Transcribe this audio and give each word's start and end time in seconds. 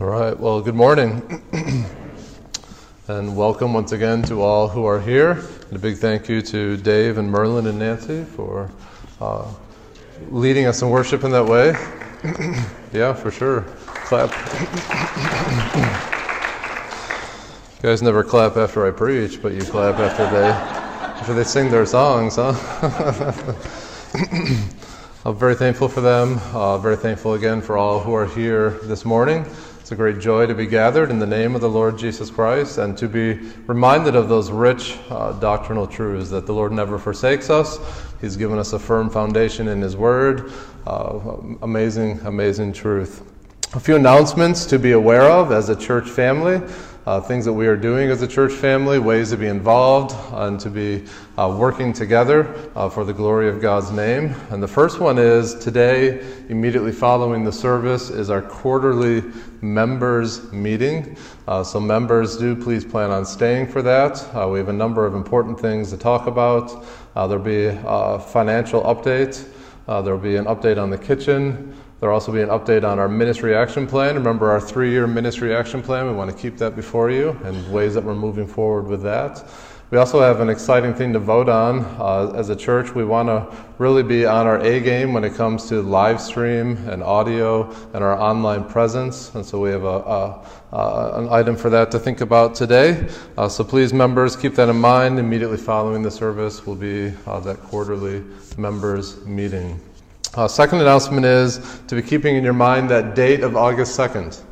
All 0.00 0.08
right, 0.08 0.36
well, 0.36 0.60
good 0.60 0.74
morning. 0.74 1.22
and 3.06 3.36
welcome 3.36 3.72
once 3.72 3.92
again 3.92 4.24
to 4.24 4.42
all 4.42 4.66
who 4.66 4.84
are 4.86 5.00
here. 5.00 5.30
And 5.68 5.72
a 5.72 5.78
big 5.78 5.98
thank 5.98 6.28
you 6.28 6.42
to 6.42 6.76
Dave 6.76 7.16
and 7.16 7.30
Merlin 7.30 7.68
and 7.68 7.78
Nancy 7.78 8.24
for 8.24 8.72
uh, 9.20 9.46
leading 10.30 10.66
us 10.66 10.82
in 10.82 10.90
worship 10.90 11.22
in 11.22 11.30
that 11.30 11.46
way. 11.46 11.76
yeah, 12.92 13.12
for 13.12 13.30
sure. 13.30 13.60
Clap. 13.86 14.30
you 17.76 17.88
guys 17.88 18.02
never 18.02 18.24
clap 18.24 18.56
after 18.56 18.84
I 18.88 18.90
preach, 18.90 19.40
but 19.40 19.52
you 19.52 19.62
clap 19.62 20.00
after 20.00 20.28
they 20.28 20.48
after 20.48 21.34
they 21.34 21.44
sing 21.44 21.70
their 21.70 21.86
songs, 21.86 22.34
huh? 22.34 22.52
I'm 25.24 25.36
very 25.36 25.54
thankful 25.54 25.88
for 25.88 26.00
them. 26.00 26.40
Uh, 26.52 26.78
very 26.78 26.96
thankful 26.96 27.34
again 27.34 27.62
for 27.62 27.76
all 27.76 28.00
who 28.00 28.12
are 28.12 28.26
here 28.26 28.70
this 28.82 29.04
morning. 29.04 29.46
It's 29.84 29.92
a 29.92 29.96
great 29.96 30.18
joy 30.18 30.46
to 30.46 30.54
be 30.54 30.64
gathered 30.64 31.10
in 31.10 31.18
the 31.18 31.26
name 31.26 31.54
of 31.54 31.60
the 31.60 31.68
Lord 31.68 31.98
Jesus 31.98 32.30
Christ 32.30 32.78
and 32.78 32.96
to 32.96 33.06
be 33.06 33.34
reminded 33.66 34.16
of 34.16 34.30
those 34.30 34.50
rich 34.50 34.96
uh, 35.10 35.32
doctrinal 35.32 35.86
truths 35.86 36.30
that 36.30 36.46
the 36.46 36.54
Lord 36.54 36.72
never 36.72 36.98
forsakes 36.98 37.50
us. 37.50 37.78
He's 38.18 38.34
given 38.34 38.58
us 38.58 38.72
a 38.72 38.78
firm 38.78 39.10
foundation 39.10 39.68
in 39.68 39.82
His 39.82 39.94
Word. 39.94 40.50
Uh, 40.86 41.36
amazing, 41.60 42.18
amazing 42.20 42.72
truth. 42.72 43.30
A 43.74 43.78
few 43.78 43.96
announcements 43.96 44.64
to 44.64 44.78
be 44.78 44.92
aware 44.92 45.30
of 45.30 45.52
as 45.52 45.68
a 45.68 45.76
church 45.76 46.08
family 46.08 46.62
uh, 47.06 47.20
things 47.20 47.44
that 47.44 47.52
we 47.52 47.66
are 47.66 47.76
doing 47.76 48.10
as 48.10 48.22
a 48.22 48.28
church 48.28 48.52
family, 48.52 48.98
ways 48.98 49.30
to 49.30 49.36
be 49.36 49.46
involved 49.46 50.14
and 50.32 50.58
to 50.60 50.70
be 50.70 51.04
uh, 51.36 51.54
working 51.58 51.92
together 51.92 52.54
uh, 52.74 52.88
for 52.88 53.04
the 53.04 53.12
glory 53.12 53.48
of 53.48 53.60
God's 53.60 53.90
name. 53.90 54.34
And 54.50 54.62
the 54.62 54.68
first 54.68 55.00
one 55.00 55.18
is 55.18 55.54
today, 55.56 56.24
immediately 56.48 56.92
following 56.92 57.44
the 57.44 57.52
service, 57.52 58.08
is 58.08 58.30
our 58.30 58.40
quarterly 58.40 59.22
members 59.60 60.50
meeting. 60.52 61.16
Uh, 61.46 61.62
so, 61.62 61.78
members, 61.78 62.38
do 62.38 62.56
please 62.56 62.84
plan 62.84 63.10
on 63.10 63.26
staying 63.26 63.66
for 63.66 63.82
that. 63.82 64.22
Uh, 64.34 64.48
we 64.48 64.58
have 64.58 64.68
a 64.68 64.72
number 64.72 65.04
of 65.04 65.14
important 65.14 65.60
things 65.60 65.90
to 65.90 65.98
talk 65.98 66.26
about. 66.26 66.86
Uh, 67.14 67.26
there'll 67.26 67.44
be 67.44 67.66
a 67.66 68.18
financial 68.18 68.82
update, 68.82 69.46
there'll 69.86 70.18
be 70.18 70.36
an 70.36 70.46
update 70.46 70.82
on 70.82 70.88
the 70.88 70.98
kitchen. 70.98 71.74
There'll 72.04 72.16
also 72.16 72.32
be 72.32 72.42
an 72.42 72.50
update 72.50 72.84
on 72.84 72.98
our 72.98 73.08
ministry 73.08 73.56
action 73.56 73.86
plan. 73.86 74.14
Remember 74.14 74.50
our 74.50 74.60
three 74.60 74.90
year 74.90 75.06
ministry 75.06 75.56
action 75.56 75.80
plan? 75.80 76.04
We 76.04 76.12
want 76.12 76.30
to 76.30 76.36
keep 76.36 76.58
that 76.58 76.76
before 76.76 77.10
you 77.10 77.30
and 77.44 77.72
ways 77.72 77.94
that 77.94 78.04
we're 78.04 78.14
moving 78.14 78.46
forward 78.46 78.88
with 78.88 79.02
that. 79.04 79.42
We 79.90 79.96
also 79.96 80.20
have 80.20 80.40
an 80.40 80.50
exciting 80.50 80.92
thing 80.92 81.14
to 81.14 81.18
vote 81.18 81.48
on. 81.48 81.78
Uh, 81.98 82.34
as 82.36 82.50
a 82.50 82.56
church, 82.56 82.94
we 82.94 83.06
want 83.06 83.28
to 83.30 83.56
really 83.78 84.02
be 84.02 84.26
on 84.26 84.46
our 84.46 84.60
A 84.60 84.80
game 84.80 85.14
when 85.14 85.24
it 85.24 85.32
comes 85.32 85.66
to 85.70 85.80
live 85.80 86.20
stream 86.20 86.76
and 86.88 87.02
audio 87.02 87.74
and 87.94 88.04
our 88.04 88.20
online 88.20 88.64
presence. 88.64 89.34
And 89.34 89.46
so 89.46 89.58
we 89.58 89.70
have 89.70 89.84
a, 89.84 89.86
a, 89.86 90.46
a 90.76 91.22
an 91.22 91.28
item 91.30 91.56
for 91.56 91.70
that 91.70 91.90
to 91.92 91.98
think 91.98 92.20
about 92.20 92.54
today. 92.54 93.08
Uh, 93.38 93.48
so 93.48 93.64
please, 93.64 93.94
members, 93.94 94.36
keep 94.36 94.56
that 94.56 94.68
in 94.68 94.76
mind. 94.76 95.18
Immediately 95.18 95.56
following 95.56 96.02
the 96.02 96.10
service 96.10 96.66
will 96.66 96.76
be 96.76 97.14
uh, 97.26 97.40
that 97.40 97.62
quarterly 97.62 98.22
members 98.58 99.24
meeting. 99.24 99.80
Uh, 100.36 100.48
second 100.48 100.80
announcement 100.80 101.24
is 101.24 101.60
to 101.86 101.94
be 101.94 102.02
keeping 102.02 102.34
in 102.34 102.42
your 102.42 102.52
mind 102.52 102.90
that 102.90 103.14
date 103.14 103.44
of 103.44 103.56
August 103.56 103.96
2nd. 103.96 104.42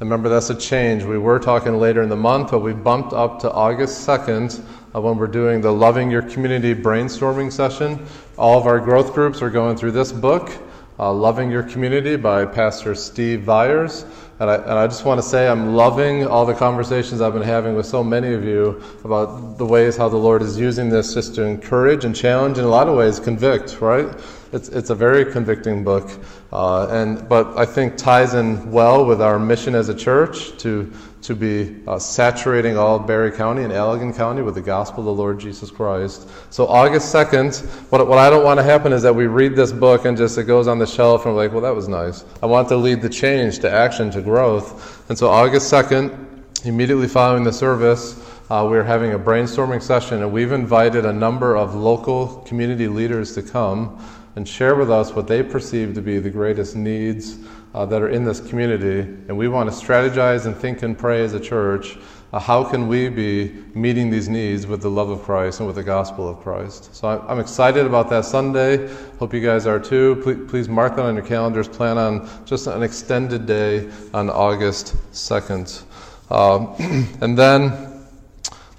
Remember, 0.00 0.30
that's 0.30 0.48
a 0.48 0.54
change. 0.54 1.04
We 1.04 1.18
were 1.18 1.38
talking 1.38 1.78
later 1.78 2.00
in 2.00 2.08
the 2.08 2.16
month, 2.16 2.52
but 2.52 2.60
we 2.60 2.72
bumped 2.72 3.12
up 3.12 3.38
to 3.40 3.52
August 3.52 4.08
2nd 4.08 4.64
uh, 4.94 5.00
when 5.02 5.18
we're 5.18 5.26
doing 5.26 5.60
the 5.60 5.70
Loving 5.70 6.10
Your 6.10 6.22
Community 6.22 6.74
brainstorming 6.74 7.52
session. 7.52 8.06
All 8.38 8.58
of 8.58 8.66
our 8.66 8.80
growth 8.80 9.12
groups 9.12 9.42
are 9.42 9.50
going 9.50 9.76
through 9.76 9.92
this 9.92 10.10
book, 10.10 10.50
uh, 10.98 11.12
Loving 11.12 11.50
Your 11.50 11.64
Community 11.64 12.16
by 12.16 12.46
Pastor 12.46 12.94
Steve 12.94 13.42
Viars. 13.42 14.06
And 14.40 14.48
I, 14.48 14.54
and 14.54 14.72
I 14.72 14.86
just 14.86 15.04
want 15.04 15.20
to 15.20 15.26
say 15.26 15.48
I'm 15.48 15.74
loving 15.74 16.26
all 16.26 16.46
the 16.46 16.54
conversations 16.54 17.20
I've 17.20 17.34
been 17.34 17.42
having 17.42 17.74
with 17.74 17.84
so 17.84 18.02
many 18.02 18.32
of 18.32 18.42
you 18.42 18.82
about 19.04 19.58
the 19.58 19.66
ways 19.66 19.98
how 19.98 20.08
the 20.08 20.16
Lord 20.16 20.40
is 20.40 20.58
using 20.58 20.88
this 20.88 21.12
just 21.12 21.34
to 21.34 21.42
encourage 21.42 22.06
and 22.06 22.16
challenge, 22.16 22.56
in 22.56 22.64
a 22.64 22.68
lot 22.68 22.88
of 22.88 22.96
ways, 22.96 23.20
convict, 23.20 23.82
right? 23.82 24.08
It's, 24.52 24.68
it's 24.68 24.90
a 24.90 24.94
very 24.94 25.24
convicting 25.24 25.82
book, 25.82 26.08
uh, 26.52 26.86
and, 26.88 27.28
but 27.28 27.56
I 27.58 27.66
think 27.66 27.96
ties 27.96 28.34
in 28.34 28.70
well 28.70 29.04
with 29.04 29.20
our 29.20 29.38
mission 29.38 29.74
as 29.74 29.88
a 29.88 29.94
church 29.94 30.56
to, 30.58 30.92
to 31.22 31.34
be 31.34 31.82
uh, 31.88 31.98
saturating 31.98 32.78
all 32.78 32.98
Barry 32.98 33.32
County 33.32 33.64
and 33.64 33.72
Allegan 33.72 34.14
County 34.16 34.42
with 34.42 34.54
the 34.54 34.62
gospel 34.62 35.00
of 35.00 35.06
the 35.06 35.12
Lord 35.12 35.40
Jesus 35.40 35.70
Christ. 35.70 36.28
So, 36.50 36.66
August 36.68 37.12
2nd, 37.12 37.66
what, 37.90 38.06
what 38.06 38.18
I 38.18 38.30
don't 38.30 38.44
want 38.44 38.58
to 38.58 38.64
happen 38.64 38.92
is 38.92 39.02
that 39.02 39.14
we 39.14 39.26
read 39.26 39.56
this 39.56 39.72
book 39.72 40.04
and 40.04 40.16
just 40.16 40.38
it 40.38 40.44
goes 40.44 40.68
on 40.68 40.78
the 40.78 40.86
shelf 40.86 41.26
and 41.26 41.34
we're 41.34 41.42
like, 41.42 41.52
well, 41.52 41.62
that 41.62 41.74
was 41.74 41.88
nice. 41.88 42.24
I 42.42 42.46
want 42.46 42.68
to 42.68 42.76
lead 42.76 43.02
the 43.02 43.10
change 43.10 43.58
to 43.60 43.70
action, 43.70 44.10
to 44.12 44.22
growth. 44.22 45.08
And 45.08 45.18
so, 45.18 45.28
August 45.28 45.72
2nd, 45.72 46.64
immediately 46.64 47.08
following 47.08 47.42
the 47.42 47.52
service, 47.52 48.22
uh, 48.48 48.64
we're 48.68 48.84
having 48.84 49.12
a 49.12 49.18
brainstorming 49.18 49.82
session, 49.82 50.22
and 50.22 50.32
we've 50.32 50.52
invited 50.52 51.04
a 51.04 51.12
number 51.12 51.56
of 51.56 51.74
local 51.74 52.44
community 52.46 52.86
leaders 52.86 53.34
to 53.34 53.42
come 53.42 53.98
and 54.36 54.46
share 54.46 54.74
with 54.74 54.90
us 54.90 55.12
what 55.12 55.26
they 55.26 55.42
perceive 55.42 55.94
to 55.94 56.02
be 56.02 56.18
the 56.18 56.30
greatest 56.30 56.76
needs 56.76 57.38
uh, 57.74 57.86
that 57.86 58.02
are 58.02 58.10
in 58.10 58.24
this 58.24 58.38
community. 58.38 59.00
And 59.00 59.36
we 59.36 59.48
want 59.48 59.70
to 59.70 59.76
strategize 59.76 60.44
and 60.44 60.54
think 60.54 60.82
and 60.82 60.96
pray 60.96 61.24
as 61.24 61.32
a 61.32 61.40
church. 61.40 61.96
Uh, 62.32 62.38
how 62.38 62.62
can 62.62 62.86
we 62.86 63.08
be 63.08 63.54
meeting 63.74 64.10
these 64.10 64.28
needs 64.28 64.66
with 64.66 64.82
the 64.82 64.90
love 64.90 65.08
of 65.08 65.22
Christ 65.22 65.60
and 65.60 65.66
with 65.66 65.76
the 65.76 65.82
gospel 65.82 66.28
of 66.28 66.38
Christ? 66.40 66.94
So 66.94 67.24
I'm, 67.26 67.40
excited 67.40 67.86
about 67.86 68.10
that 68.10 68.26
Sunday. 68.26 68.94
Hope 69.18 69.32
you 69.32 69.40
guys 69.40 69.66
are 69.66 69.80
too. 69.80 70.20
Please, 70.22 70.50
please 70.50 70.68
mark 70.68 70.96
that 70.96 71.06
on 71.06 71.14
your 71.14 71.24
calendars. 71.24 71.66
Plan 71.66 71.96
on 71.96 72.28
just 72.44 72.66
an 72.66 72.82
extended 72.82 73.46
day 73.46 73.88
on 74.12 74.28
August 74.28 74.96
2nd. 75.12 75.82
Um, 76.30 76.74
and 77.22 77.38
then 77.38 77.72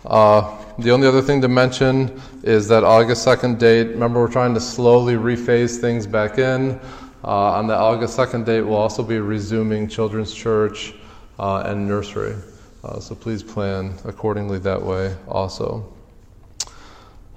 uh, 0.06 0.56
the 0.78 0.92
only 0.92 1.08
other 1.08 1.22
thing 1.22 1.42
to 1.42 1.48
mention 1.48 2.22
is 2.44 2.68
that 2.68 2.84
August 2.84 3.26
2nd 3.26 3.58
date. 3.58 3.88
Remember, 3.88 4.22
we're 4.22 4.32
trying 4.32 4.54
to 4.54 4.60
slowly 4.60 5.16
rephase 5.16 5.78
things 5.78 6.06
back 6.06 6.38
in. 6.38 6.80
Uh, 7.24 7.52
on 7.58 7.68
the 7.68 7.76
August 7.76 8.18
2nd 8.18 8.46
date, 8.46 8.62
we'll 8.62 8.76
also 8.76 9.04
be 9.04 9.20
resuming 9.20 9.88
children's 9.88 10.34
church 10.34 10.94
uh, 11.40 11.64
and 11.66 11.88
nursery. 11.88 12.36
Uh, 12.84 13.00
so 13.00 13.16
please 13.16 13.42
plan 13.42 13.94
accordingly 14.06 14.60
that 14.60 14.82
way 14.82 15.16
also. 15.28 15.94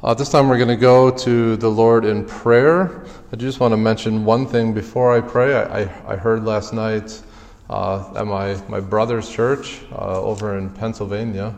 Uh, 0.03 0.15
this 0.15 0.31
time 0.31 0.49
we're 0.49 0.57
going 0.57 0.69
to 0.69 0.77
go 0.77 1.11
to 1.11 1.57
the 1.57 1.69
Lord 1.69 2.05
in 2.05 2.25
prayer. 2.25 3.05
I 3.33 3.37
just 3.37 3.61
want 3.61 3.73
to 3.73 3.77
mention 3.77 4.25
one 4.25 4.47
thing 4.47 4.73
before 4.73 5.17
I 5.17 5.21
pray. 5.21 5.55
I, 5.55 5.83
I, 5.83 6.13
I 6.13 6.17
heard 6.17 6.45
last 6.45 6.73
night 6.73 7.21
uh, 7.69 8.13
at 8.17 8.27
my, 8.27 8.55
my 8.69 8.81
brother's 8.81 9.31
church 9.31 9.81
uh, 9.93 10.21
over 10.21 10.59
in 10.59 10.71
Pennsylvania 10.71 11.55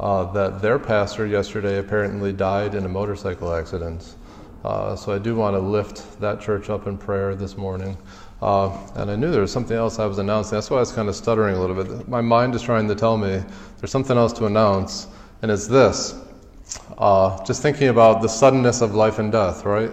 uh, 0.00 0.24
that 0.32 0.62
their 0.62 0.78
pastor 0.78 1.26
yesterday 1.26 1.78
apparently 1.78 2.32
died 2.32 2.74
in 2.74 2.84
a 2.86 2.88
motorcycle 2.88 3.54
accident. 3.54 4.16
Uh, 4.64 4.96
so 4.96 5.12
I 5.12 5.18
do 5.18 5.36
want 5.36 5.54
to 5.54 5.60
lift 5.60 6.18
that 6.20 6.40
church 6.40 6.70
up 6.70 6.86
in 6.86 6.96
prayer 6.96 7.34
this 7.34 7.56
morning. 7.56 7.96
Uh, 8.40 8.76
and 8.94 9.10
I 9.10 9.16
knew 9.16 9.30
there 9.30 9.42
was 9.42 9.52
something 9.52 9.76
else 9.76 9.98
I 9.98 10.06
was 10.06 10.18
announcing. 10.18 10.56
That's 10.56 10.70
why 10.70 10.78
I 10.78 10.80
was 10.80 10.92
kind 10.92 11.08
of 11.08 11.14
stuttering 11.14 11.54
a 11.54 11.60
little 11.60 11.76
bit. 11.82 12.08
My 12.08 12.22
mind 12.22 12.54
is 12.54 12.62
trying 12.62 12.88
to 12.88 12.94
tell 12.94 13.18
me 13.18 13.42
there's 13.78 13.90
something 13.90 14.16
else 14.16 14.32
to 14.34 14.46
announce, 14.46 15.06
and 15.42 15.50
it's 15.50 15.66
this. 15.66 16.18
Uh, 16.96 17.44
just 17.44 17.60
thinking 17.60 17.88
about 17.88 18.22
the 18.22 18.28
suddenness 18.28 18.80
of 18.80 18.94
life 18.94 19.18
and 19.18 19.30
death, 19.30 19.66
right? 19.66 19.90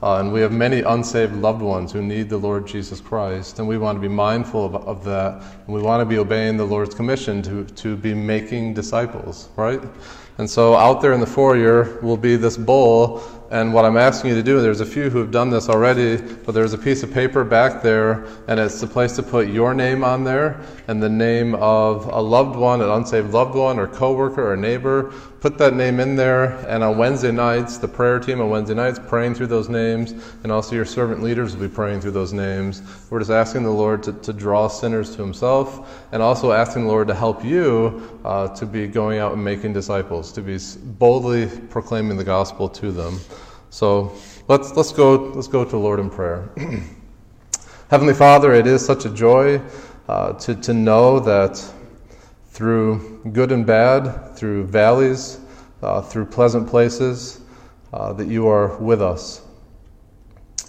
Uh, 0.00 0.20
and 0.20 0.32
we 0.32 0.40
have 0.40 0.52
many 0.52 0.82
unsaved 0.82 1.34
loved 1.34 1.60
ones 1.60 1.90
who 1.90 2.00
need 2.00 2.28
the 2.28 2.36
Lord 2.36 2.66
Jesus 2.66 3.00
Christ. 3.00 3.58
And 3.58 3.66
we 3.66 3.78
want 3.78 3.96
to 3.96 4.00
be 4.00 4.08
mindful 4.08 4.64
of, 4.64 4.76
of, 4.76 5.04
that. 5.04 5.42
And 5.66 5.74
we 5.74 5.82
want 5.82 6.00
to 6.00 6.04
be 6.04 6.18
obeying 6.18 6.56
the 6.56 6.64
Lord's 6.64 6.94
commission 6.94 7.42
to, 7.42 7.64
to 7.64 7.96
be 7.96 8.14
making 8.14 8.74
disciples, 8.74 9.48
right? 9.56 9.80
And 10.38 10.48
so 10.48 10.74
out 10.76 11.02
there 11.02 11.12
in 11.12 11.20
the 11.20 11.26
foyer 11.26 12.00
will 12.00 12.16
be 12.16 12.36
this 12.36 12.56
bowl 12.56 13.22
and 13.50 13.72
what 13.72 13.86
I'm 13.86 13.96
asking 13.96 14.30
you 14.30 14.36
to 14.36 14.42
do, 14.42 14.60
there's 14.60 14.82
a 14.82 14.86
few 14.86 15.08
who 15.08 15.18
have 15.18 15.30
done 15.30 15.48
this 15.48 15.70
already, 15.70 16.18
but 16.44 16.52
there's 16.52 16.74
a 16.74 16.78
piece 16.78 17.02
of 17.02 17.10
paper 17.10 17.44
back 17.44 17.82
there, 17.82 18.26
and 18.46 18.60
it's 18.60 18.78
the 18.78 18.86
place 18.86 19.16
to 19.16 19.22
put 19.22 19.48
your 19.48 19.72
name 19.72 20.04
on 20.04 20.22
there 20.22 20.60
and 20.86 21.02
the 21.02 21.08
name 21.08 21.54
of 21.54 22.04
a 22.08 22.20
loved 22.20 22.56
one, 22.56 22.82
an 22.82 22.90
unsaved 22.90 23.30
loved 23.30 23.54
one, 23.54 23.78
or 23.78 23.86
coworker, 23.86 24.52
or 24.52 24.56
neighbor. 24.56 25.14
Put 25.40 25.56
that 25.58 25.72
name 25.72 25.98
in 25.98 26.14
there, 26.14 26.58
and 26.68 26.84
on 26.84 26.98
Wednesday 26.98 27.32
nights, 27.32 27.78
the 27.78 27.88
prayer 27.88 28.18
team 28.18 28.42
on 28.42 28.50
Wednesday 28.50 28.74
nights 28.74 28.98
praying 29.08 29.34
through 29.34 29.46
those 29.46 29.70
names, 29.70 30.12
and 30.42 30.52
also 30.52 30.74
your 30.74 30.84
servant 30.84 31.22
leaders 31.22 31.56
will 31.56 31.66
be 31.66 31.74
praying 31.74 32.02
through 32.02 32.10
those 32.10 32.34
names. 32.34 32.82
We're 33.08 33.20
just 33.20 33.30
asking 33.30 33.62
the 33.62 33.70
Lord 33.70 34.02
to, 34.02 34.12
to 34.12 34.34
draw 34.34 34.68
sinners 34.68 35.16
to 35.16 35.22
Himself, 35.22 36.04
and 36.12 36.22
also 36.22 36.52
asking 36.52 36.82
the 36.82 36.88
Lord 36.88 37.08
to 37.08 37.14
help 37.14 37.42
you 37.42 38.20
uh, 38.26 38.48
to 38.48 38.66
be 38.66 38.86
going 38.88 39.20
out 39.20 39.32
and 39.32 39.42
making 39.42 39.72
disciples, 39.72 40.27
to 40.32 40.42
be 40.42 40.58
boldly 40.98 41.46
proclaiming 41.68 42.16
the 42.16 42.24
gospel 42.24 42.68
to 42.68 42.92
them. 42.92 43.18
So 43.70 44.12
let's, 44.48 44.74
let's, 44.76 44.92
go, 44.92 45.14
let's 45.34 45.48
go 45.48 45.64
to 45.64 45.76
Lord 45.76 46.00
in 46.00 46.10
prayer. 46.10 46.48
Heavenly 47.90 48.14
Father, 48.14 48.52
it 48.52 48.66
is 48.66 48.84
such 48.84 49.04
a 49.04 49.10
joy 49.10 49.60
uh, 50.08 50.34
to, 50.34 50.54
to 50.54 50.74
know 50.74 51.20
that 51.20 51.62
through 52.50 53.20
good 53.32 53.52
and 53.52 53.66
bad, 53.66 54.34
through 54.36 54.66
valleys, 54.66 55.38
uh, 55.82 56.02
through 56.02 56.26
pleasant 56.26 56.68
places, 56.68 57.40
uh, 57.92 58.12
that 58.14 58.28
you 58.28 58.48
are 58.48 58.76
with 58.78 59.00
us. 59.00 59.42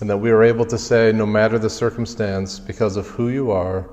And 0.02 0.10
that 0.10 0.18
we 0.18 0.30
are 0.32 0.44
able 0.44 0.66
to 0.66 0.78
say, 0.78 1.12
no 1.12 1.26
matter 1.26 1.60
the 1.60 1.70
circumstance, 1.70 2.60
because 2.60 2.96
of 2.96 3.08
who 3.08 3.30
you 3.30 3.52
are, 3.52 3.90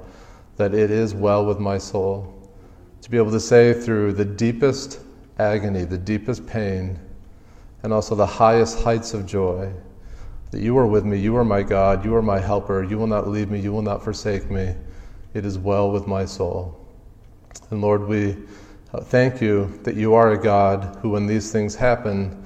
that 0.57 0.75
it 0.75 0.91
is 0.91 1.15
well 1.15 1.45
with 1.45 1.59
my 1.59 1.79
soul. 1.79 2.33
To 3.03 3.11
be 3.11 3.17
able 3.17 3.33
to 3.33 3.41
say 3.41 3.73
through 3.73 4.13
the 4.13 4.25
deepest 4.25 5.01
agony, 5.39 5.85
the 5.85 5.99
deepest 5.99 6.47
pain, 6.47 6.99
and 7.83 7.93
also 7.93 8.15
the 8.15 8.27
highest 8.27 8.83
heights 8.83 9.15
of 9.15 9.27
joy, 9.27 9.73
that 10.51 10.61
you 10.61 10.77
are 10.79 10.87
with 10.87 11.05
me, 11.05 11.19
you 11.19 11.37
are 11.37 11.45
my 11.45 11.63
God, 11.63 12.05
you 12.05 12.15
are 12.15 12.23
my 12.23 12.39
helper, 12.39 12.83
you 12.83 12.99
will 12.99 13.07
not 13.07 13.29
leave 13.29 13.51
me, 13.51 13.61
you 13.61 13.73
will 13.73 13.83
not 13.83 14.03
forsake 14.03 14.51
me. 14.51 14.75
It 15.35 15.45
is 15.45 15.59
well 15.59 15.91
with 15.91 16.07
my 16.07 16.25
soul. 16.25 16.81
And 17.71 17.83
Lord, 17.83 18.07
we 18.07 18.37
uh, 18.95 19.01
thank 19.01 19.41
you 19.41 19.79
that 19.83 19.97
you 19.97 20.15
are 20.15 20.33
a 20.33 20.39
God 20.39 20.97
who, 21.03 21.11
when 21.11 21.27
these 21.27 21.53
things 21.53 21.75
happen, 21.75 22.43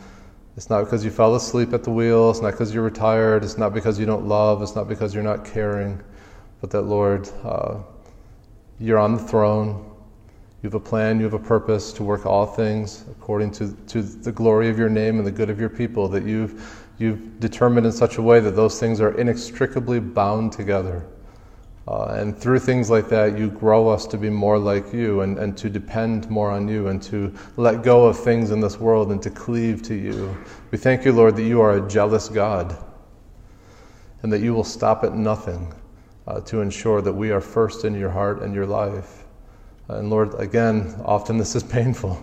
it's 0.57 0.69
not 0.69 0.85
because 0.85 1.05
you 1.05 1.11
fell 1.11 1.37
asleep 1.37 1.73
at 1.73 1.85
the 1.85 1.91
wheel, 1.91 2.31
it's 2.31 2.41
not 2.41 2.53
because 2.53 2.75
you're 2.75 2.83
retired, 2.83 3.45
it's 3.45 3.57
not 3.57 3.73
because 3.73 3.99
you 3.99 4.07
don't 4.07 4.27
love, 4.27 4.63
it's 4.63 4.75
not 4.75 4.89
because 4.89 5.15
you're 5.15 5.23
not 5.23 5.45
caring, 5.45 6.03
but 6.61 6.71
that, 6.71 6.83
Lord, 6.83 7.29
uh, 7.45 7.79
you're 8.79 8.99
on 8.99 9.15
the 9.15 9.23
throne. 9.23 9.90
You 10.63 10.67
have 10.67 10.75
a 10.75 10.81
plan, 10.81 11.19
you 11.19 11.25
have 11.25 11.35
a 11.35 11.39
purpose 11.39 11.91
to 11.95 12.03
work 12.03 12.27
all 12.27 12.45
things 12.45 13.05
according 13.11 13.53
to, 13.53 13.73
to 13.89 14.03
the 14.03 14.31
glory 14.31 14.69
of 14.69 14.79
your 14.79 14.91
name 14.91 15.17
and 15.17 15.27
the 15.27 15.33
good 15.33 15.49
of 15.49 15.59
your 15.59 15.71
people, 15.71 16.07
that 16.09 16.25
you've, 16.25 16.87
you've 16.99 17.41
determined 17.41 17.87
in 17.87 17.93
such 17.93 18.19
a 18.19 18.23
way 18.23 18.41
that 18.41 18.57
those 18.57 18.79
things 18.79 19.01
are 19.01 19.19
inextricably 19.19 20.01
bound 20.01 20.53
together. 20.53 21.07
Uh, 21.89 22.15
and 22.19 22.37
through 22.37 22.59
things 22.59 22.91
like 22.91 23.09
that, 23.09 23.39
you 23.39 23.51
grow 23.51 23.89
us 23.89 24.07
to 24.07 24.19
be 24.19 24.29
more 24.29 24.59
like 24.59 24.93
you 24.93 25.23
and, 25.23 25.39
and 25.39 25.57
to 25.57 25.71
depend 25.71 26.29
more 26.29 26.51
on 26.51 26.69
you 26.69 26.89
and 26.89 27.03
to 27.03 27.35
let 27.57 27.83
go 27.83 28.05
of 28.05 28.19
things 28.19 28.51
in 28.51 28.61
this 28.61 28.79
world 28.79 29.11
and 29.11 29.23
to 29.23 29.31
cleave 29.31 29.83
to 29.83 29.95
you. 29.95 30.37
We 30.71 30.79
thank 30.79 31.07
you, 31.07 31.13
Lord, 31.13 31.37
that 31.37 31.43
you 31.43 31.63
are 31.63 31.79
a 31.79 31.89
jealous 31.89 32.29
God 32.29 32.77
and 34.23 34.31
that 34.31 34.41
you 34.41 34.53
will 34.53 34.63
stop 34.63 35.05
at 35.05 35.15
nothing 35.15 35.73
uh, 36.27 36.41
to 36.43 36.61
ensure 36.61 37.01
that 37.01 37.13
we 37.13 37.31
are 37.31 37.41
first 37.41 37.87
in 37.87 37.95
your 37.95 38.11
heart 38.11 38.43
and 38.43 38.55
your 38.55 38.67
life. 38.67 39.25
And 39.91 40.09
Lord, 40.09 40.35
again, 40.39 40.95
often 41.05 41.37
this 41.37 41.57
is 41.57 41.63
painful. 41.79 42.23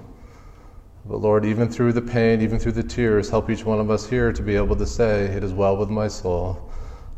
But 1.06 1.18
Lord, 1.18 1.46
even 1.46 1.70
through 1.70 1.94
the 1.94 2.02
pain, 2.02 2.42
even 2.42 2.60
through 2.60 2.74
the 2.74 2.84
tears, 2.84 3.30
help 3.30 3.50
each 3.50 3.64
one 3.64 3.80
of 3.80 3.90
us 3.90 4.10
here 4.10 4.34
to 4.34 4.42
be 4.42 4.56
able 4.56 4.76
to 4.76 4.86
say, 4.86 5.26
It 5.26 5.44
is 5.44 5.54
well 5.54 5.78
with 5.78 5.90
my 5.90 6.08
soul. 6.08 6.70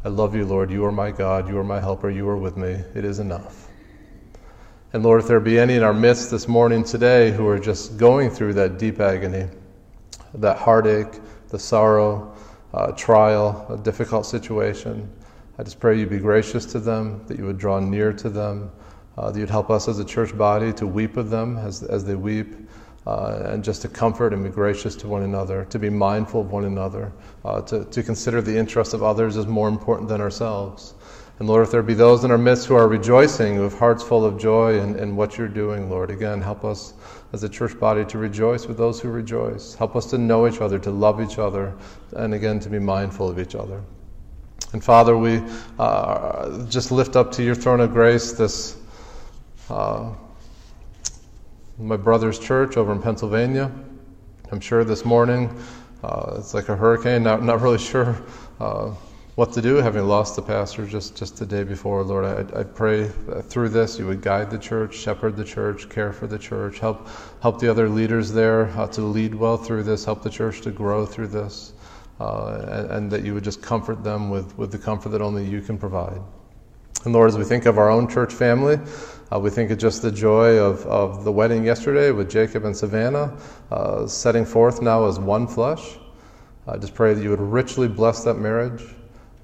I 0.05 0.09
love 0.09 0.35
you, 0.35 0.45
Lord. 0.45 0.71
You 0.71 0.85
are 0.85 0.91
my 0.91 1.11
God. 1.11 1.49
You 1.49 1.57
are 1.57 1.63
my 1.63 1.79
helper. 1.79 2.09
You 2.09 2.27
are 2.29 2.37
with 2.37 2.55
me. 2.55 2.81
It 2.95 3.03
is 3.03 3.19
enough. 3.19 3.67
And 4.93 5.03
Lord, 5.03 5.21
if 5.21 5.27
there 5.27 5.39
be 5.39 5.59
any 5.59 5.75
in 5.75 5.83
our 5.83 5.93
midst 5.93 6.31
this 6.31 6.47
morning 6.47 6.83
today 6.83 7.31
who 7.31 7.47
are 7.47 7.59
just 7.59 7.97
going 7.97 8.29
through 8.29 8.53
that 8.53 8.79
deep 8.79 8.99
agony, 8.99 9.47
that 10.35 10.57
heartache, 10.57 11.19
the 11.49 11.59
sorrow, 11.59 12.35
uh, 12.73 12.91
trial, 12.93 13.67
a 13.69 13.77
difficult 13.77 14.25
situation, 14.25 15.07
I 15.59 15.63
just 15.63 15.79
pray 15.79 15.99
you 15.99 16.07
be 16.07 16.17
gracious 16.17 16.65
to 16.67 16.79
them, 16.79 17.23
that 17.27 17.37
you 17.37 17.45
would 17.45 17.57
draw 17.57 17.79
near 17.79 18.13
to 18.13 18.29
them, 18.29 18.71
uh, 18.73 18.78
that 19.25 19.39
you'd 19.39 19.49
help 19.49 19.69
us 19.69 19.87
as 19.87 19.99
a 19.99 20.05
church 20.05 20.37
body 20.37 20.71
to 20.73 20.87
weep 20.87 21.15
with 21.15 21.29
them 21.29 21.57
as, 21.57 21.83
as 21.83 22.03
they 22.05 22.15
weep, 22.15 22.55
uh, 23.05 23.41
and 23.45 23.63
just 23.63 23.81
to 23.81 23.87
comfort 23.87 24.33
and 24.33 24.43
be 24.43 24.49
gracious 24.49 24.95
to 24.95 25.07
one 25.07 25.23
another, 25.23 25.65
to 25.65 25.79
be 25.79 25.89
mindful 25.89 26.41
of 26.41 26.51
one 26.51 26.65
another, 26.65 27.11
uh, 27.43 27.61
to, 27.61 27.85
to 27.85 28.03
consider 28.03 28.41
the 28.41 28.55
interests 28.55 28.93
of 28.93 29.03
others 29.03 29.37
as 29.37 29.47
more 29.47 29.67
important 29.67 30.07
than 30.07 30.21
ourselves. 30.21 30.93
And 31.39 31.47
Lord, 31.47 31.63
if 31.63 31.71
there 31.71 31.81
be 31.81 31.93
those 31.93 32.25
in 32.25 32.31
our 32.31 32.37
midst 32.37 32.67
who 32.67 32.75
are 32.75 32.89
rejoicing, 32.89 33.55
who 33.55 33.61
have 33.61 33.77
hearts 33.77 34.03
full 34.03 34.25
of 34.25 34.37
joy 34.37 34.77
in, 34.79 34.99
in 34.99 35.15
what 35.15 35.37
you're 35.37 35.47
doing, 35.47 35.89
Lord, 35.89 36.11
again, 36.11 36.41
help 36.41 36.65
us 36.65 36.93
as 37.31 37.43
a 37.43 37.49
church 37.49 37.79
body 37.79 38.03
to 38.05 38.17
rejoice 38.17 38.67
with 38.67 38.77
those 38.77 38.99
who 38.99 39.09
rejoice. 39.09 39.73
Help 39.73 39.95
us 39.95 40.05
to 40.07 40.17
know 40.17 40.47
each 40.47 40.59
other, 40.59 40.77
to 40.79 40.91
love 40.91 41.21
each 41.21 41.39
other, 41.39 41.73
and 42.17 42.33
again, 42.33 42.59
to 42.59 42.69
be 42.69 42.79
mindful 42.79 43.29
of 43.29 43.39
each 43.39 43.55
other. 43.55 43.81
And 44.73 44.83
Father, 44.83 45.17
we 45.17 45.41
uh, 45.79 46.65
just 46.65 46.91
lift 46.91 47.15
up 47.15 47.31
to 47.33 47.43
your 47.43 47.55
throne 47.55 47.79
of 47.79 47.93
grace 47.93 48.33
this. 48.33 48.75
Uh, 49.69 50.11
my 51.77 51.95
brother's 51.95 52.39
church 52.39 52.75
over 52.75 52.91
in 52.91 53.01
Pennsylvania. 53.01 53.71
I'm 54.51 54.59
sure 54.59 54.83
this 54.83 55.05
morning 55.05 55.55
uh, 56.03 56.37
it's 56.39 56.55
like 56.55 56.69
a 56.69 56.75
hurricane, 56.75 57.21
not, 57.21 57.43
not 57.43 57.61
really 57.61 57.77
sure 57.77 58.17
uh, 58.59 58.91
what 59.35 59.53
to 59.53 59.61
do, 59.61 59.75
having 59.75 60.05
lost 60.05 60.35
the 60.35 60.41
pastor 60.41 60.87
just, 60.87 61.15
just 61.15 61.37
the 61.37 61.45
day 61.45 61.63
before. 61.63 62.03
Lord, 62.03 62.25
I, 62.25 62.59
I 62.59 62.63
pray 62.63 63.07
through 63.43 63.69
this 63.69 63.99
you 63.99 64.07
would 64.07 64.23
guide 64.23 64.49
the 64.49 64.57
church, 64.57 64.95
shepherd 64.95 65.37
the 65.37 65.45
church, 65.45 65.87
care 65.87 66.11
for 66.11 66.25
the 66.25 66.39
church, 66.39 66.79
help, 66.79 67.07
help 67.41 67.59
the 67.59 67.69
other 67.69 67.87
leaders 67.87 68.31
there 68.31 68.69
uh, 68.71 68.87
to 68.87 69.01
lead 69.01 69.35
well 69.35 69.55
through 69.55 69.83
this, 69.83 70.03
help 70.03 70.23
the 70.23 70.31
church 70.31 70.61
to 70.61 70.71
grow 70.71 71.05
through 71.05 71.27
this, 71.27 71.73
uh, 72.19 72.65
and, 72.71 72.91
and 72.91 73.11
that 73.11 73.23
you 73.23 73.35
would 73.35 73.43
just 73.43 73.61
comfort 73.61 74.03
them 74.03 74.31
with, 74.31 74.57
with 74.57 74.71
the 74.71 74.79
comfort 74.79 75.09
that 75.09 75.21
only 75.21 75.45
you 75.45 75.61
can 75.61 75.77
provide. 75.77 76.21
And 77.05 77.13
Lord, 77.13 77.29
as 77.29 77.37
we 77.37 77.45
think 77.45 77.65
of 77.65 77.77
our 77.77 77.89
own 77.89 78.09
church 78.09 78.33
family, 78.33 78.77
uh, 79.31 79.39
we 79.39 79.49
think 79.49 79.69
of 79.69 79.77
just 79.77 80.01
the 80.01 80.11
joy 80.11 80.57
of, 80.57 80.85
of 80.87 81.23
the 81.23 81.31
wedding 81.31 81.63
yesterday 81.63 82.11
with 82.11 82.29
Jacob 82.29 82.65
and 82.65 82.75
Savannah, 82.75 83.37
uh, 83.71 84.07
setting 84.07 84.43
forth 84.43 84.81
now 84.81 85.05
as 85.05 85.19
one 85.19 85.47
flesh. 85.47 85.97
I 86.67 86.77
just 86.77 86.95
pray 86.95 87.13
that 87.13 87.21
you 87.21 87.29
would 87.29 87.41
richly 87.41 87.87
bless 87.87 88.23
that 88.23 88.35
marriage. 88.35 88.83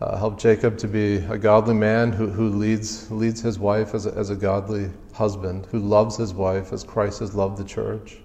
Uh, 0.01 0.17
help 0.17 0.39
Jacob 0.39 0.77
to 0.79 0.87
be 0.87 1.17
a 1.17 1.37
godly 1.37 1.73
man 1.73 2.11
who, 2.11 2.27
who 2.27 2.49
leads, 2.49 3.09
leads 3.11 3.41
his 3.41 3.59
wife 3.59 3.93
as 3.93 4.05
a, 4.05 4.11
as 4.15 4.29
a 4.29 4.35
godly 4.35 4.89
husband, 5.13 5.67
who 5.67 5.79
loves 5.79 6.17
his 6.17 6.33
wife 6.33 6.73
as 6.73 6.83
Christ 6.83 7.19
has 7.19 7.33
loved 7.33 7.57
the 7.57 7.63
church. 7.63 8.17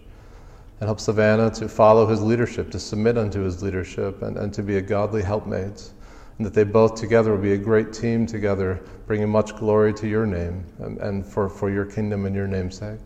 And 0.80 0.88
help 0.88 0.98
Savannah 0.98 1.50
to 1.50 1.68
follow 1.68 2.06
his 2.06 2.22
leadership, 2.22 2.70
to 2.70 2.78
submit 2.78 3.18
unto 3.18 3.40
his 3.40 3.62
leadership, 3.62 4.22
and, 4.22 4.38
and 4.38 4.52
to 4.54 4.62
be 4.62 4.78
a 4.78 4.82
godly 4.82 5.22
helpmate 5.22 5.90
and 6.40 6.46
that 6.46 6.54
they 6.54 6.64
both 6.64 6.94
together 6.94 7.32
will 7.32 7.42
be 7.42 7.52
a 7.52 7.58
great 7.58 7.92
team 7.92 8.24
together, 8.24 8.80
bringing 9.06 9.28
much 9.28 9.54
glory 9.56 9.92
to 9.92 10.08
your 10.08 10.24
name 10.24 10.64
and, 10.78 10.96
and 10.96 11.26
for, 11.26 11.50
for 11.50 11.70
your 11.70 11.84
kingdom 11.84 12.24
and 12.24 12.34
your 12.34 12.46
namesake. 12.46 12.98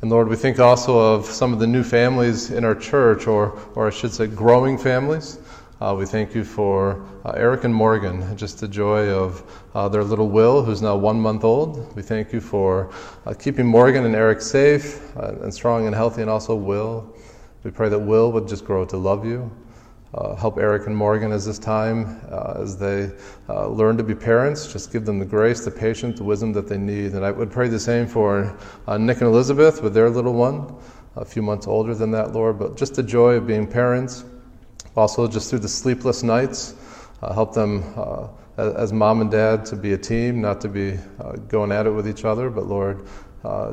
And 0.00 0.10
Lord, 0.10 0.26
we 0.26 0.34
think 0.34 0.58
also 0.58 0.98
of 0.98 1.26
some 1.26 1.52
of 1.52 1.60
the 1.60 1.66
new 1.68 1.84
families 1.84 2.50
in 2.50 2.64
our 2.64 2.74
church, 2.74 3.28
or, 3.28 3.56
or 3.76 3.86
I 3.86 3.90
should 3.90 4.12
say, 4.12 4.26
growing 4.26 4.76
families. 4.76 5.38
Uh, 5.80 5.94
we 5.96 6.06
thank 6.06 6.34
you 6.34 6.42
for 6.42 7.06
uh, 7.24 7.34
Eric 7.36 7.62
and 7.62 7.72
Morgan, 7.72 8.36
just 8.36 8.58
the 8.58 8.66
joy 8.66 9.08
of 9.10 9.64
uh, 9.76 9.88
their 9.88 10.02
little 10.02 10.28
Will, 10.28 10.60
who's 10.60 10.82
now 10.82 10.96
one 10.96 11.20
month 11.20 11.44
old. 11.44 11.94
We 11.94 12.02
thank 12.02 12.32
you 12.32 12.40
for 12.40 12.92
uh, 13.26 13.34
keeping 13.34 13.64
Morgan 13.64 14.06
and 14.06 14.16
Eric 14.16 14.40
safe 14.40 15.16
uh, 15.16 15.36
and 15.40 15.54
strong 15.54 15.86
and 15.86 15.94
healthy, 15.94 16.22
and 16.22 16.30
also 16.30 16.56
Will. 16.56 17.14
We 17.62 17.70
pray 17.70 17.88
that 17.90 18.00
Will 18.00 18.32
would 18.32 18.48
just 18.48 18.64
grow 18.64 18.84
to 18.86 18.96
love 18.96 19.24
you 19.24 19.52
uh, 20.16 20.36
help 20.36 20.58
Eric 20.58 20.86
and 20.86 20.96
Morgan 20.96 21.32
as 21.32 21.44
this 21.44 21.58
time, 21.58 22.20
uh, 22.30 22.54
as 22.58 22.76
they 22.76 23.10
uh, 23.48 23.66
learn 23.68 23.96
to 23.96 24.04
be 24.04 24.14
parents. 24.14 24.72
Just 24.72 24.92
give 24.92 25.04
them 25.04 25.18
the 25.18 25.24
grace, 25.24 25.64
the 25.64 25.70
patience, 25.70 26.18
the 26.18 26.24
wisdom 26.24 26.52
that 26.52 26.68
they 26.68 26.78
need. 26.78 27.12
And 27.14 27.24
I 27.24 27.32
would 27.32 27.50
pray 27.50 27.68
the 27.68 27.80
same 27.80 28.06
for 28.06 28.56
uh, 28.86 28.96
Nick 28.96 29.18
and 29.18 29.26
Elizabeth 29.26 29.82
with 29.82 29.92
their 29.92 30.08
little 30.08 30.34
one, 30.34 30.74
a 31.16 31.24
few 31.24 31.42
months 31.42 31.66
older 31.66 31.94
than 31.94 32.12
that, 32.12 32.32
Lord. 32.32 32.58
But 32.58 32.76
just 32.76 32.94
the 32.94 33.02
joy 33.02 33.34
of 33.34 33.46
being 33.46 33.66
parents. 33.66 34.24
Also, 34.96 35.26
just 35.26 35.50
through 35.50 35.58
the 35.58 35.68
sleepless 35.68 36.22
nights, 36.22 36.74
uh, 37.20 37.32
help 37.32 37.52
them 37.52 37.82
uh, 37.96 38.28
as 38.56 38.92
mom 38.92 39.20
and 39.20 39.30
dad 39.32 39.64
to 39.66 39.74
be 39.74 39.94
a 39.94 39.98
team, 39.98 40.40
not 40.40 40.60
to 40.60 40.68
be 40.68 40.96
going 41.48 41.72
at 41.72 41.86
it 41.86 41.90
with 41.90 42.06
each 42.06 42.24
other, 42.24 42.48
but 42.50 42.66
Lord, 42.66 43.04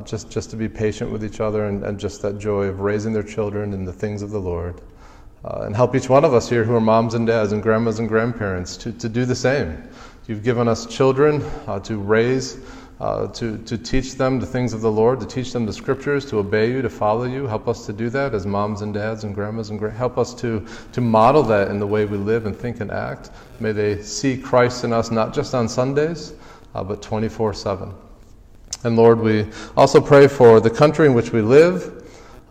just, 0.03 0.31
just 0.31 0.49
to 0.49 0.55
be 0.55 0.67
patient 0.67 1.11
with 1.11 1.23
each 1.23 1.39
other 1.39 1.65
and, 1.65 1.83
and, 1.83 1.99
just 1.99 2.23
that 2.23 2.39
joy 2.39 2.65
of 2.65 2.79
raising 2.79 3.13
their 3.13 3.21
children 3.21 3.73
in 3.73 3.85
the 3.85 3.93
things 3.93 4.23
of 4.23 4.31
the 4.31 4.39
Lord 4.39 4.81
uh, 5.43 5.63
and 5.65 5.75
help 5.75 5.95
each 5.95 6.09
one 6.09 6.23
of 6.23 6.33
us 6.33 6.49
here 6.49 6.63
who 6.63 6.75
are 6.75 6.81
moms 6.81 7.13
and 7.13 7.25
dads 7.25 7.51
and 7.51 7.63
grandmas 7.63 7.99
and 7.99 8.07
grandparents 8.07 8.77
to, 8.77 8.91
to 8.91 9.09
do 9.09 9.25
the 9.25 9.35
same. 9.35 9.81
You've 10.27 10.43
given 10.43 10.67
us 10.67 10.85
children 10.85 11.43
uh, 11.65 11.79
to 11.79 11.97
raise, 11.97 12.59
uh, 12.99 13.27
to, 13.27 13.57
to 13.57 13.77
teach 13.77 14.15
them 14.15 14.39
the 14.39 14.45
things 14.45 14.71
of 14.71 14.81
the 14.81 14.91
Lord, 14.91 15.19
to 15.19 15.25
teach 15.25 15.51
them 15.51 15.65
the 15.65 15.73
scriptures, 15.73 16.25
to 16.27 16.37
obey 16.37 16.71
you, 16.71 16.83
to 16.83 16.89
follow 16.89 17.23
you. 17.23 17.47
Help 17.47 17.67
us 17.67 17.87
to 17.87 17.93
do 17.93 18.09
that 18.11 18.35
as 18.35 18.45
moms 18.45 18.83
and 18.83 18.93
dads 18.93 19.23
and 19.23 19.33
grandmas 19.33 19.71
and 19.71 19.79
gra- 19.79 19.91
help 19.91 20.19
us 20.19 20.35
to, 20.35 20.65
to 20.91 21.01
model 21.01 21.41
that 21.43 21.69
in 21.69 21.79
the 21.79 21.87
way 21.87 22.05
we 22.05 22.17
live 22.17 22.45
and 22.45 22.55
think 22.55 22.79
and 22.79 22.91
act. 22.91 23.31
May 23.59 23.71
they 23.71 24.01
see 24.03 24.37
Christ 24.37 24.83
in 24.83 24.93
us 24.93 25.09
not 25.09 25.33
just 25.33 25.55
on 25.55 25.67
Sundays, 25.67 26.33
uh, 26.75 26.83
but 26.83 27.01
24 27.01 27.55
7. 27.55 27.91
And 28.83 28.95
Lord, 28.95 29.19
we 29.19 29.47
also 29.75 29.99
pray 29.99 30.27
for 30.27 30.59
the 30.59 30.69
country 30.69 31.07
in 31.07 31.13
which 31.13 31.31
we 31.31 31.41
live. 31.41 32.00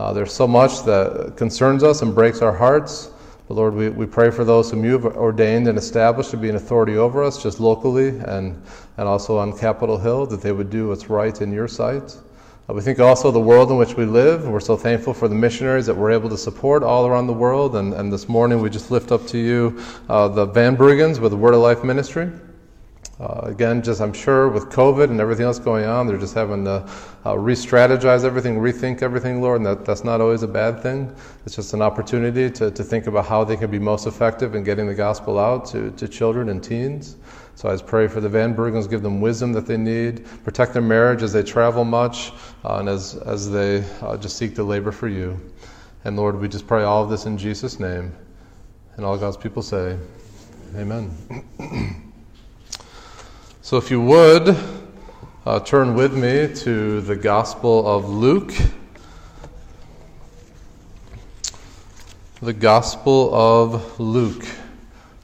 Uh, 0.00 0.14
there's 0.14 0.32
so 0.32 0.48
much 0.48 0.82
that 0.82 1.34
concerns 1.36 1.84
us 1.84 2.00
and 2.00 2.14
breaks 2.14 2.40
our 2.40 2.56
hearts. 2.56 3.10
But 3.46 3.56
Lord, 3.56 3.74
we, 3.74 3.90
we 3.90 4.06
pray 4.06 4.30
for 4.30 4.44
those 4.44 4.70
whom 4.70 4.82
you 4.82 4.92
have 4.92 5.04
ordained 5.04 5.68
and 5.68 5.76
established 5.76 6.30
to 6.30 6.38
be 6.38 6.48
an 6.48 6.56
authority 6.56 6.96
over 6.96 7.22
us, 7.22 7.42
just 7.42 7.60
locally 7.60 8.08
and, 8.08 8.62
and 8.96 9.06
also 9.06 9.36
on 9.36 9.58
Capitol 9.58 9.98
Hill, 9.98 10.24
that 10.24 10.40
they 10.40 10.52
would 10.52 10.70
do 10.70 10.88
what's 10.88 11.10
right 11.10 11.38
in 11.42 11.52
your 11.52 11.68
sight. 11.68 12.16
Uh, 12.66 12.72
we 12.72 12.80
think 12.80 12.98
also 12.98 13.30
the 13.30 13.38
world 13.38 13.70
in 13.70 13.76
which 13.76 13.94
we 13.94 14.06
live. 14.06 14.48
We're 14.48 14.58
so 14.58 14.74
thankful 14.74 15.12
for 15.12 15.28
the 15.28 15.34
missionaries 15.34 15.84
that 15.84 15.94
we're 15.94 16.12
able 16.12 16.30
to 16.30 16.38
support 16.38 16.82
all 16.82 17.06
around 17.06 17.26
the 17.26 17.34
world. 17.34 17.76
And, 17.76 17.92
and 17.92 18.10
this 18.10 18.26
morning 18.26 18.62
we 18.62 18.70
just 18.70 18.90
lift 18.90 19.12
up 19.12 19.26
to 19.26 19.38
you 19.38 19.84
uh, 20.08 20.28
the 20.28 20.46
Van 20.46 20.78
Bruggens 20.78 21.18
with 21.18 21.32
the 21.32 21.36
Word 21.36 21.52
of 21.52 21.60
Life 21.60 21.84
Ministry. 21.84 22.30
Uh, 23.20 23.40
again, 23.42 23.82
just 23.82 24.00
I'm 24.00 24.14
sure 24.14 24.48
with 24.48 24.70
COVID 24.70 25.10
and 25.10 25.20
everything 25.20 25.44
else 25.44 25.58
going 25.58 25.84
on, 25.84 26.06
they're 26.06 26.16
just 26.16 26.32
having 26.32 26.64
to 26.64 26.88
uh, 27.26 27.36
re 27.36 27.52
strategize 27.52 28.24
everything, 28.24 28.58
rethink 28.58 29.02
everything, 29.02 29.42
Lord, 29.42 29.58
and 29.58 29.66
that, 29.66 29.84
that's 29.84 30.04
not 30.04 30.22
always 30.22 30.42
a 30.42 30.48
bad 30.48 30.82
thing. 30.82 31.14
It's 31.44 31.54
just 31.54 31.74
an 31.74 31.82
opportunity 31.82 32.50
to, 32.50 32.70
to 32.70 32.82
think 32.82 33.08
about 33.08 33.26
how 33.26 33.44
they 33.44 33.58
can 33.58 33.70
be 33.70 33.78
most 33.78 34.06
effective 34.06 34.54
in 34.54 34.64
getting 34.64 34.86
the 34.86 34.94
gospel 34.94 35.38
out 35.38 35.66
to, 35.66 35.90
to 35.90 36.08
children 36.08 36.48
and 36.48 36.64
teens. 36.64 37.16
So 37.56 37.68
I 37.68 37.72
just 37.72 37.86
pray 37.86 38.08
for 38.08 38.22
the 38.22 38.28
Van 38.30 38.56
Bergens, 38.56 38.88
give 38.88 39.02
them 39.02 39.20
wisdom 39.20 39.52
that 39.52 39.66
they 39.66 39.76
need, 39.76 40.24
protect 40.42 40.72
their 40.72 40.80
marriage 40.80 41.22
as 41.22 41.34
they 41.34 41.42
travel 41.42 41.84
much, 41.84 42.32
uh, 42.64 42.76
and 42.76 42.88
as, 42.88 43.16
as 43.16 43.50
they 43.50 43.84
uh, 44.00 44.16
just 44.16 44.38
seek 44.38 44.54
to 44.54 44.64
labor 44.64 44.92
for 44.92 45.08
you. 45.08 45.38
And 46.04 46.16
Lord, 46.16 46.40
we 46.40 46.48
just 46.48 46.66
pray 46.66 46.84
all 46.84 47.04
of 47.04 47.10
this 47.10 47.26
in 47.26 47.36
Jesus' 47.36 47.78
name. 47.78 48.16
And 48.96 49.04
all 49.04 49.18
God's 49.18 49.36
people 49.36 49.60
say, 49.60 49.98
Amen. 50.74 51.10
so 53.70 53.76
if 53.76 53.88
you 53.88 54.00
would, 54.00 54.56
uh, 55.46 55.60
turn 55.60 55.94
with 55.94 56.12
me 56.12 56.52
to 56.52 57.00
the 57.02 57.14
Gospel 57.14 57.86
of 57.86 58.08
Luke. 58.08 58.52
The 62.42 62.52
Gospel 62.52 63.32
of 63.32 64.00
Luke. 64.00 64.44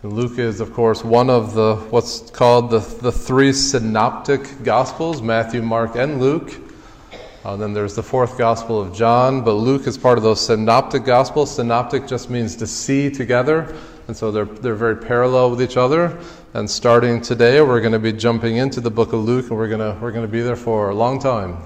Luke 0.04 0.38
is, 0.38 0.60
of 0.60 0.72
course, 0.72 1.02
one 1.02 1.28
of 1.28 1.54
the 1.54 1.74
what's 1.90 2.30
called 2.30 2.70
the, 2.70 2.78
the 2.78 3.10
three 3.10 3.52
synoptic 3.52 4.62
Gospels 4.62 5.22
Matthew, 5.22 5.60
Mark, 5.60 5.96
and 5.96 6.20
Luke. 6.20 6.54
Uh, 7.44 7.56
then 7.56 7.72
there's 7.72 7.96
the 7.96 8.02
fourth 8.04 8.38
Gospel 8.38 8.80
of 8.80 8.94
John, 8.94 9.42
but 9.42 9.54
Luke 9.54 9.88
is 9.88 9.98
part 9.98 10.18
of 10.18 10.22
those 10.22 10.40
synoptic 10.40 11.04
Gospels. 11.04 11.52
Synoptic 11.52 12.06
just 12.06 12.30
means 12.30 12.54
to 12.54 12.68
see 12.68 13.10
together, 13.10 13.76
and 14.06 14.16
so 14.16 14.30
they're, 14.30 14.44
they're 14.44 14.76
very 14.76 14.96
parallel 14.96 15.50
with 15.50 15.60
each 15.60 15.76
other. 15.76 16.16
And 16.56 16.70
starting 16.70 17.20
today, 17.20 17.60
we're 17.60 17.82
going 17.82 17.92
to 17.92 17.98
be 17.98 18.14
jumping 18.14 18.56
into 18.56 18.80
the 18.80 18.90
book 18.90 19.12
of 19.12 19.22
Luke, 19.22 19.50
and 19.50 19.58
we're 19.58 19.68
going 19.68 19.78
to, 19.78 20.00
we're 20.00 20.10
going 20.10 20.24
to 20.24 20.32
be 20.32 20.40
there 20.40 20.56
for 20.56 20.88
a 20.88 20.94
long 20.94 21.18
time. 21.18 21.58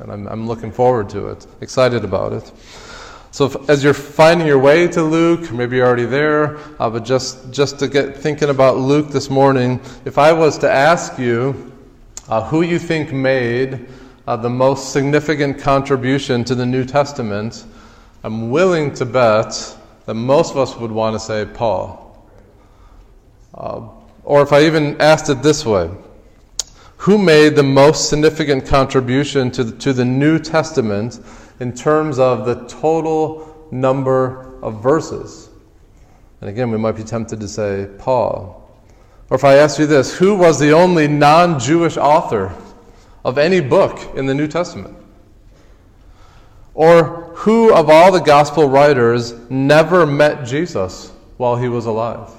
And 0.00 0.10
I'm, 0.10 0.26
I'm 0.26 0.48
looking 0.48 0.72
forward 0.72 1.08
to 1.10 1.28
it, 1.28 1.46
excited 1.60 2.02
about 2.02 2.32
it. 2.32 2.50
So 3.30 3.46
if, 3.46 3.70
as 3.70 3.84
you're 3.84 3.94
finding 3.94 4.48
your 4.48 4.58
way 4.58 4.88
to 4.88 5.00
Luke, 5.04 5.52
maybe 5.52 5.76
you're 5.76 5.86
already 5.86 6.06
there, 6.06 6.58
uh, 6.80 6.90
but 6.90 7.04
just, 7.04 7.52
just 7.52 7.78
to 7.78 7.86
get 7.86 8.16
thinking 8.16 8.48
about 8.48 8.78
Luke 8.78 9.10
this 9.10 9.30
morning, 9.30 9.80
if 10.04 10.18
I 10.18 10.32
was 10.32 10.58
to 10.58 10.68
ask 10.68 11.20
you 11.20 11.72
uh, 12.28 12.42
who 12.42 12.62
you 12.62 12.80
think 12.80 13.12
made 13.12 13.86
uh, 14.26 14.36
the 14.36 14.50
most 14.50 14.92
significant 14.92 15.60
contribution 15.60 16.42
to 16.46 16.56
the 16.56 16.66
New 16.66 16.84
Testament, 16.84 17.64
I'm 18.24 18.50
willing 18.50 18.92
to 18.94 19.04
bet 19.06 19.54
that 20.06 20.14
most 20.14 20.50
of 20.50 20.56
us 20.56 20.74
would 20.78 20.90
want 20.90 21.14
to 21.14 21.20
say 21.20 21.44
Paul. 21.44 22.28
Uh, 23.54 23.88
or 24.24 24.42
if 24.42 24.52
I 24.52 24.64
even 24.64 25.00
asked 25.00 25.28
it 25.28 25.42
this 25.42 25.64
way, 25.64 25.90
who 26.98 27.18
made 27.18 27.56
the 27.56 27.62
most 27.62 28.08
significant 28.08 28.64
contribution 28.64 29.50
to 29.50 29.64
the, 29.64 29.76
to 29.78 29.92
the 29.92 30.04
New 30.04 30.38
Testament 30.38 31.18
in 31.58 31.72
terms 31.72 32.18
of 32.18 32.46
the 32.46 32.66
total 32.68 33.68
number 33.72 34.60
of 34.62 34.82
verses. 34.82 35.48
And 36.40 36.48
again, 36.48 36.70
we 36.70 36.78
might 36.78 36.96
be 36.96 37.02
tempted 37.02 37.40
to 37.40 37.48
say 37.48 37.88
Paul. 37.98 38.58
Or 39.30 39.36
if 39.36 39.44
I 39.44 39.54
ask 39.54 39.78
you 39.78 39.86
this, 39.86 40.16
who 40.16 40.36
was 40.36 40.58
the 40.58 40.72
only 40.72 41.08
non 41.08 41.58
Jewish 41.58 41.96
author 41.96 42.54
of 43.24 43.38
any 43.38 43.60
book 43.60 44.16
in 44.16 44.26
the 44.26 44.34
New 44.34 44.46
Testament? 44.46 44.96
Or 46.74 47.32
who 47.34 47.74
of 47.74 47.90
all 47.90 48.12
the 48.12 48.20
gospel 48.20 48.68
writers 48.68 49.32
never 49.50 50.06
met 50.06 50.44
Jesus 50.44 51.10
while 51.36 51.56
he 51.56 51.68
was 51.68 51.86
alive? 51.86 52.30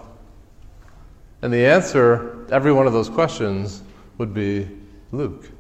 And 1.44 1.52
the 1.52 1.66
answer 1.66 2.46
to 2.48 2.54
every 2.54 2.72
one 2.72 2.88
of 2.88 2.94
those 2.94 3.10
questions 3.10 3.84
would 4.18 4.34
be 4.34 4.66
Luke. 5.12 5.52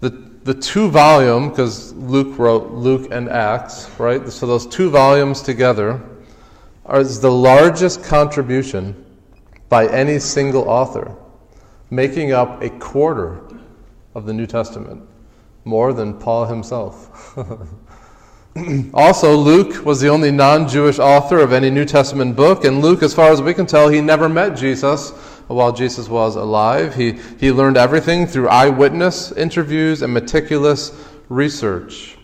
The, 0.00 0.08
the 0.08 0.54
two 0.54 0.88
volume, 0.88 1.50
because 1.50 1.92
Luke 1.92 2.38
wrote 2.38 2.70
Luke 2.70 3.08
and 3.10 3.28
Acts, 3.28 3.90
right? 3.98 4.26
So 4.30 4.46
those 4.46 4.66
two 4.66 4.88
volumes 4.88 5.42
together 5.42 6.02
are 6.86 7.04
the 7.04 7.30
largest 7.30 8.02
contribution 8.02 9.04
by 9.68 9.86
any 9.88 10.18
single 10.18 10.66
author, 10.66 11.14
making 11.90 12.32
up 12.32 12.62
a 12.62 12.70
quarter 12.70 13.42
of 14.14 14.24
the 14.24 14.32
New 14.32 14.46
Testament, 14.46 15.06
more 15.66 15.92
than 15.92 16.14
Paul 16.14 16.46
himself. 16.46 17.36
also, 18.94 19.36
Luke 19.36 19.84
was 19.84 20.00
the 20.00 20.08
only 20.08 20.30
non 20.30 20.68
Jewish 20.68 20.98
author 20.98 21.38
of 21.38 21.52
any 21.52 21.70
New 21.70 21.84
Testament 21.84 22.36
book, 22.36 22.64
and 22.64 22.80
Luke, 22.80 23.02
as 23.02 23.14
far 23.14 23.30
as 23.30 23.42
we 23.42 23.54
can 23.54 23.66
tell, 23.66 23.88
he 23.88 24.00
never 24.00 24.28
met 24.28 24.56
Jesus 24.56 25.10
while 25.48 25.72
Jesus 25.72 26.08
was 26.08 26.36
alive. 26.36 26.94
He, 26.94 27.12
he 27.38 27.50
learned 27.52 27.76
everything 27.76 28.26
through 28.26 28.48
eyewitness 28.48 29.32
interviews 29.32 30.02
and 30.02 30.12
meticulous 30.12 30.92
research. 31.28 32.16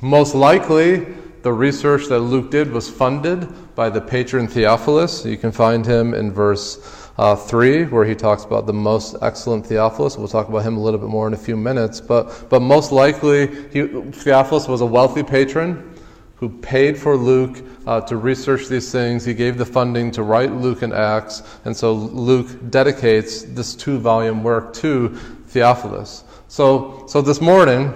Most 0.00 0.34
likely, 0.34 1.06
the 1.42 1.52
research 1.52 2.06
that 2.06 2.20
Luke 2.20 2.50
did 2.50 2.70
was 2.70 2.90
funded 2.90 3.74
by 3.74 3.88
the 3.88 4.00
patron 4.00 4.48
Theophilus. 4.48 5.24
You 5.24 5.36
can 5.36 5.52
find 5.52 5.86
him 5.86 6.14
in 6.14 6.32
verse 6.32 6.97
uh, 7.18 7.34
3, 7.34 7.84
where 7.86 8.04
he 8.04 8.14
talks 8.14 8.44
about 8.44 8.66
the 8.66 8.72
most 8.72 9.16
excellent 9.22 9.66
Theophilus. 9.66 10.16
We'll 10.16 10.28
talk 10.28 10.48
about 10.48 10.62
him 10.62 10.76
a 10.76 10.80
little 10.80 11.00
bit 11.00 11.08
more 11.08 11.26
in 11.26 11.34
a 11.34 11.38
few 11.38 11.56
minutes. 11.56 12.00
But, 12.00 12.48
but 12.48 12.60
most 12.60 12.92
likely, 12.92 13.48
he, 13.72 13.86
Theophilus 13.86 14.68
was 14.68 14.80
a 14.80 14.86
wealthy 14.86 15.24
patron 15.24 15.94
who 16.36 16.48
paid 16.48 16.96
for 16.96 17.16
Luke 17.16 17.64
uh, 17.88 18.00
to 18.02 18.16
research 18.16 18.68
these 18.68 18.92
things. 18.92 19.24
He 19.24 19.34
gave 19.34 19.58
the 19.58 19.66
funding 19.66 20.12
to 20.12 20.22
write 20.22 20.52
Luke 20.52 20.82
and 20.82 20.92
Acts. 20.92 21.42
And 21.64 21.76
so 21.76 21.92
Luke 21.92 22.70
dedicates 22.70 23.42
this 23.42 23.74
two 23.74 23.98
volume 23.98 24.44
work 24.44 24.72
to 24.74 25.08
Theophilus. 25.48 26.22
So, 26.46 27.04
so 27.08 27.20
this 27.20 27.40
morning, 27.40 27.92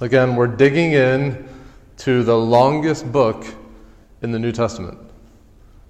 again, 0.00 0.36
we're 0.36 0.46
digging 0.46 0.92
in 0.92 1.48
to 1.98 2.22
the 2.22 2.36
longest 2.38 3.10
book 3.10 3.44
in 4.22 4.30
the 4.30 4.38
New 4.38 4.52
Testament, 4.52 4.98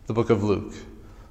the 0.07 0.15
book 0.15 0.31
of 0.31 0.43
Luke. 0.43 0.73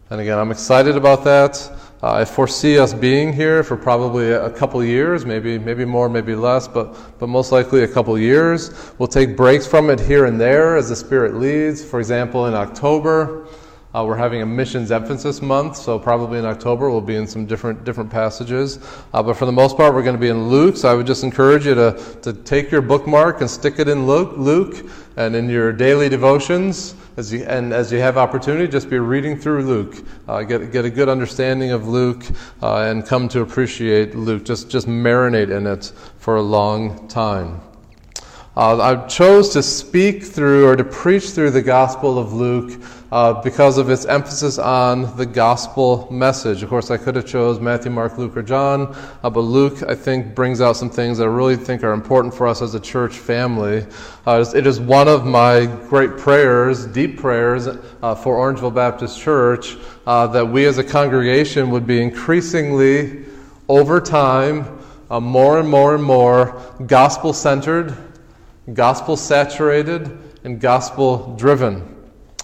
And 0.10 0.22
again, 0.22 0.40
I'm 0.40 0.52
excited 0.52 0.96
about 0.96 1.26
that. 1.26 1.70
Uh, 2.02 2.14
I 2.14 2.24
foresee 2.24 2.80
us 2.80 2.94
being 2.94 3.34
here 3.34 3.62
for 3.62 3.76
probably 3.76 4.32
a 4.32 4.50
couple 4.52 4.82
years, 4.82 5.26
maybe 5.26 5.60
maybe 5.60 5.84
more, 5.84 6.08
maybe 6.08 6.34
less, 6.34 6.66
but 6.66 6.96
but 7.20 7.28
most 7.28 7.52
likely 7.52 7.84
a 7.84 7.88
couple 7.88 8.18
years. 8.18 8.72
We'll 9.00 9.10
take 9.10 9.36
breaks 9.36 9.68
from 9.68 9.90
it 9.90 10.00
here 10.00 10.24
and 10.26 10.40
there 10.40 10.78
as 10.78 10.88
the 10.88 10.96
Spirit 10.96 11.36
leads. 11.36 11.84
For 11.84 12.00
example, 12.00 12.46
in 12.46 12.54
October, 12.54 13.48
uh, 13.94 14.06
we're 14.08 14.16
having 14.16 14.44
a 14.44 14.46
missions 14.46 14.92
emphasis 14.94 15.42
month, 15.42 15.76
so 15.76 16.00
probably 16.00 16.40
in 16.40 16.46
October 16.46 16.90
we'll 16.90 17.02
be 17.02 17.16
in 17.16 17.28
some 17.28 17.46
different 17.46 17.84
different 17.84 18.10
passages. 18.10 18.80
Uh, 19.14 19.22
but 19.22 19.34
for 19.34 19.46
the 19.46 19.52
most 19.52 19.76
part, 19.76 19.94
we're 19.94 20.04
going 20.04 20.16
to 20.16 20.22
be 20.22 20.30
in 20.30 20.48
Luke. 20.48 20.78
So 20.78 20.90
I 20.90 20.94
would 20.94 21.08
just 21.08 21.26
encourage 21.26 21.66
you 21.66 21.76
to 21.76 22.18
to 22.22 22.32
take 22.32 22.72
your 22.72 22.82
bookmark 22.82 23.42
and 23.42 23.50
stick 23.50 23.78
it 23.80 23.90
in 23.90 24.08
Luke, 24.08 24.38
Luke 24.38 24.90
and 25.18 25.36
in 25.36 25.50
your 25.50 25.74
daily 25.74 26.08
devotions. 26.08 26.96
As 27.18 27.34
you, 27.34 27.46
and 27.46 27.74
as 27.74 27.92
you 27.92 27.98
have 27.98 28.16
opportunity, 28.16 28.68
just 28.68 28.92
be 28.92 29.00
reading 29.00 29.40
through 29.40 29.64
Luke, 29.64 30.06
uh, 30.28 30.44
get, 30.44 30.72
get 30.72 30.86
a 30.86 30.90
good 30.92 31.10
understanding 31.10 31.72
of 31.72 31.88
Luke, 31.88 32.24
uh, 32.62 32.82
and 32.82 33.04
come 33.04 33.28
to 33.30 33.42
appreciate 33.42 34.14
Luke. 34.14 34.46
Just, 34.46 34.70
just 34.70 34.86
marinate 34.88 35.50
in 35.50 35.66
it 35.66 35.92
for 36.20 36.36
a 36.36 36.44
long 36.44 37.08
time. 37.08 37.60
Uh, 38.56 38.80
I 38.80 39.08
chose 39.08 39.50
to 39.54 39.64
speak 39.64 40.26
through 40.26 40.68
or 40.68 40.76
to 40.76 40.84
preach 40.84 41.32
through 41.32 41.52
the 41.52 41.62
Gospel 41.64 42.20
of 42.20 42.34
Luke 42.34 42.80
uh, 43.12 43.42
because 43.42 43.78
of 43.78 43.90
its 43.90 44.06
emphasis 44.06 44.60
on 44.60 45.16
the 45.18 45.26
gospel 45.26 46.08
message. 46.12 46.64
Of 46.64 46.70
course, 46.70 46.92
I 46.92 46.98
could 46.98 47.16
have 47.16 47.26
chose 47.26 47.60
Matthew, 47.60 47.92
Mark, 47.92 48.18
Luke, 48.18 48.36
or 48.36 48.44
John, 48.44 48.96
uh, 49.24 49.30
but 49.30 49.42
Luke, 49.42 49.84
I 49.84 49.96
think, 49.96 50.36
brings 50.36 50.60
out 50.60 50.74
some 50.74 50.90
things 50.90 51.18
that 51.18 51.24
I 51.24 51.28
really 51.28 51.56
think 51.56 51.84
are 51.84 51.94
important 51.94 52.34
for 52.34 52.48
us 52.48 52.62
as 52.62 52.76
a 52.76 52.80
church 52.80 53.18
family. 53.18 53.86
Uh, 54.26 54.44
it 54.54 54.68
is 54.68 54.80
one 54.80 55.08
of 55.08 55.26
my 55.26 55.66
great 55.88 56.18
prayers, 56.18 56.86
deep 56.86 57.18
prayers, 57.18 57.68
uh, 57.68 58.16
for 58.16 58.36
Orangeville 58.36 58.76
Baptist 58.76 59.20
Church, 59.20 59.78
uh, 60.06 60.28
that 60.28 60.46
we 60.46 60.66
as 60.66 60.78
a 60.78 60.84
congregation 60.84 61.70
would 61.70 61.88
be 61.88 62.02
increasingly, 62.02 63.26
over 63.70 64.00
time, 64.00 64.66
more 65.10 65.60
and 65.60 65.70
more 65.70 65.96
and 65.96 66.04
more 66.04 66.62
gospel 66.86 67.32
centered, 67.32 67.96
gospel 68.74 69.16
saturated, 69.16 70.18
and 70.44 70.60
gospel 70.60 71.36
driven. 71.38 71.97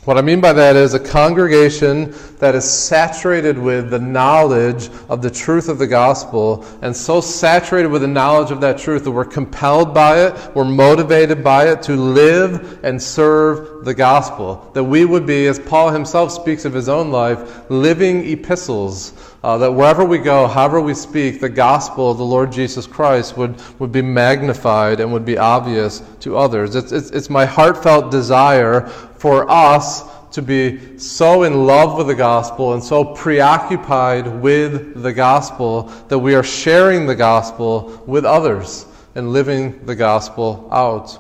What 0.06 0.18
I 0.18 0.22
mean 0.22 0.42
by 0.42 0.52
that 0.52 0.76
is 0.76 0.94
a 0.94 1.00
congregation 1.00 2.14
that 2.40 2.56
is 2.56 2.70
saturated 2.70 3.58
with 3.58 3.90
the 3.90 4.00
knowledge 4.00 4.90
of 5.08 5.22
the 5.22 5.32
truth 5.32 5.70
of 5.70 5.78
the 5.78 5.88
gospel, 5.88 6.66
and 6.82 6.94
so 6.94 7.22
saturated 7.22 7.88
with 7.88 8.02
the 8.02 8.08
knowledge 8.10 8.52
of 8.52 8.60
that 8.60 8.78
truth 8.78 9.06
that 9.06 9.12
we're 9.12 9.24
compelled 9.24 9.94
by 9.94 10.26
it, 10.26 10.56
we're 10.56 10.66
motivated 10.66 11.42
by 11.42 11.70
it 11.70 11.82
to 11.84 11.96
live 11.96 12.84
and 12.84 13.02
serve 13.02 13.86
the 13.86 13.94
gospel. 13.94 14.70
That 14.74 14.84
we 14.84 15.06
would 15.06 15.26
be, 15.26 15.48
as 15.48 15.58
Paul 15.58 15.92
himself 15.92 16.34
speaks 16.34 16.66
of 16.66 16.74
his 16.74 16.90
own 16.90 17.10
life, 17.10 17.70
living 17.70 18.30
epistles. 18.30 19.14
Uh, 19.44 19.58
that 19.58 19.72
wherever 19.72 20.06
we 20.06 20.18
go, 20.18 20.48
however 20.48 20.80
we 20.80 20.94
speak, 20.94 21.42
the 21.42 21.50
gospel 21.50 22.10
of 22.10 22.18
the 22.18 22.24
Lord 22.24 22.50
Jesus 22.50 22.88
Christ 22.88 23.36
would, 23.36 23.62
would 23.78 23.92
be 23.92 24.02
magnified 24.02 25.02
and 25.02 25.12
would 25.12 25.26
be 25.26 25.38
obvious 25.38 26.02
to 26.22 26.38
others. 26.38 26.76
It's, 26.76 26.94
it's, 26.94 27.10
it's 27.10 27.30
my 27.30 27.46
heartfelt 27.46 28.10
desire 28.10 28.88
for 29.18 29.50
us 29.52 30.04
to 30.32 30.42
be 30.42 30.98
so 30.98 31.44
in 31.44 31.66
love 31.66 31.98
with 31.98 32.08
the 32.08 32.16
gospel 32.16 32.74
and 32.74 32.82
so 32.82 33.04
preoccupied 33.04 34.28
with 34.28 35.04
the 35.04 35.12
gospel 35.12 35.84
that 36.08 36.18
we 36.18 36.36
are 36.36 36.44
sharing 36.44 37.06
the 37.06 37.16
gospel 37.16 38.02
with 38.08 38.24
others 38.24 38.86
and 39.16 39.34
living 39.34 39.86
the 39.86 39.96
gospel 39.96 40.70
out. 40.72 41.20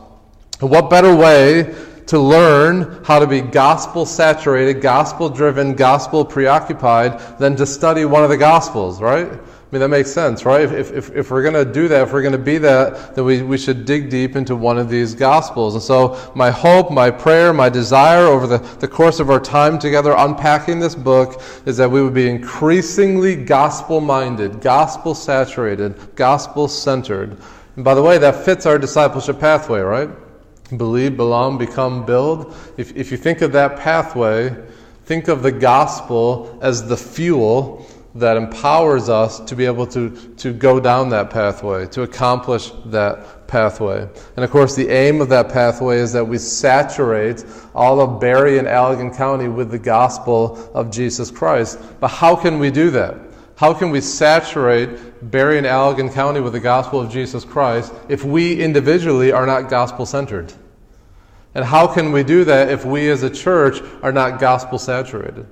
What 0.61 0.89
better 0.89 1.13
way 1.13 1.75
to 2.07 2.19
learn 2.19 3.03
how 3.03 3.19
to 3.19 3.27
be 3.27 3.41
gospel 3.41 4.05
saturated, 4.05 4.81
gospel 4.81 5.29
driven, 5.29 5.75
gospel 5.75 6.25
preoccupied 6.25 7.19
than 7.39 7.55
to 7.55 7.65
study 7.65 8.05
one 8.05 8.24
of 8.24 8.29
the 8.29 8.38
gospels, 8.38 9.01
right? 9.01 9.31
I 9.74 9.75
mean, 9.75 9.81
that 9.81 9.89
makes 9.89 10.12
sense, 10.12 10.45
right? 10.45 10.62
If, 10.62 10.91
if, 10.91 11.15
if 11.15 11.31
we're 11.31 11.41
going 11.41 11.55
to 11.55 11.65
do 11.65 11.88
that, 11.88 12.03
if 12.03 12.13
we're 12.13 12.22
going 12.22 12.33
to 12.33 12.38
be 12.38 12.60
that, 12.60 13.15
then 13.15 13.25
we, 13.25 13.41
we 13.41 13.57
should 13.57 13.86
dig 13.86 14.12
deep 14.12 14.36
into 14.36 14.55
one 14.55 14.77
of 14.77 14.88
these 14.88 15.15
Gospels. 15.15 15.74
And 15.74 15.81
so, 15.81 16.31
my 16.36 16.51
hope, 16.51 16.91
my 16.91 17.10
prayer, 17.10 17.51
my 17.53 17.69
desire 17.69 18.27
over 18.27 18.45
the, 18.45 18.60
the 18.60 18.88
course 18.88 19.19
of 19.19 19.31
our 19.31 19.39
time 19.39 19.79
together 19.79 20.13
unpacking 20.15 20.79
this 20.79 20.93
book 20.93 21.41
is 21.65 21.75
that 21.77 21.89
we 21.89 22.03
would 22.03 22.13
be 22.13 22.29
increasingly 22.29 23.36
gospel 23.36 24.00
minded, 24.00 24.62
gospel 24.62 25.15
saturated, 25.15 25.98
gospel 26.13 26.67
centered. 26.67 27.36
And 27.75 27.83
by 27.83 27.95
the 27.95 28.03
way, 28.03 28.19
that 28.19 28.45
fits 28.45 28.67
our 28.67 28.77
discipleship 28.77 29.39
pathway, 29.39 29.79
right? 29.79 30.10
Believe, 30.70 31.17
belong, 31.17 31.58
become, 31.58 32.05
build. 32.05 32.55
If, 32.77 32.96
if 32.96 33.12
you 33.12 33.17
think 33.17 33.41
of 33.41 33.51
that 33.51 33.77
pathway, 33.77 34.55
think 35.05 35.27
of 35.27 35.43
the 35.43 35.51
gospel 35.51 36.58
as 36.62 36.88
the 36.88 36.98
fuel 36.98 37.86
that 38.15 38.38
empowers 38.38 39.10
us 39.10 39.39
to 39.39 39.55
be 39.55 39.65
able 39.65 39.88
to, 39.88 40.12
to 40.38 40.53
go 40.53 40.79
down 40.79 41.10
that 41.10 41.29
pathway, 41.29 41.88
to 41.88 42.03
accomplish 42.03 42.72
that 42.86 43.48
pathway. 43.48 44.08
And 44.36 44.46
of 44.46 44.51
course, 44.51 44.75
the 44.75 44.89
aim 44.89 45.20
of 45.20 45.29
that 45.29 45.50
pathway 45.50 45.98
is 45.98 46.13
that 46.13 46.25
we 46.25 46.38
saturate 46.38 47.43
all 47.74 48.00
of 48.00 48.20
Barry 48.22 48.60
and 48.60 48.67
Allegan 48.67 49.15
County 49.15 49.48
with 49.48 49.72
the 49.72 49.79
gospel 49.79 50.72
of 50.75 50.91
Jesus 50.91 51.32
Christ. 51.32 51.79
But 52.00 52.10
how 52.10 52.36
can 52.36 52.60
we 52.60 52.70
do 52.70 52.91
that? 52.91 53.17
How 53.63 53.74
can 53.74 53.91
we 53.91 54.01
saturate 54.01 55.32
Barry 55.32 55.58
and 55.58 55.65
Allegan 55.65 56.13
County 56.13 56.41
with 56.41 56.51
the 56.51 56.60
gospel 56.60 57.00
of 57.00 57.10
Jesus 57.10 57.46
Christ 57.46 57.93
if 58.10 58.25
we 58.25 58.62
individually 58.62 59.32
are 59.32 59.46
not 59.46 59.70
gospel 59.70 60.05
centered? 60.05 60.51
And 61.55 61.63
how 61.63 61.88
can 61.88 62.12
we 62.12 62.24
do 62.24 62.43
that 62.43 62.67
if 62.67 62.84
we 62.84 63.10
as 63.10 63.24
a 63.24 63.29
church 63.29 63.82
are 64.01 64.12
not 64.12 64.38
gospel 64.41 64.77
saturated? 64.77 65.48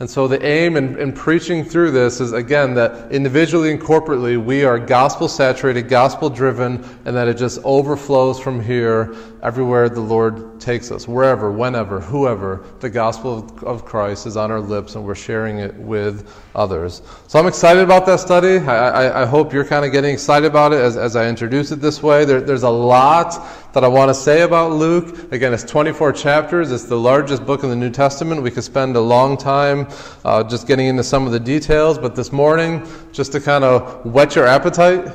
And 0.00 0.08
so 0.08 0.26
the 0.26 0.42
aim 0.42 0.78
in, 0.78 0.98
in, 0.98 1.12
preaching 1.12 1.62
through 1.62 1.90
this 1.90 2.22
is 2.22 2.32
again 2.32 2.72
that 2.72 3.12
individually 3.12 3.70
and 3.70 3.78
corporately 3.78 4.42
we 4.42 4.64
are 4.64 4.78
gospel 4.78 5.28
saturated, 5.28 5.90
gospel 5.90 6.30
driven, 6.30 6.82
and 7.04 7.14
that 7.14 7.28
it 7.28 7.36
just 7.36 7.60
overflows 7.64 8.40
from 8.40 8.62
here 8.62 9.14
everywhere 9.42 9.90
the 9.90 10.00
Lord 10.00 10.58
takes 10.58 10.90
us, 10.90 11.06
wherever, 11.06 11.52
whenever, 11.52 12.00
whoever. 12.00 12.64
The 12.80 12.88
gospel 12.88 13.40
of, 13.40 13.64
of 13.64 13.84
Christ 13.84 14.26
is 14.26 14.38
on 14.38 14.50
our 14.50 14.60
lips 14.60 14.94
and 14.94 15.04
we're 15.04 15.14
sharing 15.14 15.58
it 15.58 15.74
with 15.74 16.34
others. 16.54 17.02
So 17.28 17.38
I'm 17.38 17.46
excited 17.46 17.82
about 17.82 18.06
that 18.06 18.20
study. 18.20 18.58
I, 18.58 18.88
I, 18.88 19.22
I 19.22 19.26
hope 19.26 19.52
you're 19.52 19.66
kind 19.66 19.84
of 19.84 19.92
getting 19.92 20.12
excited 20.14 20.46
about 20.46 20.72
it 20.72 20.80
as, 20.80 20.96
as 20.96 21.14
I 21.14 21.28
introduce 21.28 21.72
it 21.72 21.76
this 21.76 22.02
way. 22.02 22.24
There, 22.24 22.40
there's 22.40 22.62
a 22.62 22.70
lot 22.70 23.34
that 23.72 23.84
I 23.84 23.88
want 23.88 24.08
to 24.08 24.14
say 24.14 24.42
about 24.42 24.72
Luke. 24.72 25.32
Again, 25.32 25.54
it's 25.54 25.64
24 25.64 26.12
chapters. 26.12 26.72
It's 26.72 26.84
the 26.84 26.98
largest 26.98 27.46
book 27.46 27.62
in 27.62 27.70
the 27.70 27.76
New 27.76 27.90
Testament. 27.90 28.42
We 28.42 28.50
could 28.50 28.64
spend 28.64 28.96
a 28.96 29.00
long 29.00 29.36
time 29.36 29.89
uh, 30.24 30.42
just 30.44 30.66
getting 30.66 30.86
into 30.86 31.02
some 31.02 31.26
of 31.26 31.32
the 31.32 31.40
details, 31.40 31.98
but 31.98 32.14
this 32.14 32.32
morning, 32.32 32.86
just 33.12 33.32
to 33.32 33.40
kind 33.40 33.64
of 33.64 34.04
whet 34.04 34.36
your 34.36 34.46
appetite, 34.46 35.06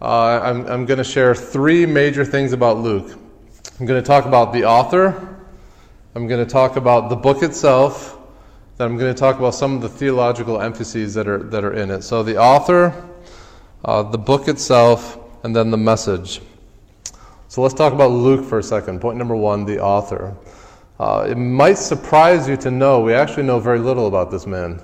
uh, 0.00 0.40
I'm, 0.42 0.66
I'm 0.66 0.86
going 0.86 0.98
to 0.98 1.04
share 1.04 1.34
three 1.34 1.86
major 1.86 2.24
things 2.24 2.52
about 2.52 2.78
Luke. 2.78 3.18
I'm 3.78 3.86
going 3.86 4.02
to 4.02 4.06
talk 4.06 4.26
about 4.26 4.52
the 4.52 4.64
author, 4.64 5.38
I'm 6.14 6.26
going 6.26 6.44
to 6.44 6.50
talk 6.50 6.76
about 6.76 7.08
the 7.08 7.16
book 7.16 7.42
itself, 7.42 8.18
then 8.78 8.90
I'm 8.90 8.98
going 8.98 9.14
to 9.14 9.18
talk 9.18 9.38
about 9.38 9.54
some 9.54 9.76
of 9.76 9.82
the 9.82 9.88
theological 9.88 10.60
emphases 10.60 11.14
that 11.14 11.28
are, 11.28 11.42
that 11.44 11.64
are 11.64 11.72
in 11.72 11.90
it. 11.90 12.02
So, 12.02 12.22
the 12.22 12.36
author, 12.36 12.92
uh, 13.84 14.02
the 14.02 14.18
book 14.18 14.48
itself, 14.48 15.18
and 15.42 15.54
then 15.54 15.70
the 15.70 15.76
message. 15.76 16.40
So 17.48 17.60
let's 17.60 17.74
talk 17.74 17.92
about 17.92 18.10
Luke 18.10 18.46
for 18.46 18.58
a 18.58 18.62
second. 18.62 19.00
Point 19.00 19.18
number 19.18 19.36
one 19.36 19.64
the 19.64 19.78
author. 19.78 20.34
Uh, 21.02 21.26
it 21.28 21.34
might 21.34 21.76
surprise 21.76 22.48
you 22.48 22.56
to 22.56 22.70
know 22.70 23.00
we 23.00 23.12
actually 23.12 23.42
know 23.42 23.58
very 23.58 23.80
little 23.80 24.06
about 24.06 24.30
this 24.30 24.46
man. 24.46 24.80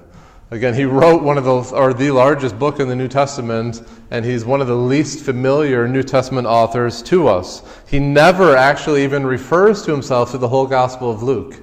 Again, 0.50 0.74
he 0.74 0.84
wrote 0.84 1.22
one 1.22 1.38
of 1.38 1.44
the, 1.44 1.76
or 1.76 1.94
the 1.94 2.10
largest 2.10 2.58
book 2.58 2.80
in 2.80 2.88
the 2.88 2.96
New 2.96 3.06
Testament, 3.06 3.82
and 4.10 4.24
he's 4.24 4.44
one 4.44 4.60
of 4.60 4.66
the 4.66 4.74
least 4.74 5.24
familiar 5.24 5.86
New 5.86 6.02
Testament 6.02 6.44
authors 6.44 7.02
to 7.02 7.28
us. 7.28 7.62
He 7.86 8.00
never 8.00 8.56
actually 8.56 9.04
even 9.04 9.24
refers 9.24 9.84
to 9.84 9.92
himself 9.92 10.32
to 10.32 10.38
the 10.38 10.48
whole 10.48 10.66
Gospel 10.66 11.08
of 11.08 11.22
Luke. 11.22 11.54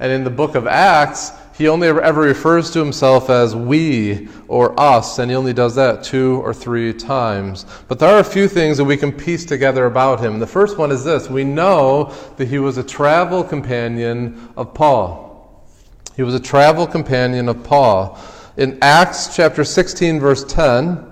And 0.00 0.10
in 0.10 0.24
the 0.24 0.30
book 0.30 0.56
of 0.56 0.66
Acts, 0.66 1.30
he 1.56 1.68
only 1.68 1.88
ever 1.88 2.20
refers 2.20 2.70
to 2.72 2.78
himself 2.78 3.30
as 3.30 3.56
we 3.56 4.28
or 4.46 4.78
us, 4.78 5.18
and 5.18 5.30
he 5.30 5.36
only 5.36 5.54
does 5.54 5.74
that 5.76 6.04
two 6.04 6.42
or 6.44 6.52
three 6.52 6.92
times. 6.92 7.64
But 7.88 7.98
there 7.98 8.10
are 8.10 8.18
a 8.18 8.24
few 8.24 8.46
things 8.46 8.76
that 8.76 8.84
we 8.84 8.98
can 8.98 9.10
piece 9.10 9.46
together 9.46 9.86
about 9.86 10.20
him. 10.20 10.38
The 10.38 10.46
first 10.46 10.76
one 10.76 10.92
is 10.92 11.02
this 11.02 11.30
we 11.30 11.44
know 11.44 12.12
that 12.36 12.48
he 12.48 12.58
was 12.58 12.76
a 12.76 12.82
travel 12.82 13.42
companion 13.42 14.50
of 14.56 14.74
Paul. 14.74 15.66
He 16.14 16.22
was 16.22 16.34
a 16.34 16.40
travel 16.40 16.86
companion 16.86 17.48
of 17.48 17.64
Paul. 17.64 18.18
In 18.58 18.78
Acts 18.82 19.34
chapter 19.34 19.64
16, 19.64 20.20
verse 20.20 20.44
10, 20.44 21.04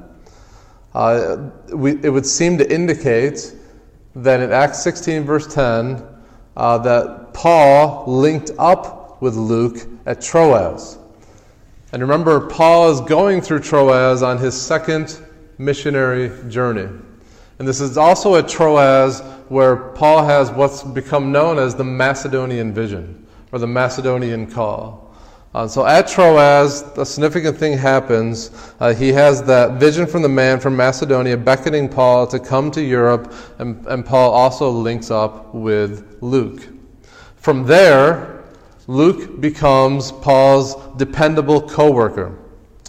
uh, 0.95 1.51
we, 1.75 1.93
it 2.03 2.11
would 2.11 2.27
seem 2.27 2.59
to 2.59 2.71
indicate 2.71 3.55
that 4.15 4.41
in 4.41 4.53
Acts 4.53 4.83
16, 4.83 5.25
verse 5.25 5.53
10, 5.53 6.03
uh, 6.57 6.79
that 6.79 7.33
Paul 7.33 8.05
linked 8.07 8.51
up 8.59 9.04
with 9.25 9.37
Luke 9.37 9.89
at 10.05 10.21
Troas. 10.21 10.99
And 11.93 12.03
remember, 12.03 12.47
Paul 12.47 12.91
is 12.91 13.01
going 13.01 13.41
through 13.41 13.61
Troas 13.61 14.23
on 14.23 14.37
his 14.37 14.55
second 14.55 15.19
missionary 15.57 16.31
journey. 16.51 16.91
And 17.59 17.67
this 17.67 17.81
is 17.81 17.97
also 17.97 18.35
at 18.35 18.47
Troas 18.47 19.23
where 19.49 19.77
Paul 19.77 20.27
has 20.27 20.51
what's 20.51 20.83
become 20.83 21.33
known 21.33 21.59
as 21.59 21.75
the 21.75 21.85
Macedonian 21.85 22.75
vision 22.75 23.27
or 23.51 23.59
the 23.59 23.67
Macedonian 23.67 24.47
call. 24.47 25.15
Uh, 25.55 25.67
so 25.67 25.87
at 25.87 26.07
Troas, 26.07 26.83
a 26.99 27.07
significant 27.07 27.57
thing 27.57 27.79
happens. 27.79 28.51
Uh, 28.79 28.93
he 28.93 29.09
has 29.09 29.43
that 29.45 29.81
vision 29.81 30.07
from 30.07 30.21
the 30.21 30.29
man 30.29 30.61
from 30.61 30.77
Macedonia 30.77 31.39
beckoning 31.39 31.89
Paul 31.89 32.27
to 32.27 32.39
come 32.39 32.71
to 32.73 32.83
Europe, 32.83 33.33
and, 33.59 33.87
and 33.87 34.05
Paul 34.05 34.33
also 34.33 34.69
links 34.69 35.11
up 35.11 35.55
with 35.55 36.19
Luke. 36.21 36.69
From 37.37 37.65
there, 37.65 38.34
Luke 38.87 39.41
becomes 39.41 40.13
Paul's 40.13 40.77
dependable 40.97 41.63
co 41.63 41.91
worker. 41.91 42.39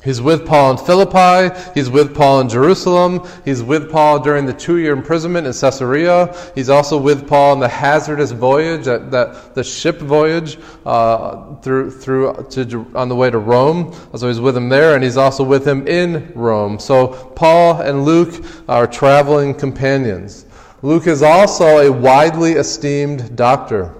He's 0.05 0.21
with 0.21 0.45
Paul 0.45 0.71
in 0.71 0.77
Philippi. 0.77 1.59
He's 1.73 1.89
with 1.89 2.15
Paul 2.15 2.41
in 2.41 2.47
Jerusalem. 2.47 3.27
He's 3.43 3.63
with 3.63 3.91
Paul 3.91 4.19
during 4.19 4.45
the 4.45 4.53
two 4.53 4.77
year 4.77 4.93
imprisonment 4.93 5.47
in 5.47 5.53
Caesarea. 5.53 6.35
He's 6.53 6.69
also 6.69 6.95
with 6.95 7.27
Paul 7.27 7.53
in 7.53 7.59
the 7.59 7.67
hazardous 7.67 8.31
voyage, 8.31 8.85
that, 8.85 9.09
that 9.09 9.55
the 9.55 9.63
ship 9.63 9.97
voyage 9.97 10.59
uh, 10.85 11.55
through, 11.55 11.89
through 11.89 12.45
to, 12.51 12.85
on 12.93 13.09
the 13.09 13.15
way 13.15 13.31
to 13.31 13.39
Rome. 13.39 13.95
So 14.15 14.27
he's 14.27 14.39
with 14.39 14.55
him 14.55 14.69
there, 14.69 14.93
and 14.93 15.03
he's 15.03 15.17
also 15.17 15.43
with 15.43 15.67
him 15.67 15.87
in 15.87 16.31
Rome. 16.35 16.77
So 16.77 17.07
Paul 17.35 17.81
and 17.81 18.05
Luke 18.05 18.45
are 18.69 18.85
traveling 18.85 19.55
companions. 19.55 20.45
Luke 20.83 21.07
is 21.07 21.23
also 21.23 21.79
a 21.79 21.91
widely 21.91 22.53
esteemed 22.53 23.35
doctor 23.35 23.91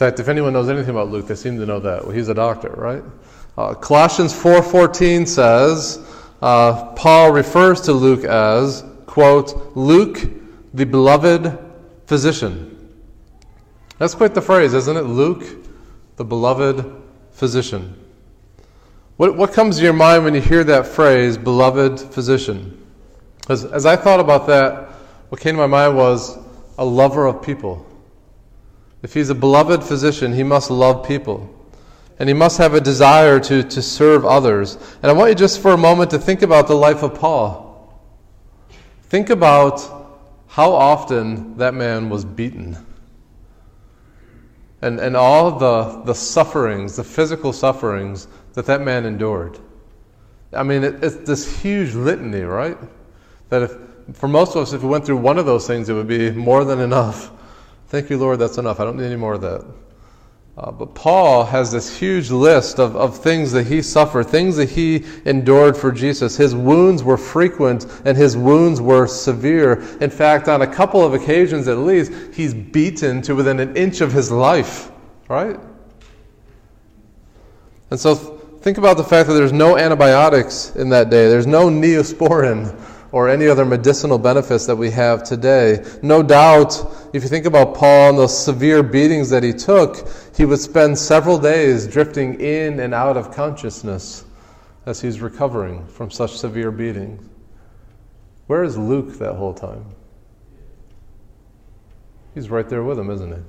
fact, 0.00 0.18
if 0.18 0.28
anyone 0.28 0.54
knows 0.54 0.70
anything 0.70 0.90
about 0.90 1.10
Luke, 1.10 1.26
they 1.26 1.34
seem 1.34 1.58
to 1.58 1.66
know 1.66 1.78
that. 1.78 2.02
Well, 2.02 2.16
he's 2.16 2.28
a 2.28 2.34
doctor, 2.34 2.70
right? 2.70 3.04
Uh, 3.58 3.74
Colossians 3.74 4.32
4.14 4.32 5.28
says, 5.28 6.02
uh, 6.40 6.92
Paul 6.92 7.32
refers 7.32 7.82
to 7.82 7.92
Luke 7.92 8.24
as, 8.24 8.82
quote, 9.04 9.76
Luke, 9.76 10.18
the 10.72 10.86
beloved 10.86 11.58
physician. 12.06 12.94
That's 13.98 14.14
quite 14.14 14.32
the 14.32 14.40
phrase, 14.40 14.72
isn't 14.72 14.96
it? 14.96 15.02
Luke, 15.02 15.44
the 16.16 16.24
beloved 16.24 16.96
physician. 17.32 17.94
What, 19.18 19.36
what 19.36 19.52
comes 19.52 19.76
to 19.76 19.82
your 19.82 19.92
mind 19.92 20.24
when 20.24 20.34
you 20.34 20.40
hear 20.40 20.64
that 20.64 20.86
phrase, 20.86 21.36
beloved 21.36 22.00
physician? 22.00 22.86
As, 23.50 23.66
as 23.66 23.84
I 23.84 23.96
thought 23.96 24.18
about 24.20 24.46
that, 24.46 24.88
what 25.28 25.42
came 25.42 25.56
to 25.56 25.60
my 25.60 25.66
mind 25.66 25.94
was 25.94 26.38
a 26.78 26.84
lover 26.86 27.26
of 27.26 27.42
people. 27.42 27.86
If 29.02 29.14
he's 29.14 29.30
a 29.30 29.34
beloved 29.34 29.82
physician, 29.82 30.32
he 30.32 30.42
must 30.42 30.70
love 30.70 31.06
people. 31.06 31.48
And 32.18 32.28
he 32.28 32.34
must 32.34 32.58
have 32.58 32.74
a 32.74 32.80
desire 32.80 33.40
to, 33.40 33.62
to 33.62 33.80
serve 33.80 34.26
others. 34.26 34.76
And 35.02 35.10
I 35.10 35.12
want 35.12 35.30
you 35.30 35.34
just 35.34 35.60
for 35.60 35.70
a 35.72 35.78
moment 35.78 36.10
to 36.10 36.18
think 36.18 36.42
about 36.42 36.68
the 36.68 36.74
life 36.74 37.02
of 37.02 37.14
Paul. 37.14 37.98
Think 39.04 39.30
about 39.30 39.80
how 40.48 40.72
often 40.72 41.56
that 41.56 41.72
man 41.72 42.10
was 42.10 42.24
beaten. 42.26 42.76
And, 44.82 45.00
and 45.00 45.16
all 45.16 45.58
the, 45.58 46.02
the 46.04 46.14
sufferings, 46.14 46.96
the 46.96 47.04
physical 47.04 47.52
sufferings 47.52 48.28
that 48.52 48.66
that 48.66 48.82
man 48.82 49.06
endured. 49.06 49.58
I 50.52 50.62
mean, 50.62 50.84
it, 50.84 51.02
it's 51.02 51.16
this 51.16 51.60
huge 51.62 51.94
litany, 51.94 52.42
right? 52.42 52.76
That 53.48 53.62
if, 53.62 53.72
for 54.12 54.28
most 54.28 54.56
of 54.56 54.62
us, 54.62 54.72
if 54.72 54.82
we 54.82 54.88
went 54.88 55.06
through 55.06 55.18
one 55.18 55.38
of 55.38 55.46
those 55.46 55.66
things, 55.66 55.88
it 55.88 55.94
would 55.94 56.08
be 56.08 56.30
more 56.32 56.64
than 56.64 56.80
enough 56.80 57.30
Thank 57.90 58.08
you, 58.08 58.18
Lord, 58.18 58.38
that's 58.38 58.56
enough. 58.56 58.78
I 58.78 58.84
don't 58.84 58.96
need 58.96 59.06
any 59.06 59.16
more 59.16 59.34
of 59.34 59.40
that. 59.40 59.64
Uh, 60.56 60.70
but 60.70 60.94
Paul 60.94 61.44
has 61.44 61.72
this 61.72 61.98
huge 61.98 62.30
list 62.30 62.78
of, 62.78 62.94
of 62.94 63.18
things 63.18 63.50
that 63.50 63.66
he 63.66 63.82
suffered, 63.82 64.28
things 64.28 64.54
that 64.56 64.70
he 64.70 65.04
endured 65.24 65.76
for 65.76 65.90
Jesus. 65.90 66.36
His 66.36 66.54
wounds 66.54 67.02
were 67.02 67.16
frequent 67.16 67.86
and 68.04 68.16
his 68.16 68.36
wounds 68.36 68.80
were 68.80 69.08
severe. 69.08 69.80
In 70.00 70.08
fact, 70.08 70.46
on 70.46 70.62
a 70.62 70.68
couple 70.68 71.04
of 71.04 71.14
occasions 71.14 71.66
at 71.66 71.78
least, 71.78 72.12
he's 72.32 72.54
beaten 72.54 73.22
to 73.22 73.34
within 73.34 73.58
an 73.58 73.76
inch 73.76 74.00
of 74.00 74.12
his 74.12 74.30
life, 74.30 74.92
right? 75.28 75.58
And 77.90 77.98
so 77.98 78.14
think 78.14 78.78
about 78.78 78.98
the 78.98 79.04
fact 79.04 79.28
that 79.28 79.34
there's 79.34 79.52
no 79.52 79.76
antibiotics 79.76 80.76
in 80.76 80.90
that 80.90 81.10
day, 81.10 81.28
there's 81.28 81.48
no 81.48 81.68
neosporin 81.68 82.72
or 83.12 83.28
any 83.28 83.46
other 83.46 83.64
medicinal 83.64 84.18
benefits 84.18 84.66
that 84.66 84.76
we 84.76 84.90
have 84.90 85.22
today. 85.24 85.84
No 86.02 86.22
doubt, 86.22 87.10
if 87.12 87.22
you 87.22 87.28
think 87.28 87.46
about 87.46 87.74
Paul 87.74 88.10
and 88.10 88.18
those 88.18 88.44
severe 88.44 88.82
beatings 88.82 89.30
that 89.30 89.42
he 89.42 89.52
took, 89.52 90.08
he 90.36 90.44
would 90.44 90.60
spend 90.60 90.96
several 90.96 91.38
days 91.38 91.86
drifting 91.86 92.40
in 92.40 92.80
and 92.80 92.94
out 92.94 93.16
of 93.16 93.34
consciousness 93.34 94.24
as 94.86 95.00
he's 95.00 95.20
recovering 95.20 95.86
from 95.88 96.10
such 96.10 96.36
severe 96.38 96.70
beatings. 96.70 97.28
Where 98.46 98.62
is 98.64 98.76
Luke 98.76 99.18
that 99.18 99.34
whole 99.34 99.54
time? 99.54 99.84
He's 102.34 102.48
right 102.48 102.68
there 102.68 102.82
with 102.82 102.98
him, 102.98 103.10
isn't 103.10 103.32
he? 103.32 103.42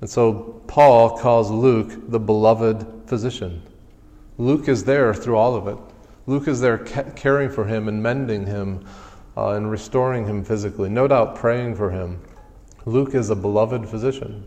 And 0.00 0.08
so 0.08 0.62
Paul 0.66 1.18
calls 1.18 1.50
Luke 1.50 2.10
the 2.10 2.18
beloved 2.18 2.86
physician. 3.06 3.62
Luke 4.38 4.68
is 4.68 4.84
there 4.84 5.12
through 5.14 5.36
all 5.36 5.54
of 5.54 5.68
it. 5.68 5.76
Luke 6.30 6.46
is 6.46 6.60
there 6.60 6.78
caring 6.78 7.50
for 7.50 7.64
him 7.64 7.88
and 7.88 8.00
mending 8.00 8.46
him 8.46 8.86
uh, 9.36 9.54
and 9.54 9.68
restoring 9.68 10.24
him 10.24 10.44
physically, 10.44 10.88
no 10.88 11.08
doubt 11.08 11.34
praying 11.34 11.74
for 11.74 11.90
him. 11.90 12.22
Luke 12.84 13.16
is 13.16 13.30
a 13.30 13.34
beloved 13.34 13.88
physician. 13.88 14.46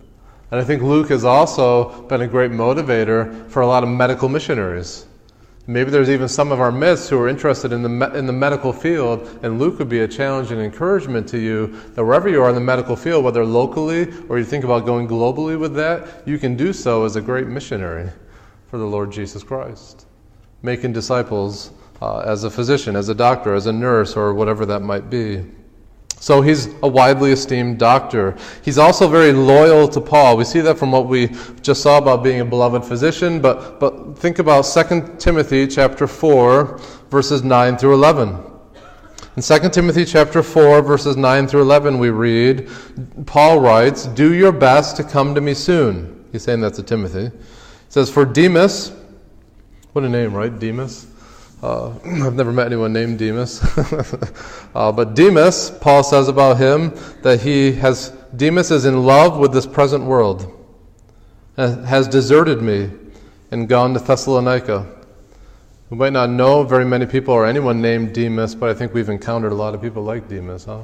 And 0.52 0.62
I 0.62 0.64
think 0.64 0.82
Luke 0.82 1.10
has 1.10 1.26
also 1.26 2.04
been 2.04 2.22
a 2.22 2.28
great 2.28 2.52
motivator 2.52 3.50
for 3.50 3.64
a 3.64 3.68
lot 3.68 3.84
of 3.84 3.90
medical 3.90 4.30
missionaries. 4.30 5.08
Maybe 5.68 5.92
there's 5.92 6.10
even 6.10 6.30
some 6.30 6.54
of 6.54 6.62
our 6.62 6.72
myths 6.72 7.10
who 7.10 7.20
are 7.20 7.28
interested 7.28 7.74
in 7.74 7.84
the, 7.84 7.90
me- 7.90 8.18
in 8.18 8.28
the 8.28 8.34
medical 8.34 8.72
field, 8.72 9.40
and 9.44 9.60
Luke 9.60 9.78
would 9.80 9.90
be 9.90 10.00
a 10.00 10.08
challenge 10.08 10.52
and 10.52 10.62
encouragement 10.62 11.28
to 11.30 11.38
you 11.38 11.68
that 11.96 12.06
wherever 12.06 12.30
you 12.30 12.42
are 12.42 12.48
in 12.48 12.56
the 12.56 12.62
medical 12.62 12.96
field, 12.96 13.26
whether 13.26 13.46
locally 13.46 14.08
or 14.30 14.40
you 14.40 14.46
think 14.46 14.64
about 14.64 14.86
going 14.86 15.06
globally 15.06 15.60
with 15.60 15.76
that, 15.76 16.26
you 16.26 16.38
can 16.38 16.56
do 16.56 16.72
so 16.72 17.04
as 17.04 17.18
a 17.18 17.22
great 17.22 17.48
missionary 17.48 18.10
for 18.70 18.78
the 18.78 18.88
Lord 18.88 19.12
Jesus 19.12 19.44
Christ 19.44 20.06
making 20.64 20.94
disciples 20.94 21.72
uh, 22.02 22.20
as 22.20 22.46
a 22.46 22.50
physician, 22.50 22.96
as 22.96 23.10
a 23.10 23.16
doctor, 23.16 23.54
as 23.54 23.68
a 23.68 23.72
nurse, 23.72 24.16
or 24.16 24.34
whatever 24.34 24.66
that 24.66 24.80
might 24.80 25.10
be. 25.10 25.44
So 26.20 26.42
he's 26.42 26.68
a 26.82 26.88
widely 26.88 27.34
esteemed 27.34 27.80
doctor. 27.80 28.38
He's 28.64 28.78
also 28.78 29.10
very 29.10 29.34
loyal 29.34 29.90
to 29.90 30.00
Paul. 30.00 30.38
We 30.38 30.46
see 30.46 30.62
that 30.62 30.80
from 30.80 30.90
what 30.94 31.08
we 31.08 31.28
just 31.62 31.82
saw 31.82 31.98
about 31.98 32.24
being 32.24 32.40
a 32.40 32.46
beloved 32.46 32.86
physician, 32.86 33.42
but, 33.42 33.78
but 33.78 34.18
think 34.18 34.40
about 34.40 34.62
2 34.62 35.18
Timothy 35.20 35.68
chapter 35.68 36.08
4, 36.08 36.80
verses 37.10 37.44
9 37.44 37.78
through 37.78 37.96
11. 37.96 38.42
In 39.36 39.42
2 39.44 39.70
Timothy 39.70 40.06
chapter 40.06 40.42
4, 40.42 40.82
verses 40.82 41.18
9 41.18 41.46
through 41.46 41.64
11, 41.64 42.00
we 42.00 42.10
read, 42.10 42.70
Paul 43.26 43.60
writes, 43.60 44.06
Do 44.06 44.34
your 44.34 44.54
best 44.54 44.96
to 44.96 45.04
come 45.04 45.36
to 45.36 45.42
me 45.42 45.54
soon. 45.54 46.24
He's 46.32 46.44
saying 46.44 46.62
that 46.62 46.76
to 46.76 46.84
Timothy. 46.84 47.36
He 47.36 47.42
says, 47.90 48.10
For 48.10 48.24
Demas, 48.24 48.94
what 49.94 50.04
a 50.04 50.10
name, 50.10 50.34
right? 50.34 50.58
Demas. 50.60 51.08
Uh, 51.62 51.92
I've 52.06 52.34
never 52.36 52.52
met 52.52 52.68
anyone 52.68 52.92
named 52.92 53.20
Demas. 53.20 53.64
uh, 54.76 54.92
but 54.92 55.16
Demas, 55.16 55.72
Paul 55.80 56.04
says 56.04 56.28
about 56.28 56.58
him 56.58 56.94
that 57.22 57.42
he 57.42 57.72
has, 57.74 58.10
Demas 58.36 58.70
is 58.72 58.86
in 58.86 59.06
love 59.06 59.38
with 59.38 59.54
this 59.54 59.66
present 59.66 60.04
world, 60.04 60.52
has 61.56 62.08
deserted 62.08 62.62
me 62.62 62.90
and 63.52 63.70
gone 63.70 63.94
to 63.94 64.00
Thessalonica. 64.00 64.86
We 65.90 65.98
might 65.98 66.14
not 66.14 66.32
know 66.32 66.64
very 66.64 66.86
many 66.86 67.06
people 67.06 67.36
or 67.36 67.46
anyone 67.46 67.80
named 67.80 68.14
Demas, 68.14 68.56
but 68.56 68.70
I 68.70 68.74
think 68.74 68.96
we've 68.96 69.10
encountered 69.10 69.52
a 69.52 69.56
lot 69.56 69.76
of 69.76 69.82
people 69.82 70.04
like 70.04 70.28
Demas, 70.28 70.66
huh? 70.66 70.82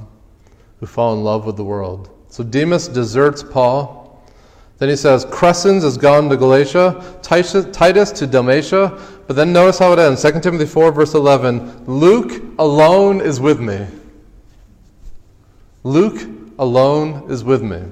Who 0.79 0.85
fall 0.85 1.13
in 1.13 1.23
love 1.23 1.47
with 1.47 1.57
the 1.57 1.63
world. 1.63 2.09
So 2.29 2.43
Demas 2.43 2.87
deserts 2.87 3.41
Paul. 3.41 3.98
Then 4.79 4.87
he 4.87 4.95
says, 4.95 5.25
Crescens 5.25 5.83
has 5.83 5.97
gone 5.97 6.29
to 6.29 6.37
Galatia, 6.37 7.19
Titus 7.21 8.11
to 8.13 8.25
Dalmatia. 8.25 8.97
But 9.27 9.35
then 9.35 9.53
notice 9.53 9.77
how 9.77 9.91
it 9.93 9.99
ends 9.99 10.23
2 10.23 10.39
Timothy 10.39 10.65
4, 10.65 10.91
verse 10.93 11.13
11 11.13 11.85
Luke 11.85 12.41
alone 12.57 13.21
is 13.21 13.39
with 13.39 13.59
me. 13.59 13.85
Luke 15.83 16.27
alone 16.57 17.29
is 17.29 17.43
with 17.43 17.61
me. 17.61 17.83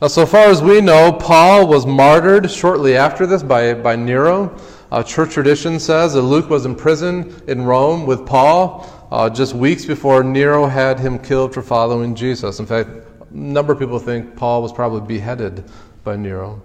Now, 0.00 0.08
so 0.08 0.26
far 0.26 0.48
as 0.48 0.62
we 0.62 0.80
know, 0.80 1.12
Paul 1.12 1.66
was 1.66 1.86
martyred 1.86 2.50
shortly 2.50 2.96
after 2.96 3.26
this 3.26 3.42
by, 3.42 3.72
by 3.74 3.96
Nero. 3.96 4.56
Uh, 4.90 5.02
church 5.02 5.32
tradition 5.32 5.80
says 5.80 6.12
that 6.12 6.22
Luke 6.22 6.50
was 6.50 6.66
in 6.66 6.74
prison 6.74 7.34
in 7.46 7.62
Rome 7.62 8.04
with 8.04 8.26
Paul 8.26 8.86
uh, 9.10 9.30
just 9.30 9.54
weeks 9.54 9.86
before 9.86 10.22
Nero 10.22 10.66
had 10.66 11.00
him 11.00 11.18
killed 11.18 11.54
for 11.54 11.62
following 11.62 12.14
Jesus. 12.14 12.58
In 12.58 12.66
fact, 12.66 12.90
a 12.90 13.36
number 13.36 13.72
of 13.72 13.78
people 13.78 13.98
think 13.98 14.36
Paul 14.36 14.60
was 14.60 14.72
probably 14.72 15.06
beheaded 15.06 15.64
by 16.04 16.16
Nero. 16.16 16.60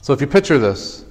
So 0.00 0.12
if 0.12 0.20
you 0.20 0.26
picture 0.26 0.58
this, 0.58 1.04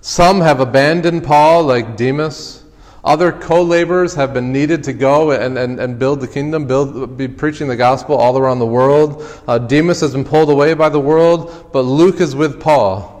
some 0.00 0.40
have 0.40 0.60
abandoned 0.60 1.24
Paul, 1.24 1.64
like 1.64 1.96
Demas. 1.96 2.64
Other 3.04 3.32
co 3.32 3.62
laborers 3.62 4.14
have 4.14 4.32
been 4.32 4.52
needed 4.52 4.84
to 4.84 4.92
go 4.92 5.32
and, 5.32 5.58
and, 5.58 5.80
and 5.80 5.98
build 5.98 6.20
the 6.20 6.28
kingdom, 6.28 6.66
build, 6.66 7.16
be 7.16 7.26
preaching 7.26 7.66
the 7.66 7.76
gospel 7.76 8.16
all 8.16 8.38
around 8.38 8.60
the 8.60 8.66
world. 8.66 9.24
Uh, 9.46 9.58
Demas 9.58 10.00
has 10.00 10.12
been 10.12 10.24
pulled 10.24 10.50
away 10.50 10.74
by 10.74 10.88
the 10.88 11.00
world, 11.00 11.70
but 11.72 11.82
Luke 11.82 12.20
is 12.20 12.34
with 12.36 12.60
Paul. 12.60 13.12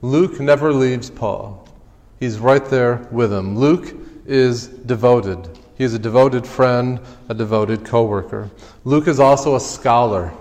Luke 0.00 0.38
never 0.38 0.72
leaves 0.72 1.10
Paul, 1.10 1.66
he's 2.20 2.38
right 2.38 2.64
there 2.66 3.08
with 3.10 3.32
him. 3.32 3.56
Luke 3.56 3.94
is 4.26 4.68
devoted. 4.68 5.58
He 5.76 5.84
is 5.84 5.94
a 5.94 5.98
devoted 5.98 6.46
friend, 6.46 7.00
a 7.28 7.34
devoted 7.34 7.84
co 7.84 8.04
worker. 8.04 8.50
Luke 8.84 9.08
is 9.08 9.18
also 9.18 9.56
a 9.56 9.60
scholar. 9.60 10.32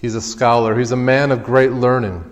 He's 0.00 0.14
a 0.14 0.22
scholar, 0.22 0.78
he's 0.78 0.92
a 0.92 0.96
man 0.96 1.32
of 1.32 1.42
great 1.42 1.72
learning. 1.72 2.24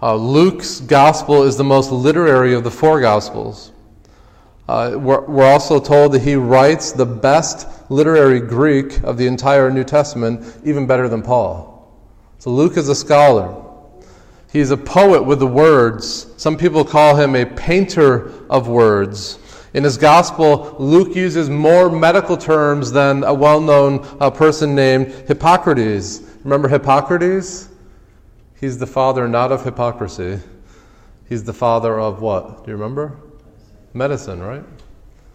Uh, 0.00 0.14
Luke's 0.14 0.80
gospel 0.80 1.42
is 1.42 1.56
the 1.56 1.64
most 1.64 1.90
literary 1.90 2.54
of 2.54 2.62
the 2.62 2.70
four 2.70 3.00
gospels. 3.00 3.72
Uh, 4.68 4.92
we're, 4.96 5.22
we're, 5.22 5.50
also 5.50 5.80
told 5.80 6.12
that 6.12 6.22
he 6.22 6.36
writes 6.36 6.92
the 6.92 7.06
best 7.06 7.66
literary 7.90 8.38
Greek 8.38 9.02
of 9.02 9.16
the 9.16 9.26
entire 9.26 9.70
New 9.70 9.82
Testament, 9.82 10.60
even 10.64 10.86
better 10.86 11.08
than 11.08 11.22
Paul. 11.22 11.92
So 12.38 12.50
Luke 12.50 12.76
is 12.76 12.88
a 12.88 12.94
scholar. 12.94 13.64
He's 14.52 14.70
a 14.70 14.76
poet 14.76 15.22
with 15.22 15.40
the 15.40 15.46
words. 15.46 16.26
Some 16.36 16.56
people 16.56 16.84
call 16.84 17.16
him 17.16 17.34
a 17.34 17.44
painter 17.44 18.46
of 18.48 18.68
words. 18.68 19.38
In 19.74 19.84
his 19.84 19.98
gospel, 19.98 20.76
Luke 20.78 21.16
uses 21.16 21.50
more 21.50 21.90
medical 21.90 22.36
terms 22.36 22.92
than 22.92 23.24
a 23.24 23.34
well 23.34 23.60
known 23.60 24.06
uh, 24.20 24.30
person 24.30 24.74
named 24.74 25.08
Hippocrates. 25.26 26.27
Remember 26.44 26.68
Hippocrates? 26.68 27.68
He's 28.60 28.78
the 28.78 28.86
father 28.86 29.28
not 29.28 29.52
of 29.52 29.64
hypocrisy. 29.64 30.40
He's 31.28 31.44
the 31.44 31.52
father 31.52 32.00
of 32.00 32.20
what? 32.20 32.64
Do 32.64 32.70
you 32.70 32.76
remember? 32.76 33.16
Medicine, 33.94 34.42
right? 34.42 34.64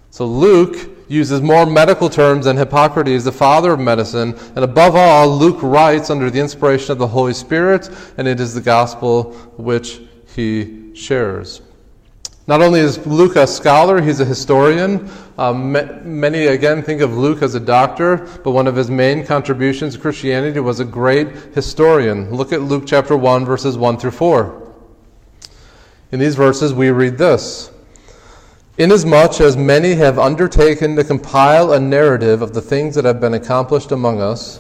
So 0.10 0.26
Luke 0.26 0.90
uses 1.08 1.42
more 1.42 1.66
medical 1.66 2.10
terms 2.10 2.46
than 2.46 2.58
Hippocrates, 2.58 3.24
the 3.24 3.32
father 3.32 3.72
of 3.72 3.80
medicine. 3.80 4.36
And 4.56 4.60
above 4.60 4.96
all, 4.96 5.30
Luke 5.30 5.58
writes 5.62 6.10
under 6.10 6.30
the 6.30 6.40
inspiration 6.40 6.92
of 6.92 6.98
the 6.98 7.08
Holy 7.08 7.34
Spirit, 7.34 7.90
and 8.18 8.28
it 8.28 8.40
is 8.40 8.54
the 8.54 8.62
gospel 8.62 9.34
which 9.58 10.02
he 10.36 10.94
shares. 10.94 11.62
Not 12.46 12.62
only 12.62 12.82
is 12.82 13.06
Luke 13.08 13.38
a 13.38 13.48
scholar, 13.48 14.02
he's 14.02 14.20
a 14.20 14.26
historian. 14.26 15.10
Um, 15.38 15.72
many, 15.72 16.48
again, 16.48 16.84
think 16.84 17.00
of 17.00 17.16
Luke 17.18 17.42
as 17.42 17.56
a 17.56 17.60
doctor, 17.60 18.18
but 18.44 18.52
one 18.52 18.68
of 18.68 18.76
his 18.76 18.92
main 18.92 19.26
contributions 19.26 19.96
to 19.96 20.02
Christianity 20.02 20.60
was 20.60 20.82
a 20.82 20.86
great 20.86 21.30
historian. 21.56 22.30
Look 22.32 22.52
at 22.52 22.62
Luke 22.62 22.84
chapter 22.86 23.16
1, 23.16 23.46
verses 23.46 23.78
1 23.78 23.98
through 23.98 24.12
4. 24.12 24.74
In 26.12 26.20
these 26.20 26.36
verses, 26.36 26.74
we 26.74 26.90
read 26.92 27.18
this 27.18 27.72
Inasmuch 28.78 29.40
as 29.40 29.56
many 29.56 29.94
have 29.94 30.20
undertaken 30.20 30.98
to 30.98 31.04
compile 31.06 31.72
a 31.72 31.80
narrative 31.80 32.42
of 32.42 32.54
the 32.54 32.62
things 32.62 32.96
that 32.96 33.06
have 33.06 33.22
been 33.22 33.36
accomplished 33.36 33.94
among 33.94 34.20
us, 34.20 34.60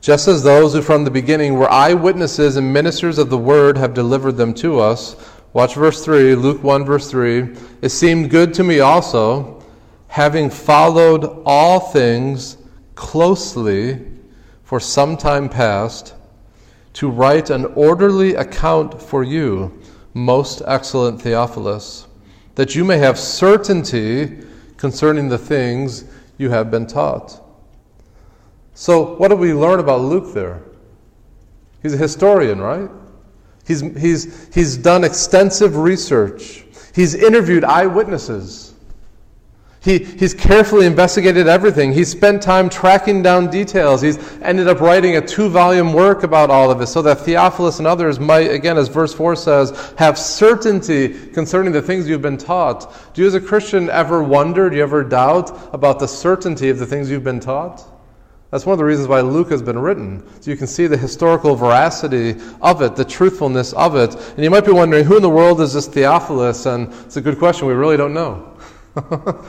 just 0.00 0.28
as 0.28 0.42
those 0.42 0.72
who 0.72 0.80
from 0.80 1.04
the 1.04 1.10
beginning 1.10 1.54
were 1.54 1.70
eyewitnesses 1.70 2.56
and 2.56 2.72
ministers 2.72 3.18
of 3.18 3.28
the 3.28 3.38
word 3.38 3.76
have 3.76 3.92
delivered 3.92 4.38
them 4.38 4.54
to 4.54 4.80
us, 4.80 5.14
Watch 5.52 5.74
verse 5.74 6.02
3, 6.02 6.34
Luke 6.34 6.62
1, 6.62 6.84
verse 6.86 7.10
3. 7.10 7.54
It 7.82 7.90
seemed 7.90 8.30
good 8.30 8.54
to 8.54 8.64
me 8.64 8.80
also, 8.80 9.62
having 10.08 10.48
followed 10.48 11.42
all 11.44 11.78
things 11.78 12.56
closely 12.94 14.00
for 14.64 14.80
some 14.80 15.16
time 15.16 15.50
past, 15.50 16.14
to 16.94 17.10
write 17.10 17.50
an 17.50 17.66
orderly 17.74 18.34
account 18.34 19.00
for 19.00 19.22
you, 19.22 19.78
most 20.14 20.62
excellent 20.66 21.20
Theophilus, 21.20 22.06
that 22.54 22.74
you 22.74 22.84
may 22.84 22.98
have 22.98 23.18
certainty 23.18 24.38
concerning 24.76 25.28
the 25.28 25.38
things 25.38 26.04
you 26.38 26.48
have 26.50 26.70
been 26.70 26.86
taught. 26.86 27.40
So, 28.74 29.16
what 29.16 29.28
do 29.28 29.36
we 29.36 29.52
learn 29.52 29.80
about 29.80 30.00
Luke 30.00 30.32
there? 30.32 30.62
He's 31.82 31.94
a 31.94 31.98
historian, 31.98 32.60
right? 32.60 32.90
He's, 33.66 33.80
he's, 33.96 34.52
he's 34.54 34.76
done 34.76 35.04
extensive 35.04 35.76
research. 35.76 36.64
He's 36.94 37.14
interviewed 37.14 37.64
eyewitnesses. 37.64 38.72
He, 39.82 39.98
he's 39.98 40.32
carefully 40.32 40.86
investigated 40.86 41.48
everything. 41.48 41.92
He's 41.92 42.08
spent 42.08 42.40
time 42.40 42.68
tracking 42.70 43.20
down 43.20 43.50
details. 43.50 44.00
He's 44.00 44.16
ended 44.40 44.68
up 44.68 44.80
writing 44.80 45.16
a 45.16 45.20
two 45.20 45.48
volume 45.48 45.92
work 45.92 46.22
about 46.22 46.50
all 46.50 46.70
of 46.70 46.78
this 46.78 46.92
so 46.92 47.02
that 47.02 47.20
Theophilus 47.20 47.78
and 47.78 47.88
others 47.88 48.20
might, 48.20 48.52
again, 48.52 48.78
as 48.78 48.86
verse 48.86 49.12
4 49.12 49.34
says, 49.34 49.94
have 49.98 50.16
certainty 50.16 51.30
concerning 51.30 51.72
the 51.72 51.82
things 51.82 52.08
you've 52.08 52.22
been 52.22 52.38
taught. 52.38 52.94
Do 53.12 53.22
you, 53.22 53.26
as 53.26 53.34
a 53.34 53.40
Christian, 53.40 53.90
ever 53.90 54.22
wonder, 54.22 54.70
do 54.70 54.76
you 54.76 54.84
ever 54.84 55.02
doubt 55.02 55.74
about 55.74 55.98
the 55.98 56.06
certainty 56.06 56.68
of 56.68 56.78
the 56.78 56.86
things 56.86 57.10
you've 57.10 57.24
been 57.24 57.40
taught? 57.40 57.84
That's 58.52 58.66
one 58.66 58.74
of 58.74 58.78
the 58.78 58.84
reasons 58.84 59.08
why 59.08 59.22
Luke 59.22 59.50
has 59.50 59.62
been 59.62 59.78
written. 59.78 60.22
So 60.42 60.50
you 60.50 60.58
can 60.58 60.66
see 60.66 60.86
the 60.86 60.96
historical 60.96 61.56
veracity 61.56 62.38
of 62.60 62.82
it, 62.82 62.94
the 62.96 63.04
truthfulness 63.04 63.72
of 63.72 63.96
it. 63.96 64.14
And 64.14 64.44
you 64.44 64.50
might 64.50 64.66
be 64.66 64.72
wondering, 64.72 65.06
who 65.06 65.16
in 65.16 65.22
the 65.22 65.30
world 65.30 65.62
is 65.62 65.72
this 65.72 65.86
Theophilus? 65.88 66.66
And 66.66 66.92
it's 67.06 67.16
a 67.16 67.22
good 67.22 67.38
question. 67.38 67.66
We 67.66 67.72
really 67.72 67.96
don't 67.96 68.12
know. 68.12 68.54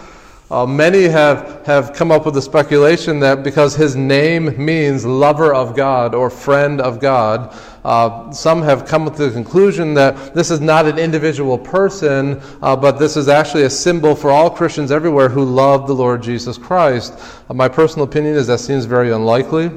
Uh, 0.52 0.66
many 0.66 1.04
have, 1.04 1.66
have 1.66 1.94
come 1.94 2.12
up 2.12 2.26
with 2.26 2.36
the 2.36 2.42
speculation 2.42 3.20
that 3.20 3.44
because 3.44 3.76
his 3.76 3.96
name 3.96 4.54
means 4.64 5.06
lover 5.06 5.54
of 5.54 5.76
God 5.76 6.14
or 6.14 6.30
friend 6.30 6.82
of 6.82 7.00
God, 7.00 7.58
uh, 7.84 8.32
some 8.32 8.62
have 8.62 8.86
come 8.86 9.06
to 9.06 9.26
the 9.26 9.32
conclusion 9.32 9.94
that 9.94 10.36
this 10.36 10.52
is 10.52 10.60
not 10.60 10.86
an 10.86 11.00
individual 11.00 11.58
person, 11.58 12.40
uh, 12.62 12.76
but 12.76 13.00
this 13.00 13.18
is 13.18 13.28
actually 13.30 13.64
a 13.64 13.70
symbol 13.70 14.16
for 14.16 14.32
all 14.32 14.50
Christians 14.50 14.92
everywhere 14.92 15.28
who 15.28 15.44
love 15.44 15.88
the 15.88 15.96
Lord 15.96 16.22
Jesus 16.22 16.58
Christ. 16.58 17.18
Uh, 17.50 17.54
my 17.54 17.68
personal 17.68 18.06
opinion 18.06 18.36
is 18.36 18.46
that 18.48 18.60
seems 18.60 18.86
very 18.86 19.12
unlikely. 19.12 19.72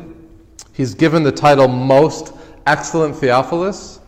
He's 0.72 0.94
given 0.94 1.22
the 1.22 1.32
title 1.32 1.68
Most 1.68 2.34
Excellent 2.66 3.16
Theophilus. 3.16 4.00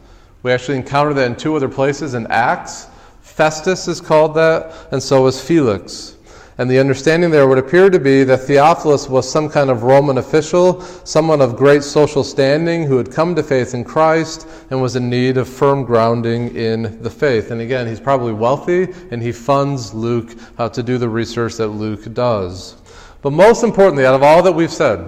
We 0.42 0.52
actually 0.52 0.76
encounter 0.76 1.14
that 1.14 1.26
in 1.26 1.36
two 1.36 1.56
other 1.56 1.68
places 1.68 2.14
in 2.14 2.26
Acts. 2.26 2.88
Festus 3.22 3.88
is 3.88 4.00
called 4.00 4.34
that, 4.34 4.74
and 4.92 5.02
so 5.02 5.26
is 5.28 5.40
Felix. 5.40 6.16
And 6.58 6.68
the 6.68 6.80
understanding 6.80 7.30
there 7.30 7.46
would 7.46 7.58
appear 7.58 7.88
to 7.88 8.00
be 8.00 8.24
that 8.24 8.38
Theophilus 8.38 9.08
was 9.08 9.30
some 9.30 9.48
kind 9.48 9.70
of 9.70 9.84
Roman 9.84 10.18
official, 10.18 10.80
someone 10.80 11.40
of 11.40 11.54
great 11.54 11.84
social 11.84 12.24
standing 12.24 12.82
who 12.82 12.96
had 12.96 13.12
come 13.12 13.36
to 13.36 13.44
faith 13.44 13.74
in 13.74 13.84
Christ 13.84 14.48
and 14.70 14.82
was 14.82 14.96
in 14.96 15.08
need 15.08 15.36
of 15.36 15.48
firm 15.48 15.84
grounding 15.84 16.56
in 16.56 17.00
the 17.00 17.10
faith. 17.10 17.52
And 17.52 17.60
again, 17.60 17.86
he's 17.86 18.00
probably 18.00 18.32
wealthy 18.32 18.92
and 19.12 19.22
he 19.22 19.30
funds 19.30 19.94
Luke 19.94 20.36
uh, 20.58 20.68
to 20.70 20.82
do 20.82 20.98
the 20.98 21.08
research 21.08 21.54
that 21.58 21.68
Luke 21.68 22.12
does. 22.12 22.74
But 23.22 23.30
most 23.30 23.62
importantly, 23.62 24.04
out 24.04 24.16
of 24.16 24.24
all 24.24 24.42
that 24.42 24.52
we've 24.52 24.72
said, 24.72 24.98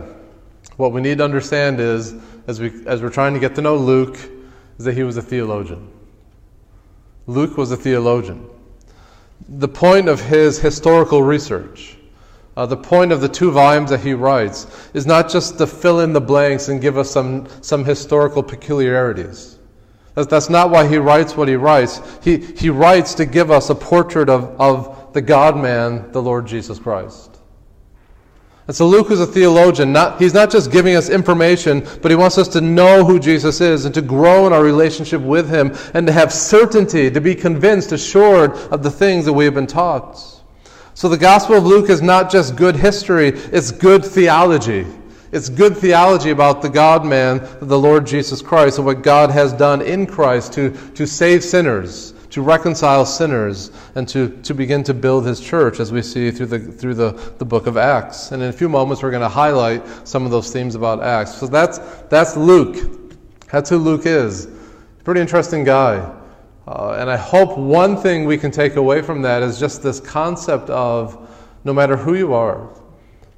what 0.76 0.92
we 0.92 1.00
need 1.00 1.18
to 1.18 1.24
understand 1.24 1.80
is, 1.80 2.14
as, 2.46 2.60
we, 2.60 2.86
as 2.86 3.02
we're 3.02 3.10
trying 3.10 3.34
to 3.34 3.40
get 3.40 3.56
to 3.56 3.60
know 3.60 3.76
Luke, 3.76 4.16
is 4.78 4.84
that 4.84 4.94
he 4.94 5.02
was 5.02 5.16
a 5.16 5.22
theologian. 5.22 5.90
Luke 7.26 7.56
was 7.56 7.72
a 7.72 7.76
theologian 7.76 8.48
the 9.50 9.68
point 9.68 10.08
of 10.08 10.20
his 10.20 10.58
historical 10.58 11.22
research, 11.22 11.96
uh, 12.56 12.66
the 12.66 12.76
point 12.76 13.10
of 13.10 13.20
the 13.20 13.28
two 13.28 13.50
volumes 13.50 13.90
that 13.90 14.00
he 14.00 14.14
writes, 14.14 14.66
is 14.94 15.06
not 15.06 15.28
just 15.28 15.58
to 15.58 15.66
fill 15.66 16.00
in 16.00 16.12
the 16.12 16.20
blanks 16.20 16.68
and 16.68 16.80
give 16.80 16.96
us 16.96 17.10
some, 17.10 17.48
some 17.60 17.84
historical 17.84 18.42
peculiarities. 18.42 19.58
That's, 20.14 20.28
that's 20.28 20.50
not 20.50 20.70
why 20.70 20.86
he 20.86 20.98
writes 20.98 21.36
what 21.36 21.48
he 21.48 21.56
writes. 21.56 22.00
He, 22.22 22.38
he 22.38 22.70
writes 22.70 23.14
to 23.14 23.26
give 23.26 23.50
us 23.50 23.70
a 23.70 23.74
portrait 23.74 24.28
of, 24.28 24.60
of 24.60 25.12
the 25.12 25.22
God 25.22 25.56
man, 25.56 26.12
the 26.12 26.22
Lord 26.22 26.46
Jesus 26.46 26.78
Christ. 26.78 27.29
And 28.70 28.76
so 28.76 28.86
Luke 28.86 29.10
is 29.10 29.18
a 29.18 29.26
theologian. 29.26 29.92
Not, 29.92 30.20
he's 30.20 30.32
not 30.32 30.48
just 30.48 30.70
giving 30.70 30.94
us 30.94 31.10
information, 31.10 31.84
but 32.02 32.12
he 32.12 32.16
wants 32.16 32.38
us 32.38 32.46
to 32.46 32.60
know 32.60 33.04
who 33.04 33.18
Jesus 33.18 33.60
is 33.60 33.84
and 33.84 33.92
to 33.96 34.00
grow 34.00 34.46
in 34.46 34.52
our 34.52 34.62
relationship 34.62 35.20
with 35.22 35.50
him 35.50 35.76
and 35.92 36.06
to 36.06 36.12
have 36.12 36.32
certainty, 36.32 37.10
to 37.10 37.20
be 37.20 37.34
convinced, 37.34 37.90
assured 37.90 38.52
of 38.70 38.84
the 38.84 38.90
things 38.92 39.24
that 39.24 39.32
we 39.32 39.44
have 39.44 39.54
been 39.54 39.66
taught. 39.66 40.24
So 40.94 41.08
the 41.08 41.18
Gospel 41.18 41.56
of 41.56 41.66
Luke 41.66 41.90
is 41.90 42.00
not 42.00 42.30
just 42.30 42.54
good 42.54 42.76
history, 42.76 43.30
it's 43.30 43.72
good 43.72 44.04
theology. 44.04 44.86
It's 45.32 45.48
good 45.48 45.76
theology 45.76 46.30
about 46.30 46.62
the 46.62 46.70
God 46.70 47.04
man, 47.04 47.44
the 47.60 47.76
Lord 47.76 48.06
Jesus 48.06 48.40
Christ, 48.40 48.78
and 48.78 48.86
what 48.86 49.02
God 49.02 49.32
has 49.32 49.52
done 49.52 49.82
in 49.82 50.06
Christ 50.06 50.52
to, 50.52 50.70
to 50.94 51.08
save 51.08 51.42
sinners 51.42 52.14
to 52.30 52.42
reconcile 52.42 53.04
sinners, 53.04 53.70
and 53.94 54.08
to, 54.08 54.28
to 54.42 54.54
begin 54.54 54.82
to 54.84 54.94
build 54.94 55.26
his 55.26 55.40
church, 55.40 55.80
as 55.80 55.92
we 55.92 56.00
see 56.00 56.30
through, 56.30 56.46
the, 56.46 56.58
through 56.58 56.94
the, 56.94 57.10
the 57.38 57.44
book 57.44 57.66
of 57.66 57.76
Acts. 57.76 58.32
And 58.32 58.42
in 58.42 58.48
a 58.48 58.52
few 58.52 58.68
moments, 58.68 59.02
we're 59.02 59.10
going 59.10 59.22
to 59.22 59.28
highlight 59.28 60.06
some 60.06 60.24
of 60.24 60.30
those 60.30 60.52
themes 60.52 60.74
about 60.74 61.02
Acts. 61.02 61.34
So 61.34 61.46
that's, 61.46 61.78
that's 62.08 62.36
Luke. 62.36 63.18
That's 63.50 63.68
who 63.68 63.78
Luke 63.78 64.06
is. 64.06 64.48
Pretty 65.02 65.20
interesting 65.20 65.64
guy. 65.64 65.96
Uh, 66.68 66.96
and 67.00 67.10
I 67.10 67.16
hope 67.16 67.58
one 67.58 67.96
thing 67.96 68.26
we 68.26 68.38
can 68.38 68.52
take 68.52 68.76
away 68.76 69.02
from 69.02 69.22
that 69.22 69.42
is 69.42 69.58
just 69.58 69.82
this 69.82 69.98
concept 69.98 70.70
of 70.70 71.28
no 71.64 71.72
matter 71.72 71.96
who 71.96 72.14
you 72.14 72.32
are, 72.32 72.70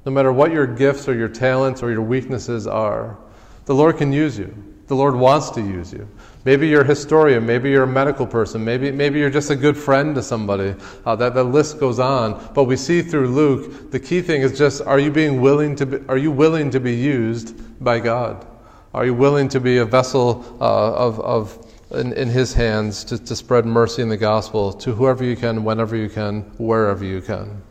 no 0.05 0.13
matter 0.13 0.33
what 0.33 0.53
your 0.53 0.67
gifts 0.67 1.09
or 1.09 1.15
your 1.15 1.29
talents 1.29 1.83
or 1.83 1.91
your 1.91 2.03
weaknesses 2.03 2.67
are, 2.67 3.17
the 3.65 3.75
Lord 3.75 3.97
can 3.97 4.13
use 4.13 4.39
you. 4.39 4.55
The 4.89 4.97
Lord 4.97 5.15
wants 5.15 5.49
to 5.51 5.61
use 5.63 5.93
you. 5.93 6.07
Maybe 6.45 6.67
you're 6.67 6.83
a 6.83 6.87
historian, 6.87 7.47
maybe 7.47 7.71
you're 7.71 7.85
a 7.85 7.87
medical 7.87 8.27
person, 8.27 8.65
maybe, 8.65 8.91
maybe 8.91 9.21
you're 9.21 9.31
just 9.31 9.51
a 9.51 9.57
good 9.57 9.77
friend 9.77 10.13
to 10.17 10.23
somebody. 10.23 10.75
Uh, 11.07 11.15
that, 11.17 11.35
that 11.35 11.45
list 11.45 11.79
goes 11.79 12.01
on. 12.01 12.51
But 12.53 12.65
we 12.65 12.77
see 12.77 13.01
through 13.01 13.29
Luke, 13.29 13.93
the 13.93 14.01
key 14.01 14.21
thing 14.23 14.43
is 14.43 14.59
just 14.59 14.83
are 14.83 14.99
you 14.99 15.13
being 15.13 15.41
willing 15.41 15.77
to 15.77 15.87
be, 15.87 15.99
are 16.09 16.19
you 16.19 16.33
willing 16.33 16.71
to 16.71 16.81
be 16.81 16.95
used 16.95 17.85
by 17.85 18.01
God? 18.01 18.45
Are 18.93 19.07
you 19.07 19.15
willing 19.15 19.49
to 19.51 19.61
be 19.61 19.79
a 19.79 19.85
vessel 19.85 20.45
uh, 20.61 20.95
of, 20.95 21.21
of 21.21 21.73
in, 21.93 22.13
in 22.15 22.29
His 22.29 22.53
hands 22.53 23.05
to, 23.05 23.19
to 23.25 23.37
spread 23.37 23.65
mercy 23.65 24.03
in 24.03 24.09
the 24.09 24.17
gospel 24.17 24.73
to 24.73 24.93
whoever 24.93 25.23
you 25.23 25.37
can, 25.37 25.63
whenever 25.63 25.95
you 25.95 26.09
can, 26.09 26.43
wherever 26.59 27.05
you 27.05 27.21
can? 27.23 27.63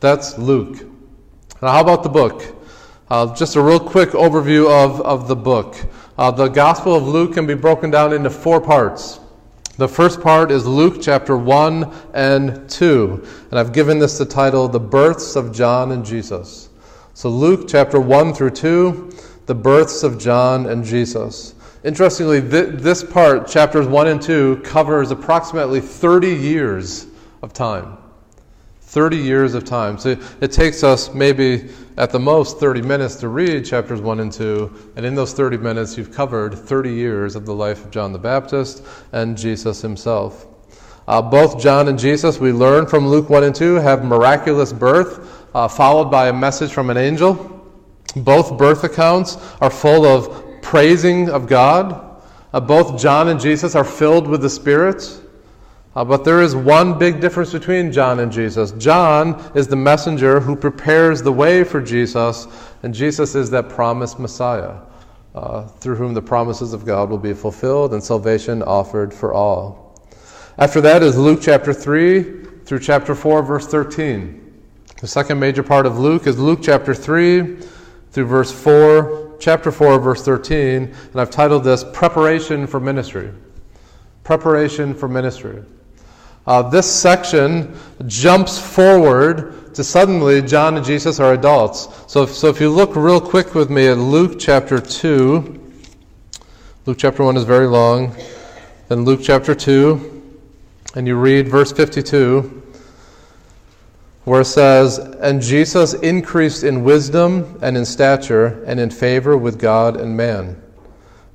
That's 0.00 0.38
Luke. 0.38 0.78
Now, 1.60 1.72
how 1.72 1.80
about 1.82 2.02
the 2.02 2.08
book? 2.08 2.53
Uh, 3.10 3.34
just 3.34 3.54
a 3.54 3.60
real 3.60 3.78
quick 3.78 4.10
overview 4.10 4.66
of, 4.66 5.00
of 5.02 5.28
the 5.28 5.36
book. 5.36 5.76
Uh, 6.16 6.30
the 6.30 6.48
Gospel 6.48 6.94
of 6.94 7.06
Luke 7.06 7.34
can 7.34 7.46
be 7.46 7.52
broken 7.52 7.90
down 7.90 8.14
into 8.14 8.30
four 8.30 8.62
parts. 8.62 9.20
The 9.76 9.88
first 9.88 10.22
part 10.22 10.50
is 10.50 10.64
Luke 10.66 11.02
chapter 11.02 11.36
1 11.36 11.92
and 12.14 12.70
2. 12.70 13.26
And 13.50 13.58
I've 13.58 13.74
given 13.74 13.98
this 13.98 14.16
the 14.16 14.24
title, 14.24 14.68
The 14.68 14.80
Births 14.80 15.36
of 15.36 15.52
John 15.52 15.92
and 15.92 16.04
Jesus. 16.04 16.70
So, 17.12 17.28
Luke 17.28 17.68
chapter 17.68 18.00
1 18.00 18.32
through 18.32 18.50
2, 18.50 19.12
the 19.46 19.54
births 19.54 20.02
of 20.02 20.18
John 20.18 20.66
and 20.66 20.82
Jesus. 20.82 21.54
Interestingly, 21.84 22.40
th- 22.40 22.80
this 22.80 23.04
part, 23.04 23.46
chapters 23.46 23.86
1 23.86 24.08
and 24.08 24.22
2, 24.22 24.62
covers 24.64 25.10
approximately 25.10 25.80
30 25.80 26.34
years 26.34 27.06
of 27.42 27.52
time. 27.52 27.98
30 28.94 29.16
years 29.16 29.54
of 29.54 29.64
time. 29.64 29.98
So 29.98 30.16
it 30.40 30.52
takes 30.52 30.84
us 30.84 31.12
maybe 31.12 31.68
at 31.96 32.10
the 32.10 32.20
most 32.20 32.60
30 32.60 32.80
minutes 32.80 33.16
to 33.16 33.28
read 33.28 33.64
chapters 33.64 34.00
1 34.00 34.20
and 34.20 34.32
2, 34.32 34.92
and 34.94 35.04
in 35.04 35.16
those 35.16 35.32
30 35.32 35.56
minutes, 35.56 35.98
you've 35.98 36.12
covered 36.12 36.54
30 36.54 36.92
years 36.92 37.34
of 37.34 37.44
the 37.44 37.52
life 37.52 37.84
of 37.84 37.90
John 37.90 38.12
the 38.12 38.20
Baptist 38.20 38.84
and 39.10 39.36
Jesus 39.36 39.82
himself. 39.82 40.46
Uh, 41.08 41.20
both 41.20 41.60
John 41.60 41.88
and 41.88 41.98
Jesus, 41.98 42.38
we 42.38 42.52
learn 42.52 42.86
from 42.86 43.08
Luke 43.08 43.28
1 43.28 43.42
and 43.42 43.54
2, 43.54 43.74
have 43.74 44.04
miraculous 44.04 44.72
birth, 44.72 45.44
uh, 45.56 45.66
followed 45.66 46.08
by 46.08 46.28
a 46.28 46.32
message 46.32 46.72
from 46.72 46.88
an 46.88 46.96
angel. 46.96 47.34
Both 48.14 48.56
birth 48.56 48.84
accounts 48.84 49.38
are 49.60 49.70
full 49.70 50.06
of 50.06 50.62
praising 50.62 51.30
of 51.30 51.48
God. 51.48 52.22
Uh, 52.52 52.60
both 52.60 52.96
John 53.02 53.26
and 53.26 53.40
Jesus 53.40 53.74
are 53.74 53.82
filled 53.82 54.28
with 54.28 54.40
the 54.40 54.50
Spirit. 54.50 55.20
Uh, 55.96 56.04
but 56.04 56.24
there 56.24 56.42
is 56.42 56.56
one 56.56 56.98
big 56.98 57.20
difference 57.20 57.52
between 57.52 57.92
John 57.92 58.18
and 58.18 58.32
Jesus. 58.32 58.72
John 58.72 59.40
is 59.54 59.68
the 59.68 59.76
messenger 59.76 60.40
who 60.40 60.56
prepares 60.56 61.22
the 61.22 61.32
way 61.32 61.62
for 61.62 61.80
Jesus, 61.80 62.48
and 62.82 62.92
Jesus 62.92 63.36
is 63.36 63.48
that 63.50 63.68
promised 63.68 64.18
Messiah, 64.18 64.74
uh, 65.36 65.66
through 65.66 65.94
whom 65.94 66.12
the 66.12 66.22
promises 66.22 66.72
of 66.72 66.84
God 66.84 67.10
will 67.10 67.18
be 67.18 67.32
fulfilled 67.32 67.94
and 67.94 68.02
salvation 68.02 68.62
offered 68.62 69.14
for 69.14 69.32
all. 69.32 70.00
After 70.58 70.80
that 70.80 71.02
is 71.02 71.16
Luke 71.16 71.40
chapter 71.40 71.72
3 71.72 72.44
through 72.64 72.80
chapter 72.80 73.14
4, 73.14 73.42
verse 73.42 73.66
13. 73.68 74.40
The 75.00 75.06
second 75.06 75.38
major 75.38 75.62
part 75.62 75.86
of 75.86 75.98
Luke 75.98 76.26
is 76.26 76.38
Luke 76.38 76.60
chapter 76.62 76.94
3 76.94 77.56
through 78.10 78.26
verse 78.26 78.50
4, 78.50 79.36
chapter 79.38 79.70
4, 79.70 79.98
verse 80.00 80.24
13, 80.24 80.94
and 81.12 81.20
I've 81.20 81.30
titled 81.30 81.62
this 81.62 81.84
Preparation 81.84 82.66
for 82.66 82.80
Ministry. 82.80 83.30
Preparation 84.24 84.94
for 84.94 85.08
Ministry. 85.08 85.62
Uh, 86.46 86.62
this 86.62 86.90
section 86.90 87.74
jumps 88.06 88.58
forward 88.58 89.74
to 89.74 89.82
suddenly 89.82 90.42
John 90.42 90.76
and 90.76 90.84
Jesus 90.84 91.18
are 91.18 91.32
adults. 91.32 91.88
So 92.06 92.26
so 92.26 92.48
if 92.48 92.60
you 92.60 92.70
look 92.70 92.94
real 92.96 93.20
quick 93.20 93.54
with 93.54 93.70
me 93.70 93.88
at 93.88 93.96
Luke 93.96 94.38
chapter 94.38 94.78
2, 94.78 95.60
Luke 96.86 96.98
chapter 96.98 97.24
1 97.24 97.36
is 97.38 97.44
very 97.44 97.66
long, 97.66 98.14
then 98.88 99.06
Luke 99.06 99.20
chapter 99.22 99.54
2, 99.54 100.22
and 100.94 101.06
you 101.06 101.16
read 101.16 101.48
verse 101.48 101.72
52, 101.72 102.62
where 104.24 104.42
it 104.42 104.44
says, 104.44 104.98
And 104.98 105.40
Jesus 105.40 105.94
increased 105.94 106.62
in 106.62 106.84
wisdom 106.84 107.58
and 107.62 107.76
in 107.76 107.86
stature 107.86 108.62
and 108.64 108.78
in 108.78 108.90
favor 108.90 109.36
with 109.36 109.58
God 109.58 109.96
and 109.96 110.14
man. 110.14 110.60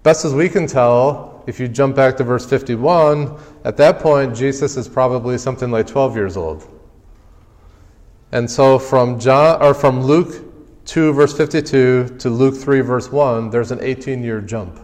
best 0.04 0.24
as 0.24 0.36
we 0.36 0.50
can 0.50 0.68
tell, 0.68 1.29
if 1.50 1.60
you 1.60 1.68
jump 1.68 1.96
back 1.96 2.16
to 2.18 2.24
verse 2.24 2.46
51, 2.46 3.36
at 3.64 3.76
that 3.78 3.98
point, 3.98 4.36
Jesus 4.36 4.78
is 4.78 4.88
probably 4.88 5.36
something 5.40 5.72
like 5.72 5.88
12 5.88 6.16
years 6.16 6.38
old. 6.38 6.68
And 8.32 8.50
so 8.50 8.78
from 8.78 9.20
John 9.20 9.60
or 9.60 9.74
from 9.74 10.04
Luke 10.04 10.46
2 10.86 11.12
verse 11.12 11.36
52 11.36 12.18
to 12.20 12.30
Luke 12.30 12.56
3 12.56 12.82
verse 12.82 13.12
1, 13.12 13.50
there's 13.50 13.72
an 13.72 13.80
18 13.82 14.24
year 14.24 14.42
jump. 14.42 14.80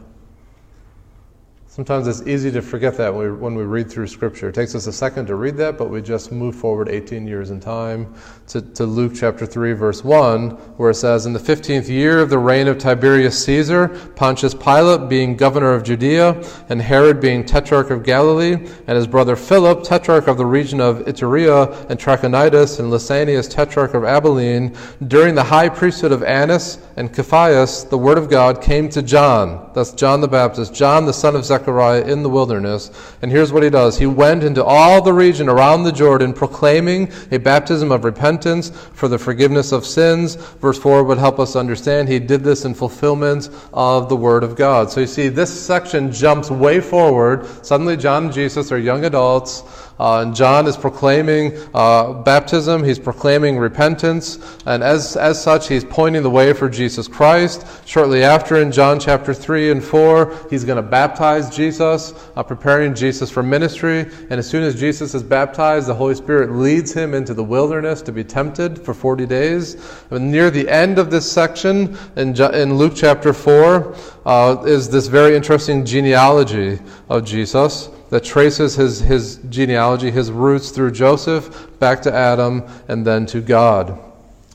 Sometimes 1.76 2.08
it's 2.08 2.26
easy 2.26 2.50
to 2.52 2.62
forget 2.62 2.96
that 2.96 3.14
when 3.14 3.26
we, 3.26 3.32
when 3.34 3.54
we 3.54 3.64
read 3.64 3.92
through 3.92 4.08
Scripture. 4.08 4.48
It 4.48 4.56
takes 4.56 4.76
us 4.76 4.88
a 4.88 4.94
second 4.94 5.26
to 5.26 5.36
read 5.36 5.58
that, 5.58 5.78
but 5.78 5.90
we 5.90 6.02
just 6.02 6.32
move 6.32 6.56
forward 6.56 6.88
18 6.88 7.28
years 7.28 7.50
in 7.50 7.60
time 7.60 8.16
to, 8.48 8.62
to 8.62 8.86
Luke 8.86 9.12
chapter 9.14 9.46
3, 9.46 9.74
verse 9.74 10.02
1, 10.02 10.52
where 10.78 10.92
it 10.92 10.96
says, 10.96 11.26
In 11.26 11.34
the 11.34 11.40
15th 11.40 11.90
year 11.90 12.22
of 12.22 12.30
the 12.30 12.38
reign 12.38 12.70
of 12.70 12.78
Tiberius 12.78 13.44
Caesar, 13.44 13.90
Pontius 14.16 14.54
Pilate 14.54 15.10
being 15.10 15.36
governor 15.36 15.74
of 15.74 15.84
Judea, 15.84 16.42
and 16.70 16.82
Herod 16.82 17.20
being 17.20 17.44
tetrarch 17.44 17.90
of 17.90 18.06
Galilee, 18.06 18.54
and 18.54 18.96
his 18.96 19.06
brother 19.06 19.36
Philip, 19.36 19.84
tetrarch 19.84 20.30
of 20.30 20.38
the 20.38 20.46
region 20.46 20.80
of 20.80 21.00
Iturea 21.00 21.90
and 21.90 22.00
Trachonitis, 22.00 22.80
and 22.80 22.90
Lysanias, 22.90 23.50
tetrarch 23.50 23.94
of 23.94 24.06
Abilene, 24.06 24.74
during 25.08 25.36
the 25.36 25.44
high 25.44 25.68
priesthood 25.68 26.14
of 26.14 26.24
Annas 26.24 26.78
and 26.96 27.14
Caiaphas, 27.14 27.84
the 27.84 27.98
word 27.98 28.18
of 28.18 28.30
God 28.30 28.62
came 28.62 28.88
to 28.92 29.02
John. 29.02 29.72
That's 29.76 29.92
John 29.92 30.22
the 30.22 30.30
Baptist, 30.30 30.74
John 30.74 31.06
the 31.06 31.12
son 31.12 31.36
of 31.36 31.44
Zechariah 31.44 31.65
Zechariah 31.66 32.04
in 32.04 32.22
the 32.22 32.30
wilderness. 32.30 32.92
And 33.24 33.32
here's 33.32 33.52
what 33.52 33.64
he 33.64 33.70
does 33.70 33.98
He 33.98 34.06
went 34.06 34.44
into 34.44 34.64
all 34.64 35.02
the 35.02 35.14
region 35.14 35.50
around 35.50 35.84
the 35.84 35.92
Jordan, 35.92 36.32
proclaiming 36.32 37.12
a 37.32 37.38
baptism 37.38 37.92
of 37.92 38.06
repentance 38.06 38.70
for 38.70 39.08
the 39.08 39.18
forgiveness 39.18 39.72
of 39.72 39.86
sins. 39.86 40.36
Verse 40.36 40.78
4 40.78 41.04
would 41.04 41.18
help 41.18 41.40
us 41.40 41.56
understand 41.56 42.08
he 42.08 42.20
did 42.20 42.44
this 42.44 42.66
in 42.66 42.76
fulfillment 42.76 43.50
of 43.74 44.10
the 44.10 44.16
Word 44.16 44.44
of 44.44 44.56
God. 44.56 44.92
So 44.92 45.02
you 45.02 45.08
see, 45.08 45.28
this 45.28 45.66
section 45.66 46.12
jumps 46.12 46.52
way 46.52 46.80
forward. 46.80 47.48
Suddenly, 47.66 47.98
John 47.98 48.26
and 48.26 48.34
Jesus 48.34 48.72
are 48.72 48.78
young 48.78 49.06
adults. 49.06 49.64
Uh, 49.98 50.34
John 50.34 50.68
is 50.68 50.76
proclaiming 50.76 51.58
uh, 51.74 52.14
baptism, 52.14 52.84
he's 52.84 53.00
proclaiming 53.00 53.58
repentance, 53.58 54.40
and 54.66 54.84
as, 54.84 55.16
as 55.16 55.42
such, 55.42 55.70
he's 55.70 55.86
pointing 55.86 56.22
the 56.22 56.30
way 56.30 56.52
for 56.52 56.70
Jesus 56.70 57.08
Christ. 57.08 57.66
Shortly 57.86 58.24
after, 58.24 58.58
in 58.58 58.72
John 58.72 59.00
chapter 59.00 59.34
3 59.34 59.72
and 59.72 59.84
4, 59.84 60.48
he's 60.50 60.66
going 60.66 60.76
to 60.76 60.82
baptize 60.82 61.56
Jesus, 61.56 62.14
uh, 62.36 62.44
preparing 62.44 62.94
Jesus 62.94 63.32
for 63.32 63.42
ministry. 63.42 64.00
And 64.30 64.34
as 64.34 64.50
soon 64.50 64.64
as 64.64 64.78
Jesus 64.78 65.16
is 65.16 65.24
baptized, 65.24 65.88
the 65.88 65.96
Holy 65.96 66.16
Spirit 66.16 66.52
leads 66.52 66.94
him 66.94 67.14
into 67.14 67.34
the 67.34 67.44
wilderness 67.44 68.02
to 68.02 68.12
be 68.12 68.24
tempted 68.24 68.80
for 68.84 68.94
40 68.94 69.26
days. 69.26 69.78
And 70.10 70.30
near 70.30 70.52
the 70.52 70.68
end 70.68 71.00
of 71.00 71.10
this 71.10 71.32
section, 71.32 71.98
in, 72.18 72.36
in 72.54 72.74
Luke 72.76 72.94
chapter 72.96 73.32
4, 73.32 73.96
uh, 74.26 74.64
is 74.66 74.90
this 74.90 75.08
very 75.08 75.36
interesting 75.36 75.86
genealogy 75.86 76.80
of 77.10 77.24
Jesus 77.24 77.90
that 78.10 78.24
traces 78.24 78.76
his, 78.76 79.00
his 79.00 79.38
genealogy, 79.50 80.12
his 80.12 80.32
roots 80.32 80.72
through 80.72 80.92
Joseph, 80.92 81.80
back 81.80 82.02
to 82.04 82.14
Adam, 82.14 82.64
and 82.88 83.06
then 83.06 83.26
to 83.28 83.42
God. 83.42 84.00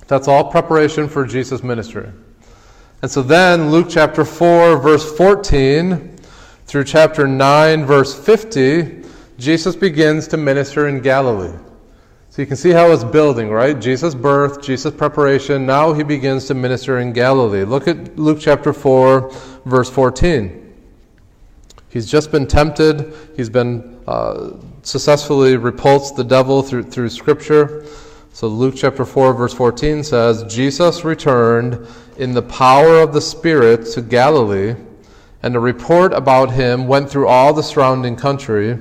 That's 0.07 0.29
all 0.29 0.51
preparation 0.51 1.09
for 1.09 1.25
Jesus' 1.25 1.63
ministry. 1.63 2.09
And 3.03 3.11
so 3.11 3.23
then, 3.23 3.71
Luke 3.71 3.87
chapter 3.89 4.25
4, 4.25 4.77
verse 4.79 5.17
14, 5.17 6.17
through 6.67 6.85
chapter 6.85 7.27
9, 7.27 7.85
verse 7.85 8.15
50, 8.19 9.05
Jesus 9.39 9.75
begins 9.75 10.29
to 10.29 10.37
minister 10.37 10.89
in 10.89 11.01
Galilee. 11.01 11.57
So 12.29 12.43
you 12.43 12.47
can 12.47 12.57
see 12.57 12.71
how 12.71 12.93
it's 12.93 13.03
building, 13.03 13.51
right? 13.51 13.79
Jesus' 13.81 14.15
birth, 14.15 14.63
Jesus' 14.63 14.95
preparation. 14.95 15.67
Now 15.67 15.93
he 15.93 16.05
begins 16.05 16.45
to 16.47 16.55
minister 16.55 17.01
in 17.01 17.13
Galilee. 17.13 17.65
Look 17.65 17.89
at 17.89 18.17
Luke 18.19 18.39
chapter 18.41 18.73
4, 18.73 19.33
verse 19.65 19.91
14. 19.91 20.70
He's 21.91 22.11
just 22.11 22.31
been 22.31 22.47
tempted. 22.47 23.13
He's 23.37 23.51
been 23.51 24.01
uh, 24.07 24.53
successfully 24.83 25.57
repulsed 25.57 26.17
the 26.17 26.25
devil 26.25 26.63
through, 26.63 26.85
through 26.85 27.09
Scripture. 27.11 27.85
So 28.33 28.47
Luke 28.47 28.75
chapter 28.77 29.05
4, 29.05 29.35
verse 29.35 29.53
14 29.53 30.05
says, 30.05 30.45
Jesus 30.45 31.05
returned 31.05 31.87
in 32.17 32.33
the 32.33 32.43
power 32.43 33.01
of 33.01 33.13
the 33.13 33.21
Spirit 33.21 33.87
to 33.87 34.03
Galilee, 34.03 34.77
and 35.43 35.57
a 35.57 35.61
report 35.61 36.13
about 36.13 36.53
him 36.53 36.87
went 36.87 37.11
through 37.11 37.27
all 37.27 37.53
the 37.53 37.63
surrounding 37.63 38.15
country, 38.15 38.79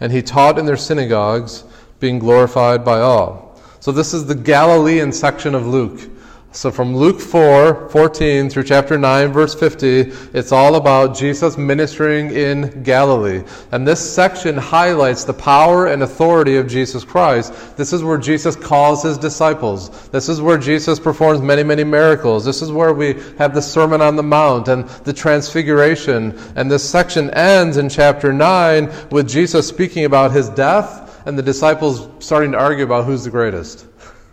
and 0.00 0.10
he 0.10 0.20
taught 0.20 0.58
in 0.58 0.66
their 0.66 0.76
synagogues, 0.76 1.64
being 2.00 2.18
glorified 2.18 2.84
by 2.84 3.00
all. 3.00 3.60
So 3.80 3.92
this 3.92 4.12
is 4.12 4.26
the 4.26 4.34
Galilean 4.34 5.12
section 5.12 5.54
of 5.54 5.66
Luke. 5.66 6.10
So 6.50 6.70
from 6.70 6.96
Luke 6.96 7.20
4, 7.20 7.90
14 7.90 8.48
through 8.48 8.64
chapter 8.64 8.96
9, 8.96 9.32
verse 9.32 9.54
50, 9.54 10.12
it's 10.32 10.50
all 10.50 10.76
about 10.76 11.14
Jesus 11.14 11.58
ministering 11.58 12.30
in 12.30 12.82
Galilee. 12.82 13.44
And 13.70 13.86
this 13.86 14.00
section 14.00 14.56
highlights 14.56 15.24
the 15.24 15.34
power 15.34 15.88
and 15.88 16.02
authority 16.02 16.56
of 16.56 16.66
Jesus 16.66 17.04
Christ. 17.04 17.76
This 17.76 17.92
is 17.92 18.02
where 18.02 18.16
Jesus 18.16 18.56
calls 18.56 19.02
his 19.02 19.18
disciples. 19.18 20.08
This 20.08 20.30
is 20.30 20.40
where 20.40 20.56
Jesus 20.56 20.98
performs 20.98 21.42
many, 21.42 21.62
many 21.62 21.84
miracles. 21.84 22.46
This 22.46 22.62
is 22.62 22.72
where 22.72 22.94
we 22.94 23.22
have 23.36 23.54
the 23.54 23.62
Sermon 23.62 24.00
on 24.00 24.16
the 24.16 24.22
Mount 24.22 24.68
and 24.68 24.88
the 25.04 25.12
Transfiguration. 25.12 26.36
And 26.56 26.70
this 26.70 26.88
section 26.88 27.28
ends 27.30 27.76
in 27.76 27.90
chapter 27.90 28.32
9 28.32 28.90
with 29.10 29.28
Jesus 29.28 29.68
speaking 29.68 30.06
about 30.06 30.32
his 30.32 30.48
death 30.48 31.26
and 31.26 31.38
the 31.38 31.42
disciples 31.42 32.08
starting 32.24 32.52
to 32.52 32.58
argue 32.58 32.84
about 32.84 33.04
who's 33.04 33.24
the 33.24 33.30
greatest. 33.30 33.84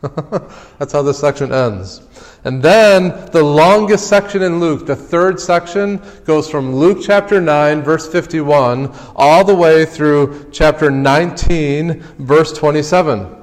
That's 0.80 0.94
how 0.94 1.02
this 1.02 1.20
section 1.20 1.52
ends. 1.52 2.02
And 2.44 2.62
then 2.62 3.10
the 3.32 3.44
longest 3.44 4.08
section 4.08 4.44
in 4.44 4.60
Luke, 4.60 4.86
the 4.86 4.96
third 4.96 5.40
section, 5.40 6.00
goes 6.26 6.50
from 6.50 6.76
Luke 6.76 7.00
chapter 7.02 7.42
9, 7.42 7.82
verse 7.82 8.08
51, 8.08 8.94
all 9.16 9.44
the 9.44 9.56
way 9.56 9.84
through 9.84 10.50
chapter 10.52 10.92
19, 10.92 12.02
verse 12.20 12.54
27. 12.54 13.36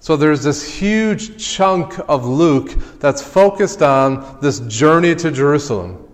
So 0.00 0.16
there's 0.16 0.42
this 0.42 0.68
huge 0.68 1.36
chunk 1.44 1.98
of 2.08 2.26
Luke 2.26 2.70
that's 2.98 3.22
focused 3.22 3.82
on 3.82 4.38
this 4.40 4.60
journey 4.60 5.14
to 5.16 5.30
Jerusalem. 5.30 6.08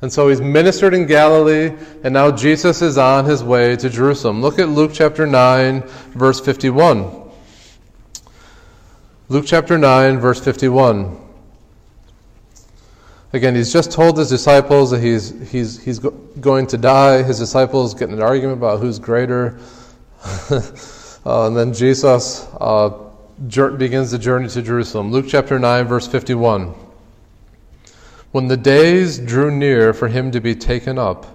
And 0.00 0.12
so 0.12 0.28
he's 0.28 0.40
ministered 0.40 0.94
in 0.94 1.06
Galilee, 1.06 1.72
and 2.04 2.14
now 2.14 2.30
Jesus 2.30 2.82
is 2.82 2.96
on 2.96 3.24
his 3.24 3.42
way 3.42 3.74
to 3.76 3.90
Jerusalem. 3.90 4.40
Look 4.40 4.58
at 4.58 4.68
Luke 4.68 4.92
chapter 4.94 5.26
9, 5.26 5.82
verse 6.12 6.40
51. 6.40 7.23
Luke 9.34 9.46
chapter 9.48 9.76
9, 9.76 10.20
verse 10.20 10.38
51. 10.38 11.18
Again, 13.32 13.56
he's 13.56 13.72
just 13.72 13.90
told 13.90 14.16
his 14.16 14.28
disciples 14.28 14.92
that 14.92 15.02
he's, 15.02 15.50
he's, 15.50 15.82
he's 15.82 15.98
go- 15.98 16.12
going 16.38 16.68
to 16.68 16.78
die. 16.78 17.24
His 17.24 17.40
disciples 17.40 17.94
get 17.94 18.10
in 18.10 18.14
an 18.14 18.22
argument 18.22 18.58
about 18.58 18.78
who's 18.78 19.00
greater. 19.00 19.58
uh, 20.50 20.60
and 21.26 21.56
then 21.56 21.74
Jesus 21.74 22.46
uh, 22.60 22.90
begins 23.76 24.12
the 24.12 24.20
journey 24.20 24.48
to 24.50 24.62
Jerusalem. 24.62 25.10
Luke 25.10 25.26
chapter 25.28 25.58
9, 25.58 25.84
verse 25.88 26.06
51. 26.06 26.72
When 28.30 28.46
the 28.46 28.56
days 28.56 29.18
drew 29.18 29.50
near 29.50 29.92
for 29.92 30.06
him 30.06 30.30
to 30.30 30.40
be 30.40 30.54
taken 30.54 30.96
up, 30.96 31.26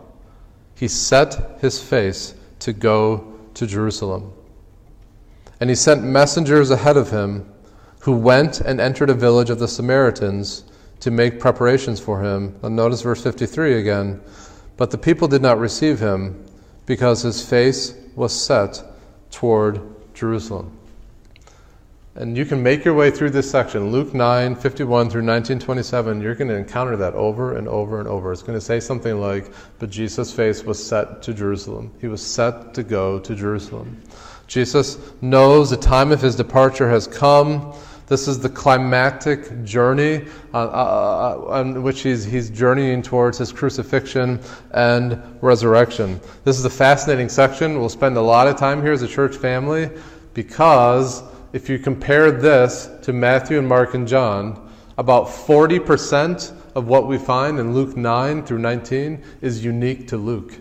he 0.74 0.88
set 0.88 1.60
his 1.60 1.84
face 1.84 2.34
to 2.60 2.72
go 2.72 3.38
to 3.56 3.68
Jerusalem. 3.68 4.32
And 5.60 5.70
he 5.70 5.76
sent 5.76 6.02
messengers 6.02 6.72
ahead 6.72 6.96
of 6.96 7.12
him 7.12 7.46
who 8.00 8.14
went 8.14 8.62
and 8.62 8.80
entered 8.80 9.10
a 9.10 9.14
village 9.14 9.50
of 9.50 9.60
the 9.60 9.68
Samaritans 9.68 10.64
to 11.02 11.12
make 11.12 11.40
preparations 11.40 12.00
for 12.00 12.24
him. 12.24 12.58
And 12.64 12.76
notice 12.76 13.02
verse 13.02 13.24
53 13.24 13.80
again. 13.80 14.22
But 14.78 14.92
the 14.92 14.98
people 14.98 15.28
did 15.28 15.42
not 15.42 15.60
receive 15.60 16.00
him 16.00 16.46
because 16.86 17.22
his 17.22 17.48
face 17.48 17.94
was 18.16 18.34
set 18.34 18.82
toward 19.32 19.82
Jerusalem. 20.14 20.76
And 22.16 22.36
you 22.36 22.44
can 22.44 22.62
make 22.62 22.84
your 22.84 22.96
way 22.96 23.12
through 23.12 23.30
this 23.30 23.50
section, 23.50 23.92
Luke 23.92 24.14
9, 24.14 24.56
51 24.56 25.10
through 25.10 25.22
1927. 25.22 26.22
You're 26.22 26.36
going 26.36 26.50
to 26.50 26.56
encounter 26.56 26.98
that 26.98 27.14
over 27.14 27.56
and 27.56 27.68
over 27.68 28.00
and 28.00 28.10
over. 28.10 28.34
It's 28.34 28.42
going 28.42 28.58
to 28.58 28.66
say 28.66 28.80
something 28.80 29.22
like, 29.22 29.54
But 29.78 29.90
Jesus' 29.90 30.32
face 30.32 30.64
was 30.64 30.84
set 30.84 31.22
to 31.22 31.34
Jerusalem. 31.34 31.94
He 32.02 32.08
was 32.08 32.22
set 32.22 32.74
to 32.74 32.84
go 32.84 33.20
to 33.20 33.36
Jerusalem. 33.36 34.02
Jesus 34.48 34.98
knows 35.22 35.70
the 35.70 35.78
time 35.78 36.12
of 36.12 36.22
his 36.22 36.36
departure 36.36 36.90
has 36.90 37.08
come. 37.08 37.74
This 38.10 38.28
is 38.28 38.40
the 38.40 38.50
climactic 38.50 39.64
journey 39.64 40.26
uh, 40.52 40.58
uh, 40.58 41.46
uh, 41.48 41.52
on 41.52 41.84
which 41.84 42.02
he's, 42.02 42.26
he's 42.26 42.50
journeying 42.50 43.04
towards 43.04 43.38
his 43.38 43.52
crucifixion 43.52 44.40
and 44.72 45.22
resurrection. 45.42 46.20
This 46.44 46.58
is 46.58 46.66
a 46.66 46.72
fascinating 46.72 47.30
section. 47.30 47.80
We'll 47.80 47.88
spend 47.88 48.18
a 48.18 48.22
lot 48.22 48.48
of 48.48 48.58
time 48.58 48.82
here 48.82 48.94
as 48.94 49.04
a 49.04 49.08
church 49.08 49.36
family 49.38 49.92
because 50.34 51.22
if 51.54 51.70
you 51.70 51.78
compare 51.78 52.32
this 52.32 52.90
to 53.04 53.14
Matthew 53.14 53.60
and 53.60 53.68
Mark 53.68 53.94
and 53.94 54.08
John, 54.08 54.72
about 54.98 55.28
40% 55.28 56.52
of 56.74 56.88
what 56.88 57.08
we 57.08 57.20
find 57.20 57.60
in 57.60 57.76
Luke 57.76 57.96
9 57.96 58.44
through 58.44 58.60
19 58.60 59.24
is 59.42 59.64
unique 59.64 60.08
to 60.08 60.18
Luke. 60.18 60.54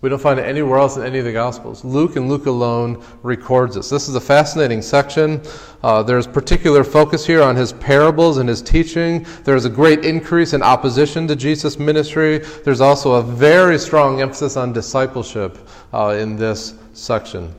We 0.00 0.08
don't 0.08 0.20
find 0.20 0.38
it 0.38 0.44
anywhere 0.44 0.78
else 0.78 0.96
in 0.96 1.02
any 1.02 1.18
of 1.18 1.24
the 1.24 1.32
Gospels. 1.32 1.84
Luke 1.84 2.14
and 2.14 2.28
Luke 2.28 2.46
alone 2.46 3.02
records 3.24 3.74
this. 3.74 3.90
This 3.90 4.08
is 4.08 4.14
a 4.14 4.20
fascinating 4.20 4.80
section. 4.80 5.42
Uh, 5.82 6.04
there's 6.04 6.24
particular 6.24 6.84
focus 6.84 7.26
here 7.26 7.42
on 7.42 7.56
his 7.56 7.72
parables 7.72 8.38
and 8.38 8.48
his 8.48 8.62
teaching. 8.62 9.26
There's 9.42 9.64
a 9.64 9.70
great 9.70 10.04
increase 10.04 10.52
in 10.52 10.62
opposition 10.62 11.26
to 11.26 11.34
Jesus' 11.34 11.80
ministry. 11.80 12.38
There's 12.38 12.80
also 12.80 13.14
a 13.14 13.22
very 13.22 13.76
strong 13.76 14.20
emphasis 14.20 14.56
on 14.56 14.72
discipleship 14.72 15.58
uh, 15.92 16.16
in 16.16 16.36
this 16.36 16.74
section. 16.92 17.52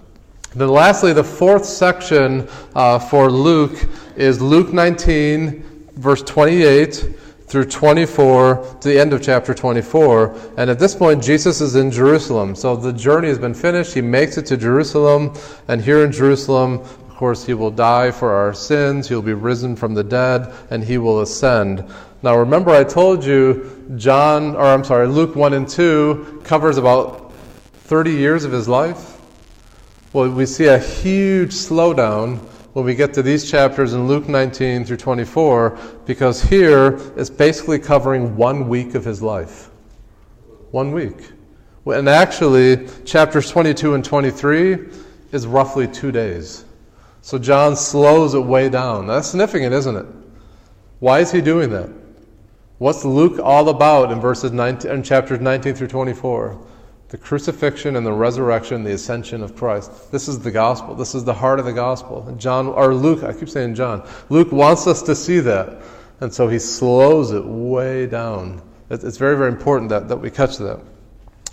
Then, 0.55 0.69
lastly, 0.69 1.11
the 1.11 1.23
fourth 1.23 1.65
section 1.65 2.47
uh, 2.73 2.99
for 2.99 3.29
Luke 3.29 3.85
is 4.15 4.41
Luke 4.41 4.71
19, 4.71 5.91
verse 5.97 6.23
28 6.23 7.05
through 7.49 7.65
24 7.65 8.77
to 8.79 8.87
the 8.87 8.99
end 8.99 9.11
of 9.11 9.23
chapter 9.23 9.55
24. 9.55 10.53
And 10.57 10.69
at 10.69 10.77
this 10.77 10.93
point, 10.93 11.23
Jesus 11.23 11.61
is 11.61 11.75
in 11.75 11.89
Jerusalem. 11.89 12.55
So 12.55 12.75
the 12.75 12.93
journey 12.93 13.27
has 13.27 13.39
been 13.39 13.55
finished. 13.55 13.95
He 13.95 14.01
makes 14.01 14.37
it 14.37 14.45
to 14.47 14.57
Jerusalem. 14.57 15.33
And 15.67 15.81
here 15.81 16.05
in 16.05 16.11
Jerusalem, 16.11 16.73
of 16.73 17.09
course, 17.15 17.43
he 17.43 17.55
will 17.55 17.71
die 17.71 18.11
for 18.11 18.31
our 18.31 18.53
sins. 18.53 19.09
He'll 19.09 19.23
be 19.23 19.33
risen 19.33 19.75
from 19.75 19.95
the 19.95 20.03
dead 20.03 20.53
and 20.69 20.83
he 20.83 20.99
will 20.99 21.21
ascend. 21.21 21.83
Now, 22.21 22.37
remember, 22.37 22.69
I 22.69 22.83
told 22.83 23.25
you 23.25 23.95
John, 23.97 24.55
or 24.55 24.65
I'm 24.65 24.83
sorry, 24.83 25.07
Luke 25.07 25.35
1 25.35 25.53
and 25.53 25.67
2 25.67 26.41
covers 26.43 26.77
about 26.77 27.33
30 27.85 28.11
years 28.11 28.43
of 28.43 28.51
his 28.51 28.67
life. 28.67 29.19
Well, 30.13 30.29
we 30.29 30.45
see 30.45 30.65
a 30.65 30.77
huge 30.77 31.51
slowdown 31.51 32.39
when 32.79 32.85
we 32.85 32.95
get 32.95 33.13
to 33.13 33.21
these 33.21 33.51
chapters 33.51 33.93
in 33.93 34.07
Luke 34.07 34.29
19 34.29 34.85
through 34.85 34.95
24, 34.95 35.77
because 36.05 36.41
here 36.41 36.97
it's 37.17 37.29
basically 37.29 37.77
covering 37.77 38.37
one 38.37 38.69
week 38.69 38.95
of 38.95 39.03
his 39.03 39.21
life. 39.21 39.69
One 40.71 40.93
week. 40.93 41.17
And 41.85 42.07
actually, 42.07 42.87
chapters 43.03 43.51
22 43.51 43.95
and 43.95 44.05
23 44.05 44.77
is 45.33 45.45
roughly 45.45 45.89
two 45.89 46.13
days. 46.13 46.63
So 47.21 47.37
John 47.37 47.75
slows 47.75 48.33
it 48.33 48.39
way 48.39 48.69
down. 48.69 49.07
That's 49.07 49.27
significant, 49.27 49.73
isn't 49.73 49.97
it? 49.97 50.05
Why 50.99 51.19
is 51.19 51.33
he 51.33 51.41
doing 51.41 51.71
that? 51.71 51.89
What's 52.77 53.03
Luke 53.03 53.41
all 53.43 53.67
about 53.67 54.09
in 54.09 54.21
verses 54.21 54.53
19, 54.53 54.89
in 54.89 55.03
chapters 55.03 55.41
19 55.41 55.73
through 55.73 55.87
24? 55.87 56.57
The 57.09 57.17
crucifixion 57.17 57.95
and 57.95 58.05
the 58.05 58.13
resurrection, 58.13 58.83
the 58.83 58.93
ascension 58.93 59.41
of 59.41 59.55
Christ. 59.55 60.11
This 60.11 60.27
is 60.27 60.39
the 60.39 60.51
gospel. 60.51 60.93
This 60.93 61.15
is 61.15 61.23
the 61.23 61.33
heart 61.33 61.59
of 61.59 61.65
the 61.65 61.73
gospel. 61.73 62.33
John 62.37 62.67
or 62.67 62.93
Luke, 62.93 63.23
I 63.23 63.33
keep 63.33 63.49
saying 63.49 63.75
John. 63.75 64.07
Luke 64.29 64.51
wants 64.51 64.85
us 64.85 65.01
to 65.03 65.15
see 65.15 65.39
that. 65.39 65.81
And 66.21 66.31
so 66.31 66.47
he 66.47 66.59
slows 66.59 67.31
it 67.31 67.43
way 67.43 68.05
down. 68.05 68.61
It's 68.89 69.17
very, 69.17 69.37
very 69.37 69.51
important 69.51 69.89
that, 69.89 70.07
that 70.07 70.17
we 70.17 70.29
catch 70.29 70.57
that. 70.57 70.79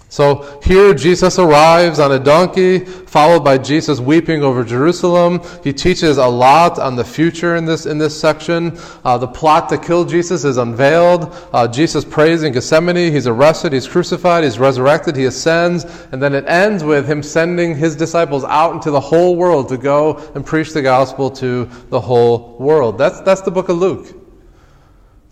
So 0.08 0.60
here 0.62 0.94
Jesus 0.94 1.38
arrives 1.38 1.98
on 1.98 2.12
a 2.12 2.18
donkey, 2.18 2.78
followed 2.78 3.42
by 3.42 3.58
Jesus 3.58 3.98
weeping 3.98 4.44
over 4.44 4.62
Jerusalem. 4.62 5.40
He 5.64 5.72
teaches 5.72 6.18
a 6.18 6.26
lot 6.26 6.78
on 6.78 6.94
the 6.94 7.04
future 7.04 7.56
in 7.56 7.64
this 7.64 7.86
in 7.86 7.98
this 7.98 8.18
section. 8.18 8.78
Uh, 9.04 9.18
the 9.18 9.26
plot 9.26 9.68
to 9.70 9.78
kill 9.78 10.04
Jesus 10.04 10.44
is 10.44 10.58
unveiled. 10.58 11.34
Uh, 11.52 11.66
Jesus 11.66 12.04
prays 12.04 12.44
in 12.44 12.52
Gethsemane. 12.52 13.12
He's 13.12 13.26
arrested. 13.26 13.72
He's 13.72 13.88
crucified. 13.88 14.44
He's 14.44 14.60
resurrected. 14.60 15.16
He 15.16 15.24
ascends, 15.24 15.84
and 16.12 16.22
then 16.22 16.34
it 16.34 16.44
ends 16.46 16.84
with 16.84 17.08
him 17.08 17.20
sending 17.22 17.74
his 17.74 17.96
disciples 17.96 18.44
out 18.44 18.74
into 18.74 18.92
the 18.92 19.00
whole 19.00 19.34
world 19.34 19.68
to 19.70 19.76
go 19.76 20.18
and 20.36 20.46
preach 20.46 20.72
the 20.72 20.82
gospel 20.82 21.30
to 21.32 21.64
the 21.88 22.00
whole 22.00 22.56
world. 22.58 22.96
That's 22.96 23.20
that's 23.22 23.40
the 23.40 23.50
book 23.50 23.68
of 23.68 23.78
Luke. 23.78 24.14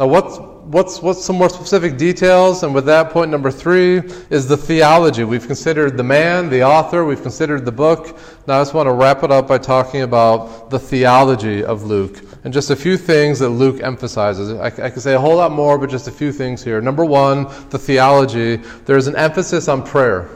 Now, 0.01 0.09
what's 0.09 0.37
what's, 0.67 1.03
what's 1.03 1.25
some 1.25 1.37
more 1.37 1.49
specific 1.49 1.97
details? 1.97 2.63
And 2.63 2.75
with 2.75 2.87
that, 2.87 3.11
point 3.11 3.31
number 3.31 3.51
three 3.51 3.99
is 4.31 4.49
the 4.49 4.57
theology. 4.57 5.25
We've 5.25 5.47
considered 5.47 5.97
the 5.97 6.03
man, 6.03 6.49
the 6.51 6.63
author, 6.63 7.05
we've 7.05 7.23
considered 7.23 7.65
the 7.65 7.73
book. 7.73 8.19
Now 8.47 8.59
I 8.59 8.61
just 8.61 8.75
want 8.75 8.87
to 8.87 8.93
wrap 8.93 9.23
it 9.23 9.31
up 9.31 9.49
by 9.49 9.59
talking 9.59 10.03
about 10.03 10.71
the 10.71 10.79
theology 10.79 11.65
of 11.65 11.85
Luke 11.85 12.23
and 12.45 12.53
just 12.53 12.71
a 12.71 12.77
few 12.77 12.97
things 12.97 13.39
that 13.39 13.49
Luke 13.49 13.81
emphasizes. 13.83 14.53
I, 14.53 14.67
I 14.67 14.91
could 14.91 15.03
say 15.03 15.15
a 15.15 15.21
whole 15.21 15.37
lot 15.37 15.51
more, 15.51 15.79
but 15.79 15.89
just 15.89 16.09
a 16.09 16.13
few 16.13 16.33
things 16.33 16.63
here. 16.63 16.81
Number 16.81 17.05
one, 17.05 17.45
the 17.71 17.79
theology. 17.79 18.57
There's 18.85 19.07
an 19.07 19.17
emphasis 19.17 19.69
on 19.69 19.83
prayer. 19.83 20.29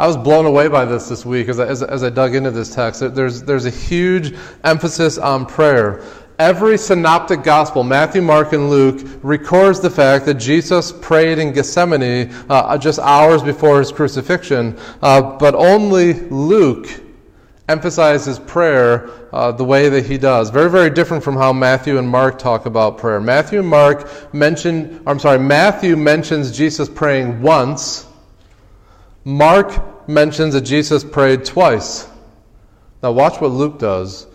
I 0.00 0.06
was 0.06 0.16
blown 0.16 0.46
away 0.46 0.66
by 0.68 0.86
this 0.86 1.10
this 1.10 1.26
week 1.26 1.50
as 1.50 1.60
I, 1.60 1.66
as, 1.66 1.82
as 1.82 2.02
I 2.02 2.08
dug 2.08 2.34
into 2.34 2.50
this 2.50 2.74
text. 2.74 3.00
There's, 3.14 3.42
there's 3.42 3.66
a 3.66 3.70
huge 3.70 4.34
emphasis 4.64 5.18
on 5.18 5.44
prayer. 5.44 6.02
Every 6.40 6.78
synoptic 6.78 7.42
gospel, 7.42 7.84
Matthew, 7.84 8.22
Mark, 8.22 8.54
and 8.54 8.70
Luke, 8.70 9.06
records 9.22 9.78
the 9.78 9.90
fact 9.90 10.24
that 10.24 10.36
Jesus 10.36 10.90
prayed 10.90 11.38
in 11.38 11.52
Gethsemane 11.52 12.32
uh, 12.48 12.78
just 12.78 12.98
hours 12.98 13.42
before 13.42 13.78
his 13.78 13.92
crucifixion, 13.92 14.78
uh, 15.02 15.20
but 15.36 15.54
only 15.54 16.14
Luke 16.14 16.88
emphasizes 17.68 18.38
prayer 18.38 19.10
uh, 19.34 19.52
the 19.52 19.64
way 19.64 19.90
that 19.90 20.06
he 20.06 20.16
does. 20.16 20.48
Very, 20.48 20.70
very 20.70 20.88
different 20.88 21.22
from 21.22 21.36
how 21.36 21.52
Matthew 21.52 21.98
and 21.98 22.08
Mark 22.08 22.38
talk 22.38 22.64
about 22.64 22.96
prayer. 22.96 23.20
Matthew 23.20 23.58
and 23.58 23.68
Mark 23.68 24.32
mention, 24.32 25.02
I'm 25.06 25.18
sorry, 25.18 25.38
Matthew 25.38 25.94
mentions 25.94 26.56
Jesus 26.56 26.88
praying 26.88 27.42
once. 27.42 28.06
Mark 29.26 30.08
mentions 30.08 30.54
that 30.54 30.62
Jesus 30.62 31.04
prayed 31.04 31.44
twice. 31.44 32.08
Now 33.02 33.12
watch 33.12 33.42
what 33.42 33.50
Luke 33.50 33.78
does 33.78 34.26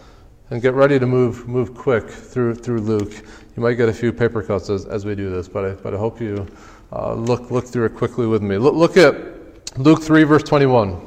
and 0.49 0.61
get 0.61 0.73
ready 0.73 0.99
to 0.99 1.05
move 1.05 1.47
move 1.47 1.73
quick 1.73 2.09
through 2.09 2.55
through 2.55 2.79
Luke. 2.79 3.13
You 3.55 3.63
might 3.63 3.73
get 3.73 3.89
a 3.89 3.93
few 3.93 4.11
paper 4.11 4.43
cuts 4.43 4.69
as, 4.69 4.85
as 4.85 5.05
we 5.05 5.15
do 5.15 5.29
this, 5.29 5.47
but 5.47 5.65
I, 5.65 5.71
but 5.71 5.93
I 5.93 5.97
hope 5.97 6.19
you 6.21 6.47
uh, 6.91 7.13
look 7.13 7.51
look 7.51 7.65
through 7.65 7.85
it 7.85 7.95
quickly 7.95 8.27
with 8.27 8.41
me. 8.41 8.57
Look, 8.57 8.75
look 8.75 8.97
at 8.97 9.77
Luke 9.77 10.01
three 10.01 10.23
verse 10.23 10.43
twenty 10.43 10.65
one. 10.65 11.01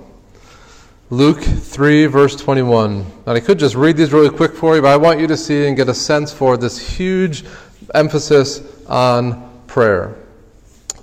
Luke 1.10 1.40
3, 1.40 2.04
verse 2.04 2.36
21. 2.36 3.00
And 3.24 3.28
I 3.28 3.40
could 3.40 3.58
just 3.58 3.74
read 3.74 3.96
these 3.96 4.12
really 4.12 4.28
quick 4.28 4.54
for 4.54 4.76
you, 4.76 4.82
but 4.82 4.88
I 4.88 4.96
want 4.98 5.18
you 5.18 5.26
to 5.28 5.38
see 5.38 5.66
and 5.66 5.74
get 5.74 5.88
a 5.88 5.94
sense 5.94 6.34
for 6.34 6.58
this 6.58 6.78
huge 6.78 7.46
emphasis 7.94 8.60
on 8.86 9.50
prayer. 9.66 10.16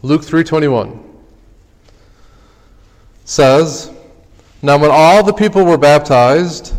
Luke 0.04 0.22
3:21 0.22 1.00
says, 3.24 3.90
"Now 4.62 4.78
when 4.78 4.92
all 4.92 5.24
the 5.24 5.34
people 5.34 5.66
were 5.66 5.80
baptized, 5.80 6.74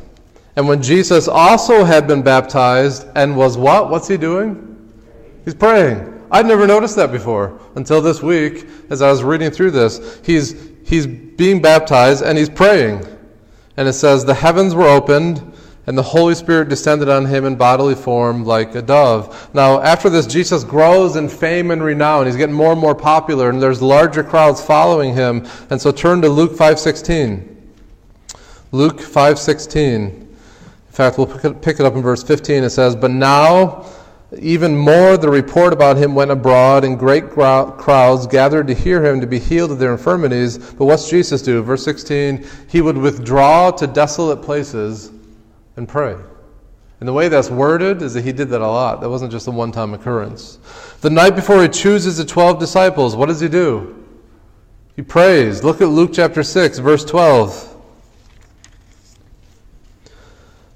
and 0.57 0.67
when 0.67 0.83
Jesus 0.83 1.29
also 1.29 1.85
had 1.85 2.07
been 2.07 2.23
baptized 2.23 3.07
and 3.15 3.37
was 3.37 3.59
what? 3.59 3.91
What's 3.91 4.09
he 4.09 4.17
doing? 4.17 4.73
He's 5.45 5.55
praying. 5.55 6.15
I'd 6.31 6.47
never 6.47 6.67
noticed 6.67 6.97
that 6.97 7.13
before 7.13 7.61
until 7.77 8.01
this 8.01 8.23
week 8.23 8.67
as 8.89 9.03
I 9.03 9.11
was 9.11 9.23
reading 9.23 9.51
through 9.51 9.73
this. 9.73 10.19
He's, 10.25 10.71
he's 10.85 11.07
being 11.07 11.61
baptized 11.61 12.25
and 12.25 12.39
he's 12.39 12.49
praying. 12.49 13.07
And 13.77 13.87
it 13.87 13.93
says, 13.93 14.25
The 14.25 14.35
heavens 14.35 14.75
were 14.75 14.89
opened 14.89 15.53
and 15.87 15.97
the 15.97 16.03
Holy 16.03 16.35
Spirit 16.35 16.71
descended 16.71 17.11
on 17.11 17.27
him 17.27 17.45
in 17.45 17.55
bodily 17.55 17.95
form 17.95 18.45
like 18.45 18.75
a 18.75 18.83
dove. 18.83 19.55
Now, 19.55 19.81
after 19.83 20.09
this, 20.11 20.27
Jesus 20.27 20.65
grows 20.65 21.15
in 21.17 21.29
fame 21.29 21.71
and 21.71 21.83
renown. 21.83 22.27
He's 22.27 22.35
getting 22.35 22.57
more 22.57 22.73
and 22.73 22.81
more 22.81 22.95
popular, 22.95 23.51
and 23.51 23.63
there's 23.63 23.81
larger 23.81 24.25
crowds 24.25 24.61
following 24.61 25.15
him. 25.15 25.47
And 25.71 25.81
so 25.81 25.93
turn 25.93 26.23
to 26.23 26.29
Luke 26.29 26.53
5.16. 26.53 27.55
Luke 28.73 28.99
5.16 28.99 30.26
fact, 30.97 31.19
we'll 31.19 31.27
pick 31.27 31.79
it 31.79 31.83
up 31.83 31.95
in 31.95 32.03
verse 32.03 32.23
15. 32.23 32.65
It 32.65 32.71
says, 32.71 32.97
But 32.97 33.11
now, 33.11 33.85
even 34.39 34.75
more, 34.75 35.19
the 35.19 35.29
report 35.29 35.75
about 35.75 35.99
him 35.99 36.15
went 36.15 36.31
abroad, 36.31 36.85
and 36.85 36.99
great 36.99 37.31
crowds 37.31 38.27
gathered 38.27 38.67
to 38.69 38.75
hear 38.75 39.05
him 39.05 39.21
to 39.21 39.27
be 39.27 39.39
healed 39.39 39.71
of 39.71 39.79
their 39.79 39.93
infirmities. 39.93 40.57
But 40.57 40.87
what's 40.87 41.11
Jesus 41.11 41.43
do? 41.43 41.63
Verse 41.63 41.85
16, 41.85 42.47
he 42.69 42.81
would 42.81 42.97
withdraw 42.97 43.71
to 43.73 43.87
desolate 43.87 44.41
places 44.41 45.13
and 45.77 45.87
pray. 45.87 46.17
And 47.01 47.07
the 47.07 47.13
way 47.13 47.29
that's 47.29 47.51
worded 47.51 48.01
is 48.01 48.15
that 48.15 48.25
he 48.25 48.33
did 48.33 48.49
that 48.49 48.63
a 48.63 48.67
lot. 48.67 49.03
That 49.03 49.11
wasn't 49.11 49.31
just 49.31 49.49
a 49.49 49.51
one 49.51 49.73
time 49.73 49.93
occurrence. 49.93 50.59
The 51.03 51.11
night 51.11 51.37
before 51.37 51.61
he 51.61 51.69
chooses 51.69 52.17
the 52.17 52.25
12 52.25 52.59
disciples, 52.59 53.15
what 53.15 53.27
does 53.27 53.41
he 53.41 53.49
do? 53.49 54.03
He 54.97 55.03
prays. 55.03 55.63
Look 55.63 55.83
at 55.83 55.89
Luke 55.89 56.13
chapter 56.15 56.43
6, 56.43 56.79
verse 56.79 57.05
12 57.05 57.76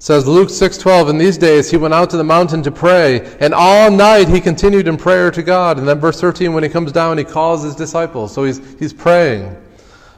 says 0.01 0.25
Luke 0.25 0.49
6:12 0.49 1.11
in 1.11 1.19
these 1.19 1.37
days 1.37 1.69
he 1.69 1.77
went 1.77 1.93
out 1.93 2.09
to 2.09 2.17
the 2.17 2.23
mountain 2.23 2.63
to 2.63 2.71
pray 2.71 3.21
and 3.39 3.53
all 3.53 3.91
night 3.91 4.27
he 4.27 4.41
continued 4.41 4.87
in 4.87 4.97
prayer 4.97 5.29
to 5.29 5.43
God. 5.43 5.77
And 5.77 5.87
then 5.87 5.99
verse 5.99 6.19
13 6.19 6.53
when 6.53 6.63
he 6.63 6.69
comes 6.69 6.91
down 6.91 7.19
he 7.19 7.23
calls 7.23 7.61
his 7.61 7.75
disciples. 7.75 8.33
So 8.33 8.43
he's 8.43 8.59
he's 8.79 8.93
praying. 8.93 9.55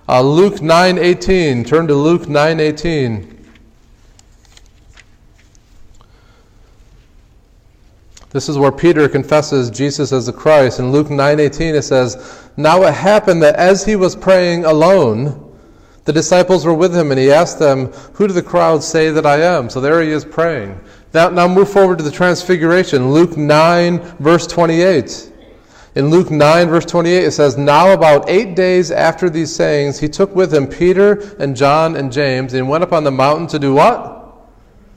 Uh, 0.07 0.21
Luke 0.21 0.61
9:18 0.61 1.67
turn 1.67 1.87
to 1.87 1.95
Luke 1.95 2.27
9:18 2.27 3.27
This 8.29 8.47
is 8.47 8.57
where 8.57 8.71
Peter 8.71 9.09
confesses 9.09 9.69
Jesus 9.69 10.13
as 10.13 10.27
the 10.27 10.33
Christ. 10.33 10.79
In 10.79 10.93
Luke 10.93 11.09
9:18 11.09 11.75
it 11.75 11.81
says 11.81 12.41
now 12.55 12.83
it 12.83 12.93
happened 12.93 13.43
that 13.43 13.57
as 13.57 13.83
he 13.83 13.97
was 13.97 14.15
praying 14.15 14.63
alone 14.63 15.52
the 16.05 16.13
disciples 16.13 16.65
were 16.65 16.73
with 16.73 16.95
him, 16.95 17.11
and 17.11 17.19
he 17.19 17.31
asked 17.31 17.59
them, 17.59 17.87
Who 18.13 18.27
do 18.27 18.33
the 18.33 18.41
crowds 18.41 18.85
say 18.85 19.09
that 19.09 19.25
I 19.25 19.41
am? 19.41 19.69
So 19.69 19.79
there 19.79 20.01
he 20.01 20.11
is 20.11 20.25
praying. 20.25 20.79
Now, 21.13 21.29
now 21.29 21.47
move 21.47 21.69
forward 21.69 21.99
to 21.99 22.03
the 22.03 22.11
Transfiguration, 22.11 23.11
Luke 23.11 23.37
9, 23.37 23.99
verse 24.19 24.47
28. 24.47 25.31
In 25.95 26.09
Luke 26.09 26.31
9, 26.31 26.69
verse 26.69 26.85
28, 26.85 27.23
it 27.23 27.31
says, 27.31 27.57
Now 27.57 27.93
about 27.93 28.27
eight 28.27 28.55
days 28.55 28.89
after 28.89 29.29
these 29.29 29.55
sayings, 29.55 29.99
he 29.99 30.09
took 30.09 30.35
with 30.35 30.53
him 30.53 30.67
Peter 30.67 31.35
and 31.37 31.55
John 31.55 31.95
and 31.95 32.11
James, 32.11 32.53
and 32.53 32.67
went 32.67 32.83
up 32.83 32.91
on 32.91 33.03
the 33.03 33.11
mountain 33.11 33.47
to 33.47 33.59
do 33.59 33.73
what? 33.73 34.35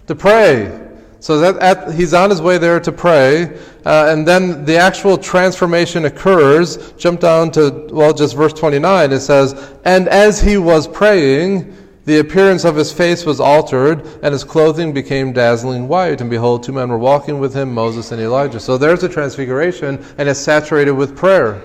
To 0.07 0.15
pray. 0.15 0.86
So 1.27 1.41
that 1.41 1.59
at, 1.59 1.93
he's 1.93 2.15
on 2.15 2.31
his 2.31 2.41
way 2.41 2.57
there 2.57 2.79
to 2.79 2.93
pray, 2.93 3.59
uh, 3.85 4.07
and 4.11 4.25
then 4.25 4.65
the 4.65 4.77
actual 4.77 5.19
transformation 5.19 6.05
occurs. 6.05 6.93
Jump 6.93 7.19
down 7.19 7.51
to, 7.51 7.89
well, 7.91 8.15
just 8.15 8.37
verse 8.37 8.53
29. 8.53 9.11
It 9.11 9.19
says, 9.19 9.77
And 9.85 10.09
as 10.09 10.41
he 10.41 10.57
was 10.57 10.87
praying, 10.87 11.77
the 12.05 12.21
appearance 12.21 12.65
of 12.65 12.77
his 12.77 12.93
face 12.93 13.27
was 13.27 13.41
altered, 13.41 14.07
and 14.23 14.33
his 14.33 14.45
clothing 14.45 14.93
became 14.93 15.33
dazzling 15.33 15.89
white. 15.89 16.21
And 16.21 16.31
behold, 16.31 16.63
two 16.63 16.71
men 16.71 16.91
were 16.91 16.97
walking 16.97 17.41
with 17.41 17.53
him, 17.53 17.75
Moses 17.75 18.13
and 18.13 18.23
Elijah. 18.23 18.61
So 18.61 18.79
there's 18.79 19.03
a 19.03 19.09
transfiguration, 19.09 20.05
and 20.19 20.29
it's 20.29 20.39
saturated 20.39 20.93
with 20.93 21.17
prayer. 21.17 21.61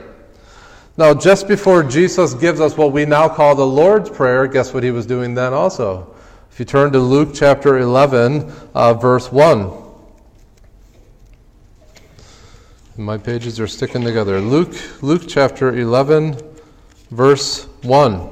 Now, 0.98 1.14
just 1.14 1.48
before 1.48 1.84
Jesus 1.84 2.34
gives 2.34 2.60
us 2.60 2.76
what 2.78 2.94
we 2.94 3.06
now 3.06 3.30
call 3.30 3.54
the 3.54 3.68
Lord's 3.68 4.10
Prayer, 4.10 4.48
guess 4.48 4.74
what 4.74 4.82
he 4.82 4.90
was 4.90 5.06
doing 5.06 5.36
then 5.36 5.54
also? 5.54 6.16
If 6.52 6.60
you 6.60 6.66
turn 6.66 6.92
to 6.92 7.00
Luke 7.00 7.30
chapter 7.34 7.80
11, 7.80 8.52
uh, 8.74 8.94
verse 8.94 9.32
1. 9.32 9.72
My 12.98 13.18
pages 13.18 13.60
are 13.60 13.68
sticking 13.68 14.02
together. 14.02 14.42
Luke, 14.42 14.76
Luke 15.02 15.24
chapter 15.28 15.78
11, 15.78 16.38
verse 17.10 17.64
1 17.84 18.30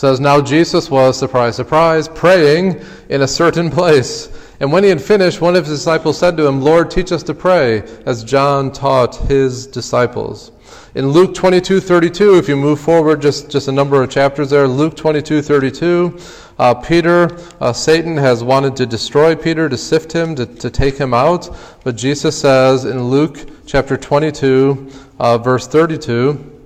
says, 0.00 0.18
Now 0.18 0.40
Jesus 0.40 0.88
was, 0.88 1.18
surprise, 1.18 1.56
surprise, 1.56 2.08
praying 2.08 2.80
in 3.10 3.20
a 3.20 3.28
certain 3.28 3.70
place. 3.70 4.28
And 4.60 4.70
when 4.70 4.84
he 4.84 4.90
had 4.90 5.00
finished, 5.00 5.40
one 5.40 5.56
of 5.56 5.64
his 5.66 5.78
disciples 5.78 6.18
said 6.18 6.36
to 6.36 6.46
him, 6.46 6.60
Lord, 6.60 6.90
teach 6.90 7.12
us 7.12 7.22
to 7.24 7.34
pray, 7.34 7.82
as 8.04 8.22
John 8.22 8.70
taught 8.70 9.16
his 9.16 9.66
disciples. 9.66 10.52
In 10.94 11.08
Luke 11.08 11.34
22 11.34 11.80
32, 11.80 12.36
if 12.36 12.48
you 12.48 12.56
move 12.56 12.78
forward 12.78 13.22
just, 13.22 13.48
just 13.48 13.68
a 13.68 13.72
number 13.72 14.02
of 14.02 14.10
chapters 14.10 14.50
there, 14.50 14.68
Luke 14.68 14.96
22 14.96 15.40
32, 15.40 16.18
uh, 16.58 16.74
Peter, 16.74 17.38
uh, 17.60 17.72
Satan 17.72 18.16
has 18.16 18.44
wanted 18.44 18.76
to 18.76 18.86
destroy 18.86 19.34
Peter, 19.34 19.68
to 19.68 19.78
sift 19.78 20.12
him, 20.12 20.34
to, 20.34 20.44
to 20.44 20.68
take 20.68 20.98
him 20.98 21.14
out. 21.14 21.48
But 21.82 21.96
Jesus 21.96 22.38
says 22.38 22.84
in 22.84 23.04
Luke 23.04 23.38
chapter 23.66 23.96
22, 23.96 24.90
uh, 25.18 25.38
verse 25.38 25.66
32, 25.68 26.59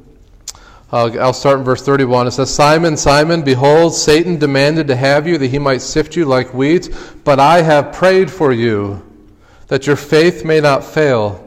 uh, 0.95 1.11
I'll 1.21 1.33
start 1.33 1.59
in 1.59 1.65
verse 1.65 1.85
31. 1.85 2.29
It 2.29 2.31
says, 2.31 2.55
Simon, 2.55 2.97
Simon, 2.97 3.43
behold, 3.43 3.97
Satan 3.97 4.39
demanded 4.39 4.87
to 4.87 4.95
have 4.95 5.27
you 5.27 5.37
that 5.39 5.49
he 5.49 5.59
might 5.59 5.81
sift 5.81 6.15
you 6.15 6.25
like 6.25 6.55
wheat, 6.55 6.89
but 7.25 7.41
I 7.41 7.63
have 7.63 7.93
prayed 7.93 8.31
for 8.31 8.53
you 8.53 9.05
that 9.67 9.89
your 9.89 9.97
faith 9.97 10.45
may 10.45 10.61
not 10.61 10.85
fail. 10.85 11.41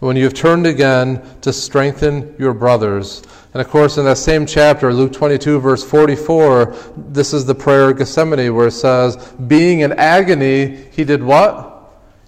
When 0.00 0.14
you 0.14 0.24
have 0.24 0.34
turned 0.34 0.66
again 0.66 1.22
to 1.40 1.54
strengthen 1.54 2.36
your 2.38 2.52
brothers. 2.52 3.22
And 3.54 3.62
of 3.62 3.70
course, 3.70 3.96
in 3.96 4.04
that 4.04 4.18
same 4.18 4.44
chapter, 4.44 4.92
Luke 4.92 5.14
22, 5.14 5.58
verse 5.58 5.82
44, 5.82 6.76
this 6.98 7.32
is 7.32 7.46
the 7.46 7.54
prayer 7.54 7.88
of 7.88 7.96
Gethsemane 7.96 8.54
where 8.54 8.66
it 8.66 8.72
says, 8.72 9.16
Being 9.46 9.80
in 9.80 9.94
agony, 9.94 10.84
he 10.92 11.02
did 11.02 11.22
what? 11.22 11.75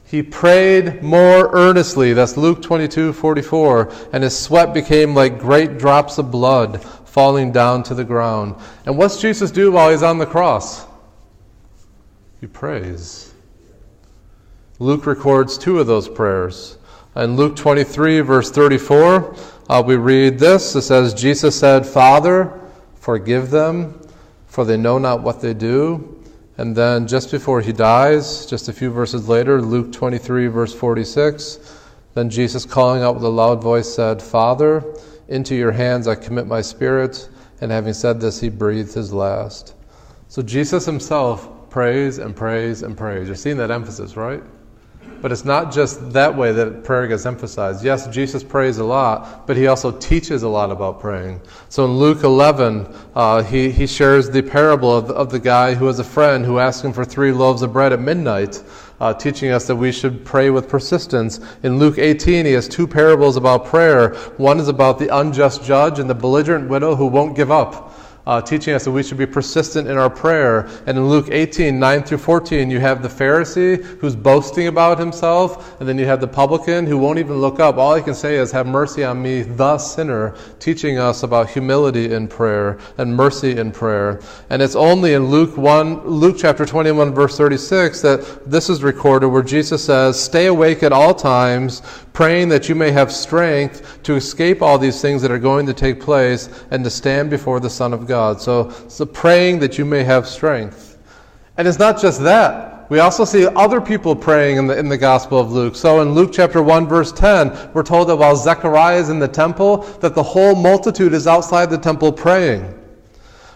He 0.08 0.22
prayed 0.22 1.02
more 1.02 1.50
earnestly. 1.52 2.14
That's 2.14 2.38
Luke 2.38 2.62
22 2.62 3.12
44. 3.12 3.92
And 4.14 4.24
his 4.24 4.38
sweat 4.38 4.72
became 4.72 5.14
like 5.14 5.38
great 5.38 5.76
drops 5.76 6.16
of 6.16 6.30
blood 6.30 6.82
falling 6.82 7.52
down 7.52 7.82
to 7.84 7.94
the 7.94 8.04
ground. 8.04 8.54
And 8.86 8.96
what's 8.96 9.20
Jesus 9.20 9.50
do 9.50 9.70
while 9.70 9.90
he's 9.90 10.02
on 10.02 10.16
the 10.16 10.24
cross? 10.24 10.86
He 12.40 12.46
prays. 12.46 13.34
Luke 14.78 15.04
records 15.04 15.58
two 15.58 15.78
of 15.78 15.86
those 15.86 16.08
prayers. 16.08 16.78
In 17.14 17.36
Luke 17.36 17.56
23, 17.56 18.20
verse 18.20 18.50
34, 18.50 19.36
uh, 19.68 19.82
we 19.84 19.96
read 19.96 20.38
this. 20.38 20.74
It 20.74 20.82
says, 20.82 21.12
Jesus 21.12 21.58
said, 21.58 21.84
Father, 21.84 22.58
forgive 22.94 23.50
them, 23.50 24.00
for 24.46 24.64
they 24.64 24.76
know 24.76 24.96
not 24.98 25.22
what 25.22 25.42
they 25.42 25.52
do. 25.52 26.17
And 26.58 26.74
then 26.76 27.06
just 27.06 27.30
before 27.30 27.60
he 27.60 27.72
dies, 27.72 28.44
just 28.44 28.68
a 28.68 28.72
few 28.72 28.90
verses 28.90 29.28
later, 29.28 29.62
Luke 29.62 29.92
23, 29.92 30.48
verse 30.48 30.74
46, 30.74 31.76
then 32.14 32.28
Jesus, 32.28 32.64
calling 32.64 33.02
out 33.02 33.14
with 33.14 33.22
a 33.22 33.28
loud 33.28 33.62
voice, 33.62 33.94
said, 33.94 34.20
Father, 34.20 34.84
into 35.28 35.54
your 35.54 35.70
hands 35.70 36.08
I 36.08 36.16
commit 36.16 36.48
my 36.48 36.60
spirit. 36.60 37.28
And 37.60 37.70
having 37.70 37.92
said 37.92 38.20
this, 38.20 38.40
he 38.40 38.48
breathed 38.48 38.92
his 38.92 39.12
last. 39.12 39.74
So 40.26 40.42
Jesus 40.42 40.84
himself 40.84 41.70
prays 41.70 42.18
and 42.18 42.34
prays 42.34 42.82
and 42.82 42.96
prays. 42.96 43.28
You're 43.28 43.36
seeing 43.36 43.56
that 43.58 43.70
emphasis, 43.70 44.16
right? 44.16 44.42
But 45.20 45.32
it's 45.32 45.44
not 45.44 45.72
just 45.72 46.12
that 46.12 46.36
way 46.36 46.52
that 46.52 46.84
prayer 46.84 47.06
gets 47.08 47.26
emphasized. 47.26 47.84
Yes, 47.84 48.06
Jesus 48.08 48.44
prays 48.44 48.78
a 48.78 48.84
lot, 48.84 49.46
but 49.46 49.56
he 49.56 49.66
also 49.66 49.90
teaches 49.90 50.44
a 50.44 50.48
lot 50.48 50.70
about 50.70 51.00
praying. 51.00 51.40
So 51.68 51.84
in 51.84 51.92
Luke 51.92 52.22
11, 52.22 52.86
uh, 53.16 53.42
he, 53.42 53.70
he 53.70 53.86
shares 53.86 54.30
the 54.30 54.42
parable 54.42 54.96
of, 54.96 55.10
of 55.10 55.30
the 55.30 55.40
guy 55.40 55.74
who 55.74 55.86
has 55.86 55.98
a 55.98 56.04
friend 56.04 56.44
who 56.44 56.58
asked 56.60 56.84
him 56.84 56.92
for 56.92 57.04
three 57.04 57.32
loaves 57.32 57.62
of 57.62 57.72
bread 57.72 57.92
at 57.92 58.00
midnight, 58.00 58.62
uh, 59.00 59.12
teaching 59.12 59.50
us 59.50 59.66
that 59.66 59.76
we 59.76 59.90
should 59.90 60.24
pray 60.24 60.50
with 60.50 60.68
persistence. 60.68 61.40
In 61.64 61.78
Luke 61.78 61.98
18, 61.98 62.46
he 62.46 62.52
has 62.52 62.68
two 62.68 62.86
parables 62.86 63.36
about 63.36 63.66
prayer. 63.66 64.14
One 64.36 64.60
is 64.60 64.68
about 64.68 65.00
the 65.00 65.14
unjust 65.16 65.64
judge 65.64 65.98
and 65.98 66.08
the 66.08 66.14
belligerent 66.14 66.68
widow 66.68 66.94
who 66.94 67.06
won't 67.06 67.34
give 67.34 67.50
up 67.50 67.97
uh, 68.28 68.42
teaching 68.42 68.74
us 68.74 68.84
that 68.84 68.90
we 68.90 69.02
should 69.02 69.16
be 69.16 69.26
persistent 69.26 69.88
in 69.88 69.96
our 69.96 70.10
prayer. 70.10 70.68
And 70.86 70.98
in 70.98 71.08
Luke 71.08 71.28
18, 71.30 71.78
9 71.78 72.02
through 72.02 72.18
14, 72.18 72.70
you 72.70 72.78
have 72.78 73.02
the 73.02 73.08
Pharisee 73.08 73.82
who's 74.00 74.14
boasting 74.14 74.66
about 74.66 74.98
himself, 74.98 75.80
and 75.80 75.88
then 75.88 75.98
you 75.98 76.04
have 76.04 76.20
the 76.20 76.28
publican 76.28 76.86
who 76.86 76.98
won't 76.98 77.18
even 77.18 77.36
look 77.38 77.58
up. 77.58 77.78
All 77.78 77.94
he 77.94 78.02
can 78.02 78.14
say 78.14 78.36
is, 78.36 78.52
Have 78.52 78.66
mercy 78.66 79.02
on 79.02 79.22
me, 79.22 79.42
the 79.42 79.78
sinner, 79.78 80.36
teaching 80.58 80.98
us 80.98 81.22
about 81.22 81.48
humility 81.48 82.12
in 82.12 82.28
prayer 82.28 82.78
and 82.98 83.16
mercy 83.16 83.56
in 83.56 83.72
prayer. 83.72 84.20
And 84.50 84.60
it's 84.60 84.76
only 84.76 85.14
in 85.14 85.28
Luke 85.28 85.56
1, 85.56 86.06
Luke 86.06 86.36
chapter 86.38 86.66
21, 86.66 87.14
verse 87.14 87.34
36, 87.38 88.02
that 88.02 88.42
this 88.44 88.68
is 88.68 88.82
recorded 88.82 89.28
where 89.28 89.42
Jesus 89.42 89.82
says, 89.82 90.22
Stay 90.22 90.46
awake 90.46 90.82
at 90.82 90.92
all 90.92 91.14
times, 91.14 91.80
praying 92.18 92.48
that 92.48 92.68
you 92.68 92.74
may 92.74 92.90
have 92.90 93.12
strength 93.12 94.02
to 94.02 94.16
escape 94.16 94.60
all 94.60 94.76
these 94.76 95.00
things 95.00 95.22
that 95.22 95.30
are 95.30 95.38
going 95.38 95.64
to 95.64 95.72
take 95.72 96.00
place 96.00 96.48
and 96.72 96.82
to 96.82 96.90
stand 96.90 97.30
before 97.30 97.60
the 97.60 97.70
Son 97.70 97.94
of 97.94 98.08
God. 98.08 98.40
So, 98.40 98.70
so 98.88 99.06
praying 99.06 99.60
that 99.60 99.78
you 99.78 99.84
may 99.84 100.02
have 100.02 100.26
strength. 100.26 100.98
And 101.58 101.68
it's 101.68 101.78
not 101.78 102.00
just 102.00 102.20
that. 102.24 102.90
We 102.90 102.98
also 102.98 103.24
see 103.24 103.46
other 103.46 103.80
people 103.80 104.16
praying 104.16 104.56
in 104.56 104.66
the, 104.66 104.76
in 104.76 104.88
the 104.88 104.98
Gospel 104.98 105.38
of 105.38 105.52
Luke. 105.52 105.76
So 105.76 106.00
in 106.00 106.12
Luke 106.12 106.32
chapter 106.32 106.60
1, 106.60 106.88
verse 106.88 107.12
10, 107.12 107.70
we're 107.72 107.84
told 107.84 108.08
that 108.08 108.16
while 108.16 108.34
Zechariah 108.34 108.98
is 108.98 109.10
in 109.10 109.20
the 109.20 109.28
temple, 109.28 109.82
that 110.00 110.16
the 110.16 110.22
whole 110.24 110.56
multitude 110.56 111.12
is 111.12 111.28
outside 111.28 111.70
the 111.70 111.78
temple 111.78 112.10
praying. 112.10 112.77